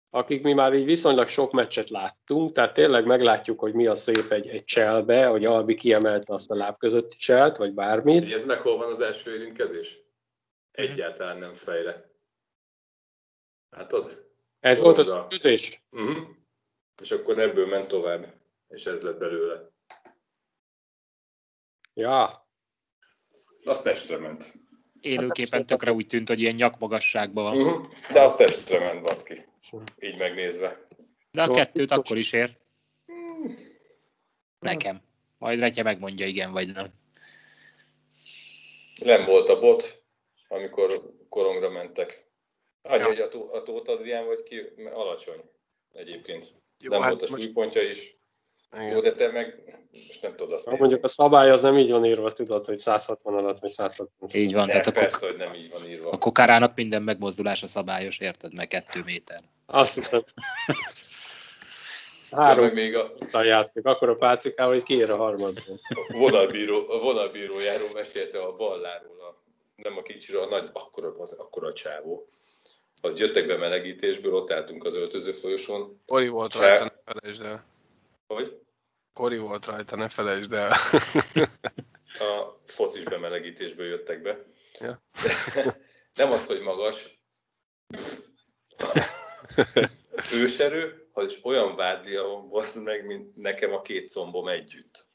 akik 0.10 0.44
mi 0.44 0.54
már 0.54 0.74
így 0.74 0.86
viszonylag 0.86 1.28
sok 1.28 1.52
meccset 1.52 1.90
láttunk, 1.90 2.52
tehát 2.52 2.74
tényleg 2.74 3.06
meglátjuk, 3.06 3.60
hogy 3.60 3.74
mi 3.74 3.88
a 3.88 3.96
szép 3.96 4.32
egy, 4.32 4.48
egy 4.48 4.64
cselbe, 4.64 5.26
hogy 5.26 5.46
Albi 5.46 5.76
kiemelte 5.76 6.34
azt 6.34 6.52
a 6.52 6.56
láb 6.56 6.78
közötti 6.78 7.18
cselt, 7.18 7.58
vagy 7.58 7.74
bármit. 7.74 8.32
Ez 8.34 8.46
meg 8.46 8.62
hol 8.62 8.78
van 8.78 8.90
az 8.90 9.00
első 9.02 9.34
érintkezés? 9.34 10.00
Egyáltalán 10.72 11.38
nem 11.38 11.54
fejre. 11.54 12.12
Látod? 13.70 14.28
Ez 14.60 14.80
volt 14.80 14.98
az 14.98 15.10
Oda. 15.10 15.20
ütközés? 15.24 15.84
Uh-huh. 15.92 16.28
És 17.02 17.12
akkor 17.12 17.40
ebből 17.40 17.68
ment 17.68 17.88
tovább, 17.88 18.34
és 18.68 18.86
ez 18.86 19.02
lett 19.02 19.18
belőle. 19.18 19.70
Ja, 21.94 22.49
Az 23.70 23.82
testre 23.82 24.18
ment. 24.18 24.54
Élőképen 25.02 25.66
tökre 25.66 25.92
úgy 25.92 26.08
tűnt, 26.08 26.28
hogy 26.28 26.40
ilyen 26.40 26.56
nyakmagasságban 26.56 27.44
van. 27.44 27.62
Uh-huh. 27.62 27.88
De 28.12 28.22
az 28.22 28.36
testre 28.36 28.80
ment, 28.80 29.02
baszki. 29.02 29.46
Így 30.00 30.18
megnézve. 30.18 30.88
De 31.32 31.42
a 31.42 31.46
Szóval 31.46 31.64
kettőt 31.64 31.92
akkor 31.92 32.18
is 32.18 32.32
ér. 32.32 32.58
Nekem. 34.60 35.02
Majd 35.38 35.60
Retje 35.60 35.84
megmondja 35.84 36.26
igen 36.28 36.52
vagy 36.52 36.72
nem. 36.72 36.88
Nem 39.04 39.26
volt 39.26 39.50
a 39.50 39.60
bot, 39.60 40.04
amikor 40.48 41.14
korongra 41.30 41.70
mentek. 41.70 42.28
Annyi, 42.82 43.02
Ja. 43.02 43.08
hogy 43.08 43.20
a, 43.20 43.28
Tó- 43.28 43.54
a 43.54 43.64
Tóth 43.64 43.90
Adrián 43.90 44.26
vagy 44.26 44.44
ki, 44.44 44.62
alacsony 44.94 45.42
egyébként. 45.94 46.54
jó, 46.80 46.92
nem 46.92 47.02
hát 47.02 47.10
volt 47.10 47.24
a 47.24 47.28
most, 47.32 47.44
súlypontja 47.44 47.82
is. 47.82 48.18
Igen. 48.74 48.88
Jó, 48.92 49.00
de 49.00 49.14
te 49.14 49.32
meg 49.32 49.64
most 50.08 50.22
nem 50.22 50.36
tudod 50.36 50.54
azt 50.54 50.68
Ha 50.68 50.76
mondjuk 50.78 51.04
a 51.04 51.08
szabály 51.08 51.50
az 51.50 51.62
nem 51.62 51.78
így 51.78 51.92
van 51.92 52.06
írva, 52.06 52.32
tudod, 52.32 52.66
hogy 52.66 52.76
160 52.76 53.34
alatt, 53.34 53.60
vagy 53.60 53.70
160. 53.70 54.30
Így 54.34 54.54
van, 54.54 54.64
De 54.66 54.70
tehát 54.70 54.88
a, 54.88 54.92
persze, 54.92 55.20
kok- 55.20 55.30
hogy 55.30 55.38
nem 55.38 55.54
így 55.54 55.72
van 55.72 55.86
írva. 55.90 56.10
a 56.10 56.18
kokárának 56.18 56.76
minden 56.76 57.02
megmozdulása 57.04 57.68
szabályos, 57.68 58.18
érted? 58.18 58.54
Meg 58.54 58.68
kettő 58.68 59.02
méter. 59.06 59.40
Azt 59.66 59.94
hiszem. 59.96 60.22
Három 62.32 62.68
még 62.74 62.96
a 63.32 63.42
játszik, 63.42 63.86
akkor 63.86 64.10
a 64.10 64.16
pácikával, 64.16 64.74
hogy 64.74 64.84
kiér 64.84 65.10
a 65.12 65.16
harmadban. 65.16 65.64
vonalbíró, 66.08 66.90
a 66.90 67.00
vonalbírójáról 67.00 67.90
mesélte 67.94 68.42
a 68.42 68.56
balláról, 68.56 69.20
a, 69.20 69.42
nem 69.76 69.98
a 69.98 70.02
kicsiről, 70.02 70.42
a 70.42 70.48
nagy, 70.50 70.70
akkora, 70.74 71.14
az, 71.18 71.32
akkora 71.34 71.68
a 71.68 71.74
csávó. 71.74 72.30
Hogy 73.02 73.20
jöttek 73.20 73.48
be 73.48 73.58
melegítésből, 73.58 74.34
ott 74.34 74.52
álltunk 74.52 74.84
az 74.86 74.96
öltöző 74.96 75.32
folyosón, 75.32 76.02
Kori 76.08 76.28
volt 76.28 76.52
Se- 76.52 76.68
rajta, 76.68 76.84
ne 76.84 77.14
felejtsd 77.14 77.42
el. 77.44 77.66
Hogy 78.36 78.62
Kori 79.14 79.38
volt 79.38 79.66
rajta, 79.66 79.96
ne 79.96 80.10
felejtsd 80.10 80.54
el. 80.54 80.72
a 82.20 82.62
focis 82.66 83.04
bemelegítésből 83.04 83.88
jöttek 83.88 84.22
be. 84.22 84.46
Ja. 84.80 85.02
Nem 86.20 86.30
az, 86.30 86.46
hogy 86.46 86.62
magas. 86.62 87.24
Őserő, 90.34 91.10
az 91.12 91.40
olyan 91.44 91.76
vádlia 91.76 92.24
van, 92.24 92.50
bazd 92.50 92.84
meg, 92.84 93.06
mint 93.06 93.36
nekem 93.36 93.74
a 93.74 93.82
két 93.82 94.12
combom 94.12 94.48
együtt. 94.48 95.08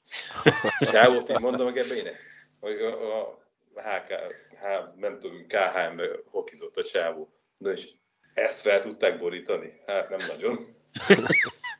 Sávot 0.80 1.30
így 1.30 1.38
mondom 1.40 1.66
a 1.66 1.72
gebének, 1.72 2.20
hogy 2.60 2.80
a, 2.80 3.20
a 3.20 3.38
HK, 3.74 4.12
H, 4.60 4.96
nem 4.96 5.18
tudom, 5.18 5.46
KHM-be 5.46 6.08
hokizott 6.24 6.76
a 6.76 6.84
sávó. 6.84 7.32
Na 7.56 7.70
és 7.70 7.90
ezt 8.34 8.60
fel 8.60 8.80
tudták 8.80 9.18
borítani? 9.18 9.82
Hát 9.86 10.08
nem 10.08 10.18
nagyon. 10.28 10.66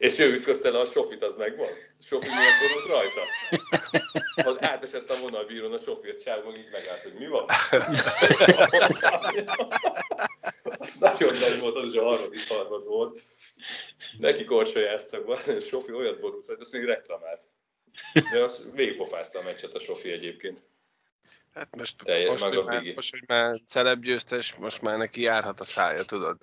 És 0.04 0.18
ő 0.18 0.34
ütközte 0.34 0.70
le 0.70 0.78
a 0.78 0.84
sofit, 0.84 1.22
az 1.22 1.36
megvan? 1.36 1.68
A 1.98 2.02
sofi 2.02 2.28
miért 2.28 2.60
borult 2.60 2.86
rajta? 2.86 3.22
Az 4.50 4.56
átesett 4.60 5.10
a 5.10 5.20
vonalbírón 5.20 5.72
a 5.72 5.78
sofi, 5.78 6.10
a 6.10 6.40
meg 6.44 6.56
így 6.56 6.68
megállt, 6.72 7.02
hogy 7.02 7.12
mi 7.12 7.26
van? 7.26 7.46
az 10.78 10.98
nagyon 10.98 11.34
nagy 11.34 11.60
volt, 11.60 11.76
az 11.76 11.92
is 11.92 11.98
a 11.98 12.04
harmadik 12.04 12.48
harmad 12.48 12.84
volt. 12.84 13.20
Neki 14.18 14.44
korcsolyáztak, 14.44 15.26
van, 15.26 15.38
a 15.46 15.60
Sofi 15.60 15.92
olyat 15.92 16.20
borult, 16.20 16.46
hogy 16.46 16.56
azt 16.60 16.72
még 16.72 16.84
reklamált. 16.84 17.42
De 18.32 18.42
azt 18.42 18.66
végigpofázta 18.72 19.38
a 19.38 19.42
meccset 19.42 19.74
a 19.74 19.80
Sofi 19.80 20.12
egyébként. 20.12 20.62
Hát 21.54 21.76
most, 21.76 21.96
Teljes 22.04 22.28
most, 22.28 22.44
hogy 22.44 22.64
már, 22.64 22.82
most, 22.94 23.10
hogy 23.10 23.24
már 23.26 23.60
celeb 23.66 24.02
győztes, 24.02 24.54
most 24.54 24.82
már 24.82 24.98
neki 24.98 25.20
járhat 25.20 25.60
a 25.60 25.64
szája, 25.64 26.04
tudod? 26.04 26.36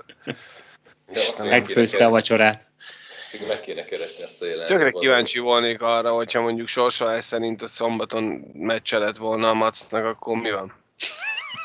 Megfőzte 1.37 2.05
a 2.05 2.09
vacsorát. 2.09 2.70
Még 3.31 3.47
meg 3.47 3.59
kéne 3.59 3.85
keresni 3.85 4.23
azt 4.23 4.41
a 4.41 4.45
jelenetet. 4.45 4.77
Tökre 4.77 4.99
kíváncsi 4.99 5.39
volnék 5.39 5.81
arra, 5.81 6.13
hogyha 6.13 6.41
mondjuk 6.41 6.67
sorsolás 6.67 7.23
szerint 7.23 7.61
a 7.61 7.67
szombaton 7.67 8.23
meccse 8.53 8.97
lett 8.97 9.17
volna 9.17 9.49
a 9.49 9.53
Macnak, 9.53 10.05
akkor 10.05 10.37
mi 10.37 10.51
van? 10.51 10.73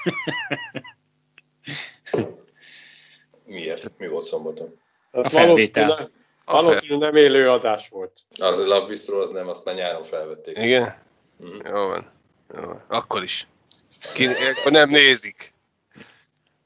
Miért? 3.45 3.99
Mi 3.99 4.09
volt 4.09 4.25
szombaton? 4.25 4.81
Hát 5.13 5.33
felvétel. 5.33 6.11
valószínűleg, 6.45 7.13
nem 7.13 7.25
élő 7.25 7.51
adás 7.51 7.89
volt. 7.89 8.13
Az 8.39 8.59
a 8.59 8.87
az 9.21 9.31
nem, 9.31 9.49
azt 9.49 9.65
már 9.65 9.75
nyáron 9.75 10.05
felvették. 10.05 10.59
Igen? 10.59 11.03
Mhm. 11.37 11.67
Jó 11.67 11.87
van. 11.87 12.13
Jó 12.55 12.61
van. 12.61 12.85
Akkor 12.89 13.23
is. 13.23 13.47
Ki, 14.15 14.27
akkor 14.27 14.73
nem 14.73 14.91
nézik. 14.91 15.55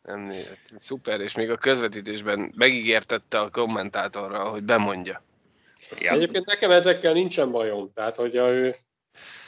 Nem 0.02 0.20
nézik. 0.20 0.58
Szuper, 0.78 1.20
és 1.20 1.34
még 1.34 1.50
a 1.50 1.56
közvetítésben 1.56 2.52
megígértette 2.56 3.40
a 3.40 3.50
kommentátorra, 3.50 4.48
hogy 4.48 4.62
bemondja. 4.62 5.22
Ja. 5.98 6.12
Egyébként 6.12 6.46
nekem 6.46 6.70
ezekkel 6.70 7.12
nincsen 7.12 7.50
bajom. 7.50 7.90
Tehát, 7.94 8.16
hogyha 8.16 8.48
ő, 8.50 8.74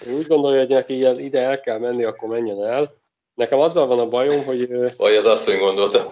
ő 0.07 0.14
úgy 0.16 0.26
gondolja, 0.26 0.59
hogy 0.61 0.68
neki 0.68 0.94
ilyen- 0.94 1.18
ide 1.18 1.40
el 1.40 1.61
kell 1.61 1.78
menni, 1.78 2.05
akkor 2.05 2.28
menjen 2.28 2.64
el. 2.64 2.94
Nekem 3.34 3.59
azzal 3.59 3.86
van 3.86 3.98
a 3.98 4.09
bajom, 4.09 4.44
hogy 4.44 4.68
Vagy 4.96 5.14
az 5.14 5.26
asszony 5.26 5.59
gondolta, 5.59 6.11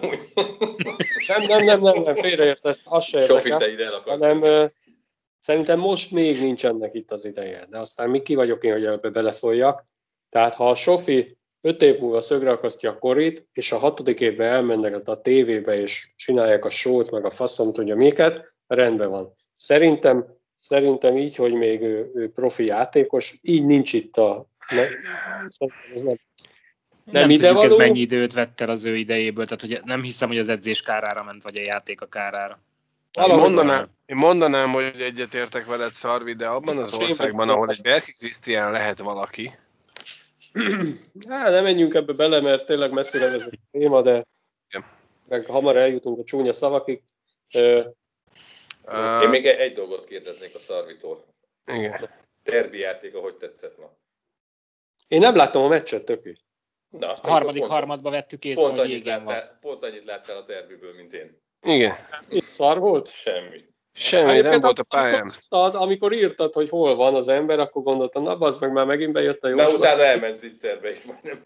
nem, 1.27 1.41
nem, 1.47 1.63
nem, 1.63 1.81
nem, 1.81 2.01
nem 2.03 2.15
félreértesz, 2.15 2.83
az 2.87 3.03
se 3.03 3.21
Sofi, 3.21 3.33
érdekel, 3.33 3.57
te 3.57 3.73
ide 3.73 3.85
el 3.85 3.93
akarsz. 3.93 4.19
hanem 4.21 4.69
szerintem 5.39 5.79
most 5.79 6.11
még 6.11 6.41
nincsenek 6.41 6.93
itt 6.93 7.11
az 7.11 7.25
ideje. 7.25 7.65
De 7.69 7.79
aztán 7.79 8.09
mi 8.09 8.21
ki 8.21 8.35
vagyok 8.35 8.63
én, 8.63 8.71
hogy 8.71 8.85
ebbe 8.85 9.09
beleszóljak. 9.09 9.85
Tehát 10.29 10.55
ha 10.55 10.69
a 10.69 10.75
Sofi 10.75 11.37
öt 11.61 11.81
év 11.81 11.99
múlva 11.99 12.21
szögre 12.21 12.51
akasztja 12.51 12.91
a 12.91 12.97
korit, 12.97 13.47
és 13.53 13.71
a 13.71 13.77
hatodik 13.77 14.19
évben 14.19 14.51
elmennek 14.51 15.07
a 15.07 15.21
tévébe, 15.21 15.81
és 15.81 16.09
csinálják 16.15 16.65
a 16.65 16.69
sót, 16.69 17.11
meg 17.11 17.25
a 17.25 17.29
faszom 17.29 17.73
tudja 17.73 17.95
miket, 17.95 18.53
rendben 18.67 19.09
van. 19.09 19.35
Szerintem, 19.55 20.25
szerintem 20.57 21.17
így, 21.17 21.35
hogy 21.35 21.53
még 21.53 21.81
ő, 21.81 22.11
ő 22.13 22.31
profi 22.31 22.65
játékos, 22.65 23.39
így 23.41 23.65
nincs 23.65 23.93
itt 23.93 24.17
a... 24.17 24.45
Ne, 24.69 24.81
ez 25.93 26.01
nem, 26.01 26.15
Nem, 27.03 27.21
nem 27.21 27.29
ide 27.29 27.47
tudjuk, 27.47 27.63
ez 27.63 27.71
való? 27.71 27.83
mennyi 27.83 27.99
időt 27.99 28.33
vett 28.33 28.61
el 28.61 28.69
az 28.69 28.85
ő 28.85 28.95
idejéből, 28.95 29.45
tehát 29.45 29.61
hogy 29.61 29.81
nem 29.83 30.01
hiszem, 30.01 30.27
hogy 30.27 30.39
az 30.39 30.49
edzés 30.49 30.81
kárára 30.81 31.23
ment, 31.23 31.43
vagy 31.43 31.57
a 31.57 31.61
játék 31.61 32.01
a 32.01 32.05
kárára. 32.05 32.59
Én 33.27 33.35
mondanám, 33.35 33.87
én 34.05 34.15
mondanám, 34.15 34.71
hogy 34.71 35.01
egyetértek 35.01 35.65
veled, 35.65 35.93
Szarvi, 35.93 36.33
de 36.33 36.47
abban 36.47 36.77
az 36.77 36.93
országban, 36.93 37.49
ahol 37.49 37.69
egy 37.69 37.81
Berki 37.83 38.15
Krisztián 38.19 38.71
lehet 38.71 38.99
valaki, 38.99 39.51
Hát 41.29 41.51
nem 41.51 41.63
menjünk 41.63 41.93
ebbe 41.93 42.13
bele, 42.13 42.41
mert 42.41 42.65
tényleg 42.65 42.91
messzire 42.91 43.29
vezet 43.29 43.53
a 43.53 43.57
téma, 43.71 44.01
de 44.01 44.23
Igen. 44.69 44.85
meg 45.27 45.45
hamar 45.45 45.75
eljutunk 45.77 46.19
a 46.19 46.23
csúnya 46.23 46.53
szavakig. 46.53 47.03
Uh, 47.53 47.85
Én 49.23 49.29
még 49.29 49.45
egy 49.45 49.73
dolgot 49.73 50.05
kérdeznék 50.05 50.55
a 50.55 50.59
Szarvitól. 50.59 51.25
igen. 51.65 52.09
Derbi 52.43 52.79
játéka 52.79 53.19
hogy 53.19 53.35
tetszett 53.35 53.77
ma? 53.77 53.91
Én 55.07 55.19
nem 55.19 55.35
láttam 55.35 55.63
a 55.63 55.67
meccset, 55.67 56.05
tökű. 56.05 56.33
Na, 56.89 57.09
azt 57.09 57.23
A 57.23 57.29
harmadik 57.29 57.59
pont, 57.61 57.71
harmadba 57.73 58.09
vettük 58.09 58.45
észre, 58.45 58.63
pont 58.63 58.77
hogy 58.77 58.85
annyit, 58.85 59.01
igen 59.01 59.23
van. 59.23 59.33
láttál, 59.33 59.57
pont 59.61 59.83
annyit 59.83 60.03
láttál 60.05 60.37
a 60.37 60.41
derbiből, 60.41 60.93
mint 60.93 61.13
én. 61.13 61.37
Igen. 61.61 61.95
Itt 62.29 62.47
szar 62.47 62.79
volt? 62.79 63.09
Semmi. 63.93 64.21
Semmi, 64.21 64.25
nem 64.25 64.35
Egyébként 64.39 64.61
volt 64.63 64.79
a 64.79 64.83
pályán. 64.83 65.25
írtad, 65.35 65.75
amikor 65.75 66.13
írtad, 66.13 66.53
hogy 66.53 66.69
hol 66.69 66.95
van 66.95 67.15
az 67.15 67.27
ember, 67.27 67.59
akkor 67.59 67.83
gondoltam, 67.83 68.23
na 68.23 68.37
az 68.37 68.57
meg 68.59 68.71
már 68.71 68.85
megint 68.85 69.11
bejött 69.13 69.43
a 69.43 69.47
De 69.47 69.55
jóslat. 69.55 69.77
utána 69.77 70.01
elment 70.03 70.39
zicserbe, 70.39 70.89
és 70.89 71.03
majdnem 71.03 71.41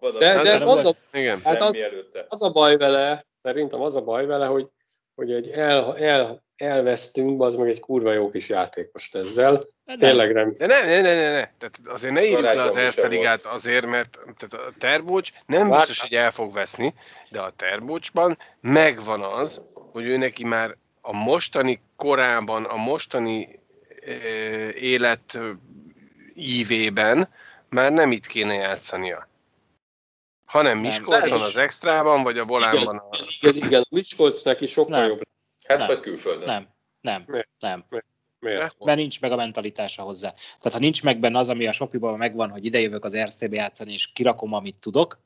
a 0.00 0.10
De, 0.18 0.42
de 0.42 0.58
nem 0.58 0.62
mondom, 0.66 0.92
Igen. 1.12 1.40
hát 1.44 1.60
az, 1.60 1.76
előtte. 1.76 2.26
az 2.28 2.42
a 2.42 2.50
baj 2.50 2.76
vele, 2.76 3.24
szerintem 3.42 3.80
az 3.80 3.96
a 3.96 4.00
baj 4.00 4.26
vele, 4.26 4.46
hogy, 4.46 4.68
hogy 5.14 5.32
egy 5.32 5.48
el, 5.48 5.96
el, 5.98 6.42
elvesztünk, 6.56 7.42
az 7.42 7.56
meg 7.56 7.68
egy 7.68 7.80
kurva 7.80 8.12
jó 8.12 8.30
kis 8.30 8.48
játékost 8.48 9.14
ezzel. 9.16 9.60
Nem. 9.84 9.98
Tényleg 9.98 10.32
nem. 10.32 10.52
De 10.58 10.66
ne, 10.66 10.80
ne, 10.80 11.00
ne, 11.00 11.14
ne, 11.14 11.32
ne. 11.32 11.50
Tehát 11.58 11.80
azért 11.84 12.12
ne 12.14 12.24
írjuk 12.24 12.40
le 12.40 12.62
az 12.62 12.76
Erste 12.76 13.06
ligát 13.06 13.44
azért, 13.44 13.86
mert 13.86 14.18
tehát 14.36 14.66
a 14.66 14.72
Terbocs 14.78 15.30
nem 15.46 15.70
biztos, 15.70 16.00
hogy 16.00 16.12
el 16.12 16.30
fog 16.30 16.52
veszni, 16.52 16.94
de 17.30 17.40
a 17.40 17.52
Terbocsban 17.56 18.38
megvan 18.60 19.22
az, 19.22 19.62
hogy 19.92 20.04
ő 20.04 20.16
neki 20.16 20.44
már 20.44 20.76
a 21.04 21.12
mostani 21.12 21.80
korában, 21.96 22.64
a 22.64 22.76
mostani 22.76 23.60
ö, 24.00 24.68
élet 24.68 25.38
ívében 26.34 27.28
már 27.68 27.92
nem 27.92 28.12
itt 28.12 28.26
kéne 28.26 28.54
játszania. 28.54 29.28
Hanem 30.44 30.74
Nem. 30.74 30.86
Miskolcon 30.86 31.38
Nem. 31.38 31.46
az 31.46 31.56
extrában, 31.56 32.22
vagy 32.22 32.38
a 32.38 32.44
volánban 32.44 32.96
a... 32.96 33.08
Igen, 33.40 33.56
igen, 33.56 33.80
a 33.80 33.86
Miskolc 33.90 34.42
neki 34.42 34.66
sokkal 34.66 34.98
Nem. 35.00 35.08
jobb. 35.08 35.20
Hát 35.66 35.78
Nem. 35.78 35.86
vagy 35.86 36.00
külföldön. 36.00 36.46
Nem, 36.46 36.68
nem, 37.00 37.24
Miért? 37.26 37.48
nem. 37.58 37.84
Miért? 38.38 38.84
Mert 38.84 38.98
nincs 38.98 39.20
meg 39.20 39.32
a 39.32 39.36
mentalitása 39.36 40.02
hozzá. 40.02 40.28
Tehát 40.30 40.72
ha 40.72 40.78
nincs 40.78 41.02
meg 41.02 41.18
benne 41.18 41.38
az, 41.38 41.48
ami 41.48 41.66
a 41.66 41.72
Sopiban 41.72 42.18
megvan, 42.18 42.50
hogy 42.50 42.64
idejövök 42.64 43.04
az 43.04 43.16
RSZ-be 43.16 43.56
játszani, 43.56 43.92
és 43.92 44.12
kirakom, 44.12 44.52
amit 44.52 44.78
tudok, 44.78 45.18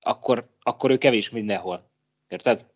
akkor, 0.00 0.46
akkor 0.62 0.90
ő 0.90 0.98
kevés 0.98 1.30
mindenhol. 1.30 1.90
Érted? 2.28 2.66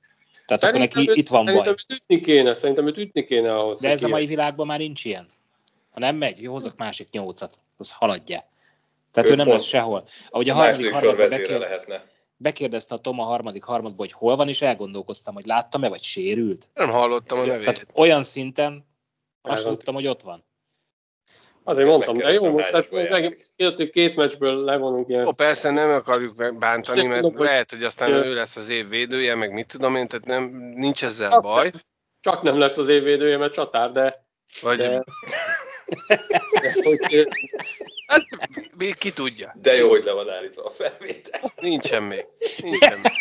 Tehát 0.46 0.62
akkor 0.62 0.78
neki 0.78 1.08
őt- 1.08 1.16
itt 1.16 1.28
van 1.28 1.44
szerintem 1.46 1.74
baj. 1.74 1.84
őt 1.90 2.00
ütni 2.00 2.20
kéne, 2.20 2.54
szerintem 2.54 2.86
őt 2.86 2.98
ütni 2.98 3.24
kéne 3.24 3.54
ahhoz. 3.54 3.80
De 3.80 3.88
ez 3.88 4.02
a 4.02 4.08
mai 4.08 4.26
világban 4.26 4.66
már 4.66 4.78
nincs 4.78 5.04
ilyen. 5.04 5.26
Ha 5.90 5.98
nem 5.98 6.16
megy, 6.16 6.42
jó, 6.42 6.52
hozok 6.52 6.76
másik 6.76 7.10
nyolcat. 7.10 7.58
Az 7.76 7.92
haladja. 7.92 8.48
Tehát 9.10 9.28
Ő 9.28 9.32
ő 9.32 9.36
nem 9.36 9.48
lesz 9.48 9.64
sehol. 9.64 10.08
Ahogy 10.30 10.48
a 10.48 10.52
A 10.52 10.56
harmadik 10.56 10.92
harmadban 10.92 11.16
vezére 11.16 11.38
bekér, 11.42 11.58
lehetne. 11.58 12.04
bekérdezte 12.36 12.94
a 12.94 12.98
Tom 12.98 13.20
a 13.20 13.24
harmadik 13.24 13.64
harmadban, 13.64 13.98
hogy 13.98 14.12
hol 14.12 14.36
van, 14.36 14.48
és 14.48 14.62
elgondolkoztam, 14.62 15.34
hogy 15.34 15.46
láttam-e, 15.46 15.88
vagy 15.88 16.02
sérült. 16.02 16.68
Nem 16.74 16.90
hallottam 16.90 17.38
a 17.38 17.44
nevét. 17.44 17.64
Tehát 17.64 17.86
olyan 17.94 18.22
szinten 18.24 18.86
azt 19.42 19.66
tudtam, 19.66 19.94
hogy 19.94 20.06
ott 20.06 20.22
van. 20.22 20.44
Azért 21.70 21.88
mondtam, 21.88 22.16
de 22.16 22.32
jó, 22.32 22.50
most 22.50 22.72
ezt 22.72 22.92
meg 22.92 23.36
hogy 23.56 23.90
két 23.90 24.16
meccsből 24.16 24.64
levonunk 24.64 25.08
ilyen. 25.08 25.26
Ó, 25.26 25.32
persze 25.32 25.70
nem 25.70 25.90
akarjuk 25.90 26.58
bántani, 26.58 27.06
mert 27.06 27.22
hogy- 27.22 27.34
lehet, 27.34 27.70
hogy 27.70 27.84
aztán 27.84 28.12
ő 28.12 28.34
lesz 28.34 28.56
az 28.56 28.68
év 28.68 28.88
védője, 28.88 29.34
meg 29.34 29.52
mit 29.52 29.66
tudom 29.66 29.96
én, 29.96 30.06
tehát 30.06 30.26
nem, 30.26 30.42
nincs 30.74 31.04
ezzel 31.04 31.30
Csak- 31.30 31.42
baj. 31.42 31.70
Csak 32.20 32.42
nem 32.42 32.58
lesz 32.58 32.76
az 32.76 32.88
évvédője, 32.88 33.36
mert 33.36 33.52
csatár, 33.52 33.90
de, 33.90 34.24
Vagy 34.60 34.76
de, 34.78 35.04
de 36.60 36.72
hogy, 36.82 37.28
hát, 38.06 38.26
még 38.76 38.94
ki 38.98 39.12
tudja. 39.12 39.56
De 39.62 39.74
jó, 39.74 39.88
hogy 39.88 40.04
le 40.04 40.12
van 40.12 40.30
állítva 40.30 40.64
a 40.64 40.70
felvétel. 40.70 41.40
Nincsen 41.60 42.02
még. 42.02 42.26
Nincsen 42.62 42.98
még. 43.02 43.12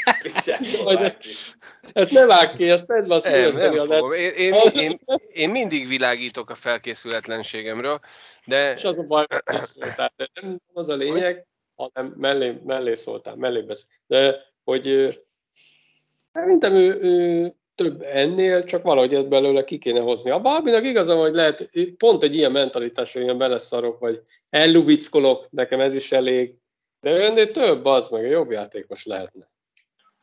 Majd 0.83 0.97
vágj 0.99 1.03
ezt- 1.05 1.57
ezt 1.93 2.11
ne 2.11 2.25
vág 2.25 2.53
ki, 2.53 2.69
ezt 2.69 2.87
tedd 2.87 3.07
be 3.07 3.15
a 3.15 3.29
Nem, 3.29 3.73
nem 3.73 3.89
fogom. 3.89 4.11
Én, 4.11 4.31
én, 4.33 4.53
én, 4.73 4.99
én, 5.31 5.49
mindig 5.49 5.87
világítok 5.87 6.49
a 6.49 6.55
felkészületlenségemről, 6.55 7.99
de 8.45 8.73
És 8.73 8.83
az 8.83 8.99
a 8.99 9.03
baj, 9.03 9.25
hogy 9.45 9.61
szóltál, 9.61 10.13
de 10.15 10.27
nem 10.41 10.59
az 10.73 10.89
a 10.89 10.95
lényeg, 10.95 11.47
hanem 11.75 12.13
mellé, 12.17 12.59
mellé 12.65 12.93
szóltál, 12.93 13.35
mellé 13.35 13.61
beszél. 13.61 13.87
De 14.07 14.41
hogy 14.63 15.17
szerintem 16.33 16.75
ő, 16.75 16.99
ő 17.01 17.53
több 17.79 18.01
ennél, 18.01 18.63
csak 18.63 18.83
valahogy 18.83 19.13
ezt 19.13 19.27
belőle 19.27 19.63
ki 19.63 19.77
kéne 19.77 19.99
hozni. 19.99 20.31
A 20.31 20.39
Bábinak 20.39 20.83
igaza 20.83 21.13
van, 21.15 21.23
hogy 21.23 21.33
lehet, 21.33 21.69
pont 21.97 22.23
egy 22.23 22.35
ilyen 22.35 22.51
mentalitás, 22.51 23.13
hogy 23.13 23.21
ilyen 23.21 23.37
beleszarok, 23.37 23.99
vagy 23.99 24.21
ellubickolok, 24.49 25.47
nekem 25.49 25.79
ez 25.79 25.93
is 25.95 26.11
elég. 26.11 26.53
De 27.01 27.11
ő 27.11 27.23
ennél 27.23 27.51
több, 27.51 27.85
az 27.85 28.09
meg, 28.09 28.29
jobb 28.29 28.51
játékos 28.51 29.05
lehetne. 29.05 29.47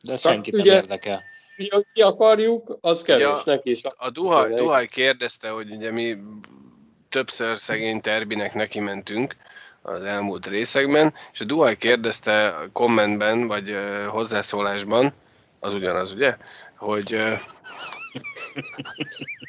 De 0.05 0.11
ez 0.11 0.21
senkit 0.21 0.53
nem 0.53 0.61
ugye- 0.61 0.73
érdekel. 0.73 1.21
Mi, 1.57 1.67
ki 1.93 2.01
akarjuk, 2.01 2.77
az 2.81 3.01
kevés, 3.01 3.23
Ja. 3.23 3.37
neki 3.45 3.69
is. 3.69 3.81
a 3.97 4.09
Duhaj. 4.09 4.53
Duhaj 4.53 4.87
kérdezte, 4.87 5.49
hogy 5.49 5.71
ugye 5.71 5.91
mi 5.91 6.17
többször 7.09 7.57
szegény 7.57 8.01
Terbinek 8.01 8.53
neki 8.53 8.79
mentünk 8.79 9.35
az 9.81 10.03
elmúlt 10.03 10.47
részekben, 10.47 11.13
és 11.33 11.39
a 11.39 11.45
Duhaj 11.45 11.77
kérdezte 11.77 12.47
a 12.47 12.69
kommentben, 12.73 13.47
vagy 13.47 13.75
hozzászólásban, 14.09 15.13
az 15.59 15.73
ugyanaz, 15.73 16.11
ugye, 16.11 16.37
hogy 16.77 17.17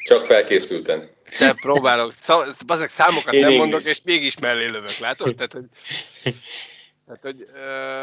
Csak 0.03 0.25
felkészülten. 0.25 1.09
de 1.39 1.53
próbálok, 1.53 2.11
szá, 2.13 2.45
bazeg 2.65 2.89
számokat 2.89 3.33
Én 3.33 3.39
nem 3.39 3.49
mégis. 3.49 3.63
mondok, 3.63 3.83
és 3.83 4.01
mégis 4.03 4.37
mellé 4.37 4.65
lövök, 4.65 4.97
látod? 4.97 5.35
Tehát, 5.35 5.53
hogy, 5.53 5.65
tehát, 7.05 7.21
hogy 7.21 7.49
ö, 7.53 8.01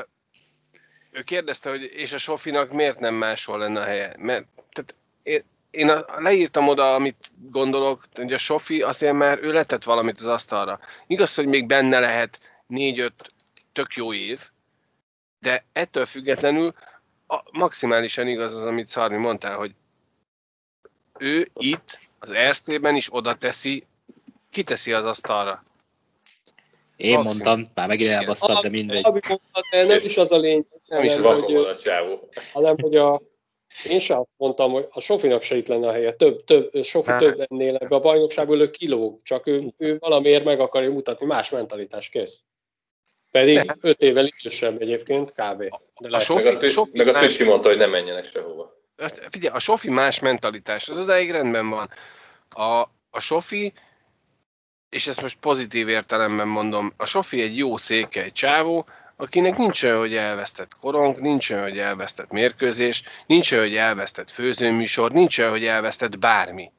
ő 1.10 1.22
kérdezte, 1.22 1.70
hogy 1.70 1.82
és 1.82 2.12
a 2.12 2.18
Sofinak 2.18 2.72
miért 2.72 2.98
nem 2.98 3.14
máshol 3.14 3.58
lenne 3.58 3.80
a 3.80 3.84
helye? 3.84 4.14
Mert 4.18 4.46
tehát 4.72 4.94
én, 5.22 5.44
én 5.70 5.88
a, 5.88 6.20
leírtam 6.20 6.68
oda, 6.68 6.94
amit 6.94 7.30
gondolok, 7.50 8.04
hogy 8.14 8.32
a 8.32 8.38
Sofi 8.38 8.82
azért 8.82 9.12
már 9.14 9.38
ő 9.42 9.52
letett 9.52 9.84
valamit 9.84 10.20
az 10.20 10.26
asztalra. 10.26 10.80
Igaz, 11.06 11.34
hogy 11.34 11.46
még 11.46 11.66
benne 11.66 11.98
lehet 11.98 12.40
négy-öt 12.66 13.34
tök 13.72 13.94
jó 13.94 14.12
év, 14.12 14.40
de 15.40 15.64
ettől 15.72 16.06
függetlenül 16.06 16.74
a, 17.26 17.42
maximálisan 17.50 18.28
igaz 18.28 18.52
az, 18.52 18.64
amit 18.64 18.88
Szarmi 18.88 19.16
mondtál, 19.16 19.56
hogy 19.56 19.74
ő 21.18 21.48
itt 21.54 21.98
az 22.18 22.30
Erztében 22.30 22.96
is 22.96 23.14
oda 23.14 23.34
teszi, 23.34 23.84
kiteszi 24.50 24.92
az 24.92 25.04
asztalra. 25.04 25.62
Én 26.96 27.14
Maximum. 27.18 27.46
mondtam, 27.46 27.72
már 27.74 27.88
megint 27.88 28.10
elbasztad, 28.10 28.62
de 28.62 28.68
mindegy. 28.68 29.04
Abi 29.06 29.20
mondta, 29.28 29.60
de 29.70 29.84
nem 29.86 29.96
is 29.96 30.16
az 30.16 30.32
a 30.32 30.36
lényeg, 30.36 30.64
Nem 30.86 31.02
is 31.04 31.14
hanem, 31.14 31.30
az 31.30 31.36
a- 31.38 31.42
hogy, 31.42 31.54
a 31.54 31.76
csávó. 31.76 32.28
hanem 32.52 32.76
hogy 32.78 32.96
a, 32.96 33.22
én 33.88 33.98
sem 33.98 34.18
azt 34.18 34.28
mondtam, 34.36 34.72
hogy 34.72 34.86
a 34.90 35.00
Sofinak 35.00 35.42
se 35.42 35.56
itt 35.56 35.66
lenne 35.68 35.88
a 35.88 35.92
helye. 35.92 36.12
Több, 36.12 36.44
több, 36.44 36.82
Sofi 36.82 37.10
Hát. 37.10 37.20
több 37.20 37.44
ennél 37.48 37.76
ebbe 37.76 37.94
a 37.94 38.00
bajnokságból 38.00 38.60
ő 38.60 38.70
kilóg, 38.70 39.22
csak 39.22 39.46
ő, 39.46 39.72
ő 39.76 39.98
valamiért 39.98 40.44
meg 40.44 40.60
akarja 40.60 40.92
mutatni, 40.92 41.26
más 41.26 41.50
mentalitás 41.50 42.08
kész. 42.08 42.44
Pedig 43.36 43.66
De. 43.66 43.76
öt 43.80 44.02
évvel 44.02 44.26
idősebb 44.26 44.80
egyébként, 44.80 45.30
kb. 45.30 45.62
De 46.00 46.16
A 46.16 46.20
Sofi, 46.20 46.42
Meg 46.42 46.62
a, 46.62 46.68
Sofi 46.68 46.96
meg 46.98 47.08
a 47.08 47.12
más- 47.12 47.44
mondta, 47.44 47.68
hogy 47.68 47.78
ne 47.78 47.86
menjenek 47.86 48.24
sehova. 48.24 48.82
Hát 48.96 49.26
Figyelj, 49.30 49.54
a 49.54 49.58
Sofi 49.58 49.90
más 49.90 50.20
mentalitás, 50.20 50.88
az 50.88 50.98
odáig 50.98 51.30
rendben 51.30 51.68
van. 51.70 51.90
A, 52.48 52.80
a 53.10 53.20
Sofi, 53.20 53.72
és 54.90 55.06
ezt 55.06 55.22
most 55.22 55.38
pozitív 55.40 55.88
értelemben 55.88 56.48
mondom, 56.48 56.92
a 56.96 57.06
Sofi 57.06 57.40
egy 57.40 57.56
jó 57.56 57.76
széke, 57.76 58.22
egy 58.22 58.32
csávó, 58.32 58.86
akinek 59.16 59.56
nincs 59.56 59.82
olyan, 59.82 59.98
hogy 59.98 60.14
elvesztett 60.14 60.76
korong, 60.80 61.20
nincs 61.20 61.50
olyan, 61.50 61.62
hogy 61.62 61.78
elvesztett 61.78 62.30
mérkőzés, 62.30 63.02
nincs 63.26 63.52
olyan, 63.52 63.64
hogy 63.64 63.76
elvesztett 63.76 64.30
főzőműsor, 64.30 65.12
nincs 65.12 65.38
olyan, 65.38 65.50
hogy 65.50 65.64
elvesztett 65.64 66.18
bármi. 66.18 66.72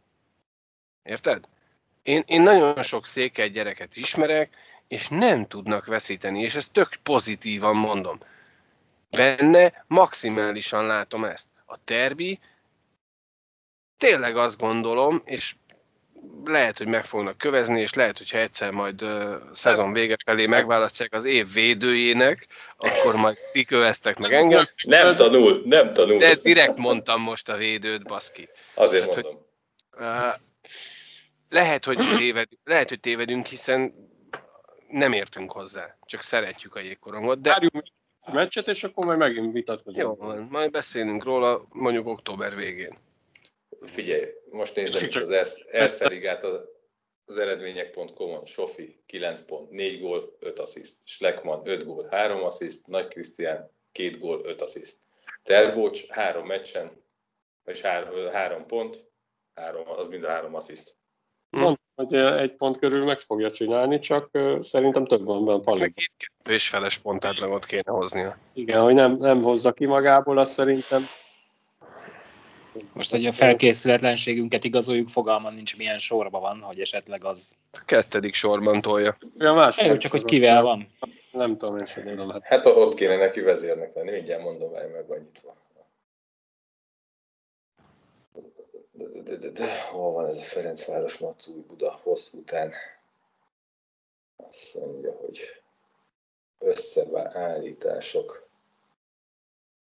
Érted? 1.03 1.43
Én, 2.03 2.23
én 2.27 2.41
nagyon 2.41 2.83
sok 2.83 3.05
székely 3.05 3.49
gyereket 3.49 3.95
ismerek, 3.95 4.49
és 4.87 5.07
nem 5.07 5.47
tudnak 5.47 5.85
veszíteni, 5.85 6.41
és 6.41 6.55
ezt 6.55 6.71
tök 6.71 6.89
pozitívan 7.03 7.75
mondom. 7.75 8.19
Benne 9.09 9.83
maximálisan 9.87 10.85
látom 10.85 11.23
ezt. 11.23 11.47
A 11.65 11.83
terbi, 11.83 12.39
tényleg 13.97 14.37
azt 14.37 14.57
gondolom, 14.57 15.21
és 15.25 15.55
lehet, 16.43 16.77
hogy 16.77 16.87
meg 16.87 17.05
fognak 17.05 17.37
kövezni, 17.37 17.81
és 17.81 17.93
lehet, 17.93 18.17
hogyha 18.17 18.37
egyszer 18.37 18.71
majd 18.71 19.01
uh, 19.01 19.35
szezon 19.51 19.93
vége 19.93 20.17
felé 20.25 20.45
megválasztják 20.45 21.13
az 21.13 21.25
év 21.25 21.53
védőjének, 21.53 22.47
akkor 22.77 23.15
majd 23.15 23.37
ti 23.51 23.63
köveztek 23.63 24.17
meg 24.17 24.33
engem. 24.33 24.63
Nem 24.83 25.15
tanul, 25.15 25.61
nem 25.65 25.93
tanul. 25.93 26.17
De 26.17 26.35
direkt 26.35 26.77
mondtam 26.77 27.21
most 27.21 27.49
a 27.49 27.55
védőt, 27.55 28.03
baszki. 28.03 28.49
Azért 28.73 29.03
Hát, 29.05 29.13
hogy- 29.13 29.23
mondom. 29.23 29.45
Uh, 29.99 30.33
lehet, 31.49 31.85
hogy 31.85 31.97
tévedünk, 32.17 32.61
lehet, 32.63 32.89
hogy 32.89 32.99
tévedünk, 32.99 33.45
hiszen 33.45 33.93
nem 34.87 35.11
értünk 35.13 35.51
hozzá, 35.51 35.97
csak 36.05 36.21
szeretjük 36.21 36.75
a 36.75 36.79
jégkorongot, 36.79 37.41
de 37.41 37.49
Várjunk 37.49 37.83
a 38.19 38.33
meccset, 38.33 38.67
és 38.67 38.83
akkor 38.83 39.05
majd 39.05 39.17
megint 39.17 39.53
vitatkozunk. 39.53 40.05
jó 40.05 40.25
van, 40.25 40.47
majd 40.51 40.71
beszélünk 40.71 41.23
róla 41.23 41.65
mondjuk 41.69 42.07
október 42.07 42.55
végén. 42.55 42.97
Figyelj, 43.81 44.25
most 44.49 44.77
itt 44.77 44.87
Csak- 44.87 45.23
az 45.23 45.65
Erste 45.71 46.07
Ligát 46.07 46.43
az, 46.43 46.61
az 47.25 47.37
eredmények.com-on. 47.37 48.45
Sofi 48.45 48.99
9 49.05 49.45
pont, 49.45 49.69
4 49.69 50.01
gól, 50.01 50.37
5 50.39 50.59
assziszt. 50.59 50.97
Schleckmann 51.07 51.67
5 51.67 51.85
gól, 51.85 52.07
3 52.11 52.43
assziszt. 52.43 52.87
Nagy 52.87 53.07
Krisztián 53.07 53.71
2 53.91 54.17
gól, 54.17 54.41
5 54.45 54.61
assziszt. 54.61 54.97
Terbocs 55.43 56.07
3 56.07 56.45
meccsen, 56.45 57.03
és 57.65 57.81
3 57.81 58.65
pont, 58.65 59.05
három, 59.55 59.89
az 59.89 60.07
mind 60.07 60.23
a 60.23 60.29
3 60.29 60.55
assziszt. 60.55 60.95
Mondtam, 61.49 61.85
hogy 61.97 62.13
egy 62.13 62.51
pont 62.51 62.77
körül 62.79 63.05
meg 63.05 63.19
fogja 63.19 63.51
csinálni, 63.51 63.99
csak 63.99 64.29
szerintem 64.61 65.05
több 65.05 65.25
van 65.25 65.45
benne 65.45 65.59
Pali. 65.59 65.79
Kettő 65.79 66.53
és 66.53 66.67
feles 66.67 66.97
pontátlagot 66.97 67.65
kéne 67.65 67.91
hoznia. 67.91 68.37
Igen, 68.53 68.81
hogy 68.81 68.93
nem, 68.93 69.15
nem 69.15 69.41
hozza 69.41 69.71
ki 69.71 69.85
magából, 69.85 70.37
azt 70.37 70.51
szerintem 70.51 71.07
Most, 72.93 73.11
hogy 73.11 73.25
a 73.25 73.31
felkészületlenségünket 73.31 74.63
igazoljuk, 74.63 75.09
fogalma 75.09 75.49
nincs 75.49 75.77
milyen 75.77 75.97
sorban 75.97 76.41
van, 76.41 76.59
hogy 76.61 76.79
esetleg 76.79 77.23
az... 77.23 77.53
A 77.71 77.81
kettedik 77.85 78.33
sorban 78.33 78.81
tolja. 78.81 79.17
Ja, 79.37 79.53
más 79.53 79.81
Jó, 79.81 79.95
csak 79.95 80.11
hogy 80.11 80.25
kivel 80.25 80.61
van. 80.61 80.87
Nem 81.31 81.57
tudom, 81.57 81.77
én 81.77 81.85
sem 81.85 82.05
tudom. 82.05 82.33
Hát. 82.43 82.65
Ott 82.65 82.95
kéne 82.95 83.17
neki 83.17 83.39
vezérnek 83.39 83.95
lenni, 83.95 84.11
mindjárt 84.11 84.43
mondom, 84.43 84.71
várj 84.71 84.91
meg 84.91 85.05
annyit 85.09 85.41
van. 85.45 85.55
De, 85.55 85.66
de, 89.27 89.35
de, 89.35 89.49
de, 89.49 89.49
de, 89.49 89.81
hol 89.91 90.11
van 90.11 90.25
ez 90.25 90.37
a 90.37 90.41
Ferencváros 90.41 91.17
Macúj 91.17 91.61
Buda 91.67 91.99
hosszú 92.03 92.37
után? 92.37 92.73
Azt 94.35 94.75
mondja, 94.75 95.11
hogy 95.11 95.61
összeállítások. 96.59 98.47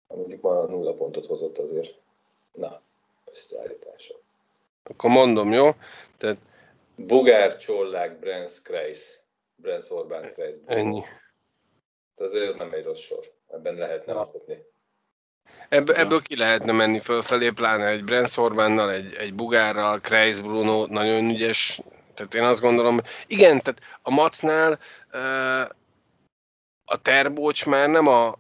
Mondjuk 0.07 0.41
ma 0.41 0.65
nulla 0.65 0.95
pontot 0.95 1.27
hozott 1.27 1.59
azért. 1.59 1.99
Na, 2.53 2.83
összeállítások. 3.25 4.21
Akkor 4.83 5.11
mondom, 5.11 5.53
jó? 5.53 5.71
Tehát 6.17 6.39
Bugár, 6.97 7.57
Csollák, 7.57 8.19
Brenz, 8.19 8.63
Kreis. 8.63 9.21
Brenz, 9.57 9.91
Orbán, 9.91 10.23
Kreis. 10.23 10.57
ennyi. 10.67 11.03
Azért 12.17 12.49
ez 12.49 12.55
nem 12.55 12.73
egy 12.73 12.85
rossz 12.85 13.01
sor. 13.01 13.33
Ebben 13.49 13.75
lehetne 13.75 14.13
alkotni. 14.13 14.65
Ebből, 15.71 15.97
ebből 15.97 16.23
ki 16.23 16.37
lehetne 16.37 16.73
menni 16.73 17.01
fölfelé, 17.01 17.51
pláne 17.51 17.87
egy 17.87 18.05
Brent 18.05 18.37
Orbánnal, 18.37 18.93
egy, 18.93 19.15
egy 19.15 19.35
Bugárral, 19.35 20.01
Kreis 20.01 20.41
Bruno, 20.41 20.87
nagyon 20.87 21.31
ügyes. 21.31 21.81
Tehát 22.15 22.35
én 22.35 22.43
azt 22.43 22.61
gondolom, 22.61 23.01
igen, 23.27 23.61
tehát 23.61 23.81
a 24.03 24.11
Macnál 24.11 24.79
a 26.85 26.97
Terbócs 27.03 27.67
már 27.67 27.89
nem 27.89 28.07
a, 28.07 28.39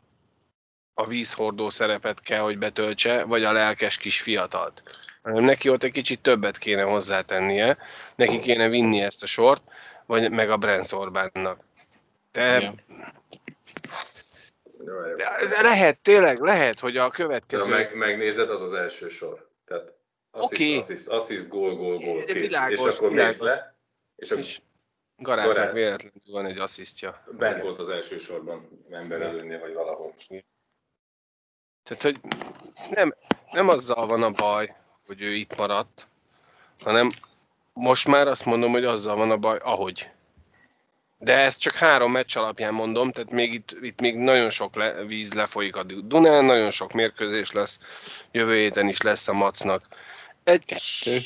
a 0.94 1.06
vízhordó 1.06 1.70
szerepet 1.70 2.20
kell, 2.20 2.40
hogy 2.40 2.58
betöltse, 2.58 3.24
vagy 3.24 3.44
a 3.44 3.52
lelkes 3.52 3.96
kis 3.96 4.20
fiatalt. 4.20 4.82
Hanem 5.22 5.44
neki 5.44 5.68
ott 5.68 5.84
egy 5.84 5.92
kicsit 5.92 6.20
többet 6.20 6.58
kéne 6.58 6.82
hozzátennie, 6.82 7.78
neki 8.16 8.40
kéne 8.40 8.68
vinni 8.68 9.00
ezt 9.00 9.22
a 9.22 9.26
sort, 9.26 9.62
vagy 10.06 10.30
meg 10.30 10.50
a 10.50 10.56
Brent 10.56 10.92
Orbánnak. 10.92 11.60
De, 12.32 12.56
Igen. 12.56 12.80
Jó, 14.84 15.00
de, 15.00 15.46
de 15.46 15.62
lehet, 15.62 16.00
tényleg 16.00 16.38
lehet, 16.38 16.78
hogy 16.78 16.96
a 16.96 17.10
következő... 17.10 17.70
meg, 17.70 17.94
megnézed, 17.94 18.50
az 18.50 18.60
az 18.60 18.72
első 18.72 19.08
sor. 19.08 19.48
Tehát 19.64 19.94
assziszt, 20.30 20.52
Oké. 20.52 20.76
assziszt, 20.78 21.08
assziszt, 21.08 21.48
gól, 21.48 21.76
gól, 21.76 21.96
gól, 21.96 22.18
De 22.18 22.32
kész. 22.32 22.48
világos, 22.48 22.88
és 22.88 22.96
akkor 22.96 23.10
mész 23.10 23.40
le, 23.40 23.76
és 24.16 24.30
akkor 24.30 24.42
És 24.44 24.60
Garázs. 25.16 25.72
véletlenül 25.72 26.22
van 26.30 26.46
egy 26.46 26.58
asszisztja. 26.58 27.24
bent 27.30 27.62
volt 27.62 27.78
az 27.78 27.88
első 27.88 28.18
sorban, 28.18 28.84
ember 28.90 29.20
előnél, 29.20 29.60
vagy 29.60 29.74
valahol. 29.74 30.14
Tehát, 31.82 32.02
hogy 32.02 32.20
nem, 32.90 33.14
nem 33.50 33.68
azzal 33.68 34.06
van 34.06 34.22
a 34.22 34.30
baj, 34.30 34.76
hogy 35.06 35.20
ő 35.22 35.34
itt 35.34 35.56
maradt, 35.56 36.08
hanem 36.80 37.08
most 37.72 38.06
már 38.06 38.26
azt 38.26 38.44
mondom, 38.44 38.72
hogy 38.72 38.84
azzal 38.84 39.16
van 39.16 39.30
a 39.30 39.36
baj, 39.36 39.58
ahogy. 39.62 40.10
De 41.22 41.36
ezt 41.36 41.60
csak 41.60 41.74
három 41.74 42.12
meccs 42.12 42.36
alapján 42.36 42.74
mondom, 42.74 43.12
tehát 43.12 43.30
még 43.30 43.52
itt, 43.52 43.76
itt 43.82 44.00
még 44.00 44.14
nagyon 44.16 44.50
sok 44.50 44.74
le, 44.74 44.92
víz 45.04 45.32
lefolyik 45.32 45.76
a 45.76 45.82
Dunán, 45.82 46.44
nagyon 46.44 46.70
sok 46.70 46.92
mérkőzés 46.92 47.52
lesz, 47.52 47.80
jövő 48.30 48.56
héten 48.56 48.88
is 48.88 49.00
lesz 49.00 49.28
a 49.28 49.32
Macnak. 49.32 49.82
Egy 50.44 50.64
Kettő. 50.64 51.20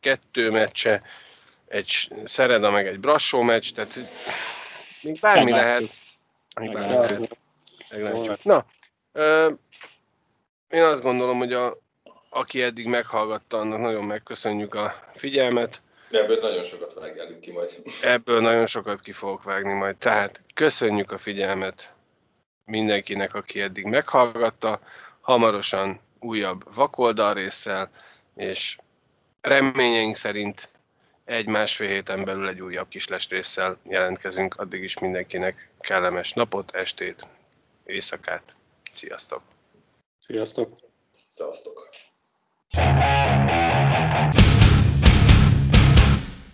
kettő 0.00 0.50
meccse, 0.50 1.02
egy 1.68 2.08
Szereda 2.24 2.70
meg 2.70 2.86
egy 2.86 3.00
Brassó 3.00 3.42
meccs, 3.42 3.72
tehát 3.72 3.98
még 5.02 5.20
bármi 5.20 5.50
Meglátjuk. 5.50 5.90
lehet. 5.90 5.96
Még 6.60 6.72
bármi 6.72 6.92
lehet. 6.92 7.38
Meglátjuk. 7.90 8.44
Na, 8.44 8.64
ö, 9.12 9.50
én 10.68 10.82
azt 10.82 11.02
gondolom, 11.02 11.38
hogy 11.38 11.52
a, 11.52 11.78
aki 12.28 12.62
eddig 12.62 12.86
meghallgatta, 12.86 13.58
annak 13.58 13.80
nagyon 13.80 14.04
megköszönjük 14.04 14.74
a 14.74 14.94
figyelmet. 15.14 15.82
Ebből 16.12 16.38
nagyon 16.40 16.62
sokat 16.62 16.94
vágálunk 16.94 17.40
ki 17.40 17.52
majd. 17.52 17.82
Ebből 18.02 18.40
nagyon 18.40 18.66
sokat 18.66 19.00
ki 19.00 19.12
fogok 19.12 19.42
vágni 19.42 19.72
majd. 19.72 19.96
Tehát 19.96 20.40
köszönjük 20.54 21.12
a 21.12 21.18
figyelmet 21.18 21.92
mindenkinek, 22.64 23.34
aki 23.34 23.60
eddig 23.60 23.84
meghallgatta. 23.84 24.80
Hamarosan 25.20 26.00
újabb 26.20 26.74
vakoldal 26.74 27.34
résszel, 27.34 27.90
és 28.34 28.76
reményeink 29.40 30.16
szerint 30.16 30.68
egy-másfél 31.24 31.88
héten 31.88 32.24
belül 32.24 32.48
egy 32.48 32.60
újabb 32.60 32.88
kis 32.88 33.28
résszel 33.28 33.78
jelentkezünk. 33.82 34.54
Addig 34.54 34.82
is 34.82 34.98
mindenkinek 34.98 35.68
kellemes 35.80 36.32
napot, 36.32 36.74
estét, 36.74 37.26
éjszakát. 37.84 38.54
Sziasztok! 38.90 39.42
Sziasztok! 40.18 40.68
Szevasztok! 41.10 41.90
Thank 42.70 44.61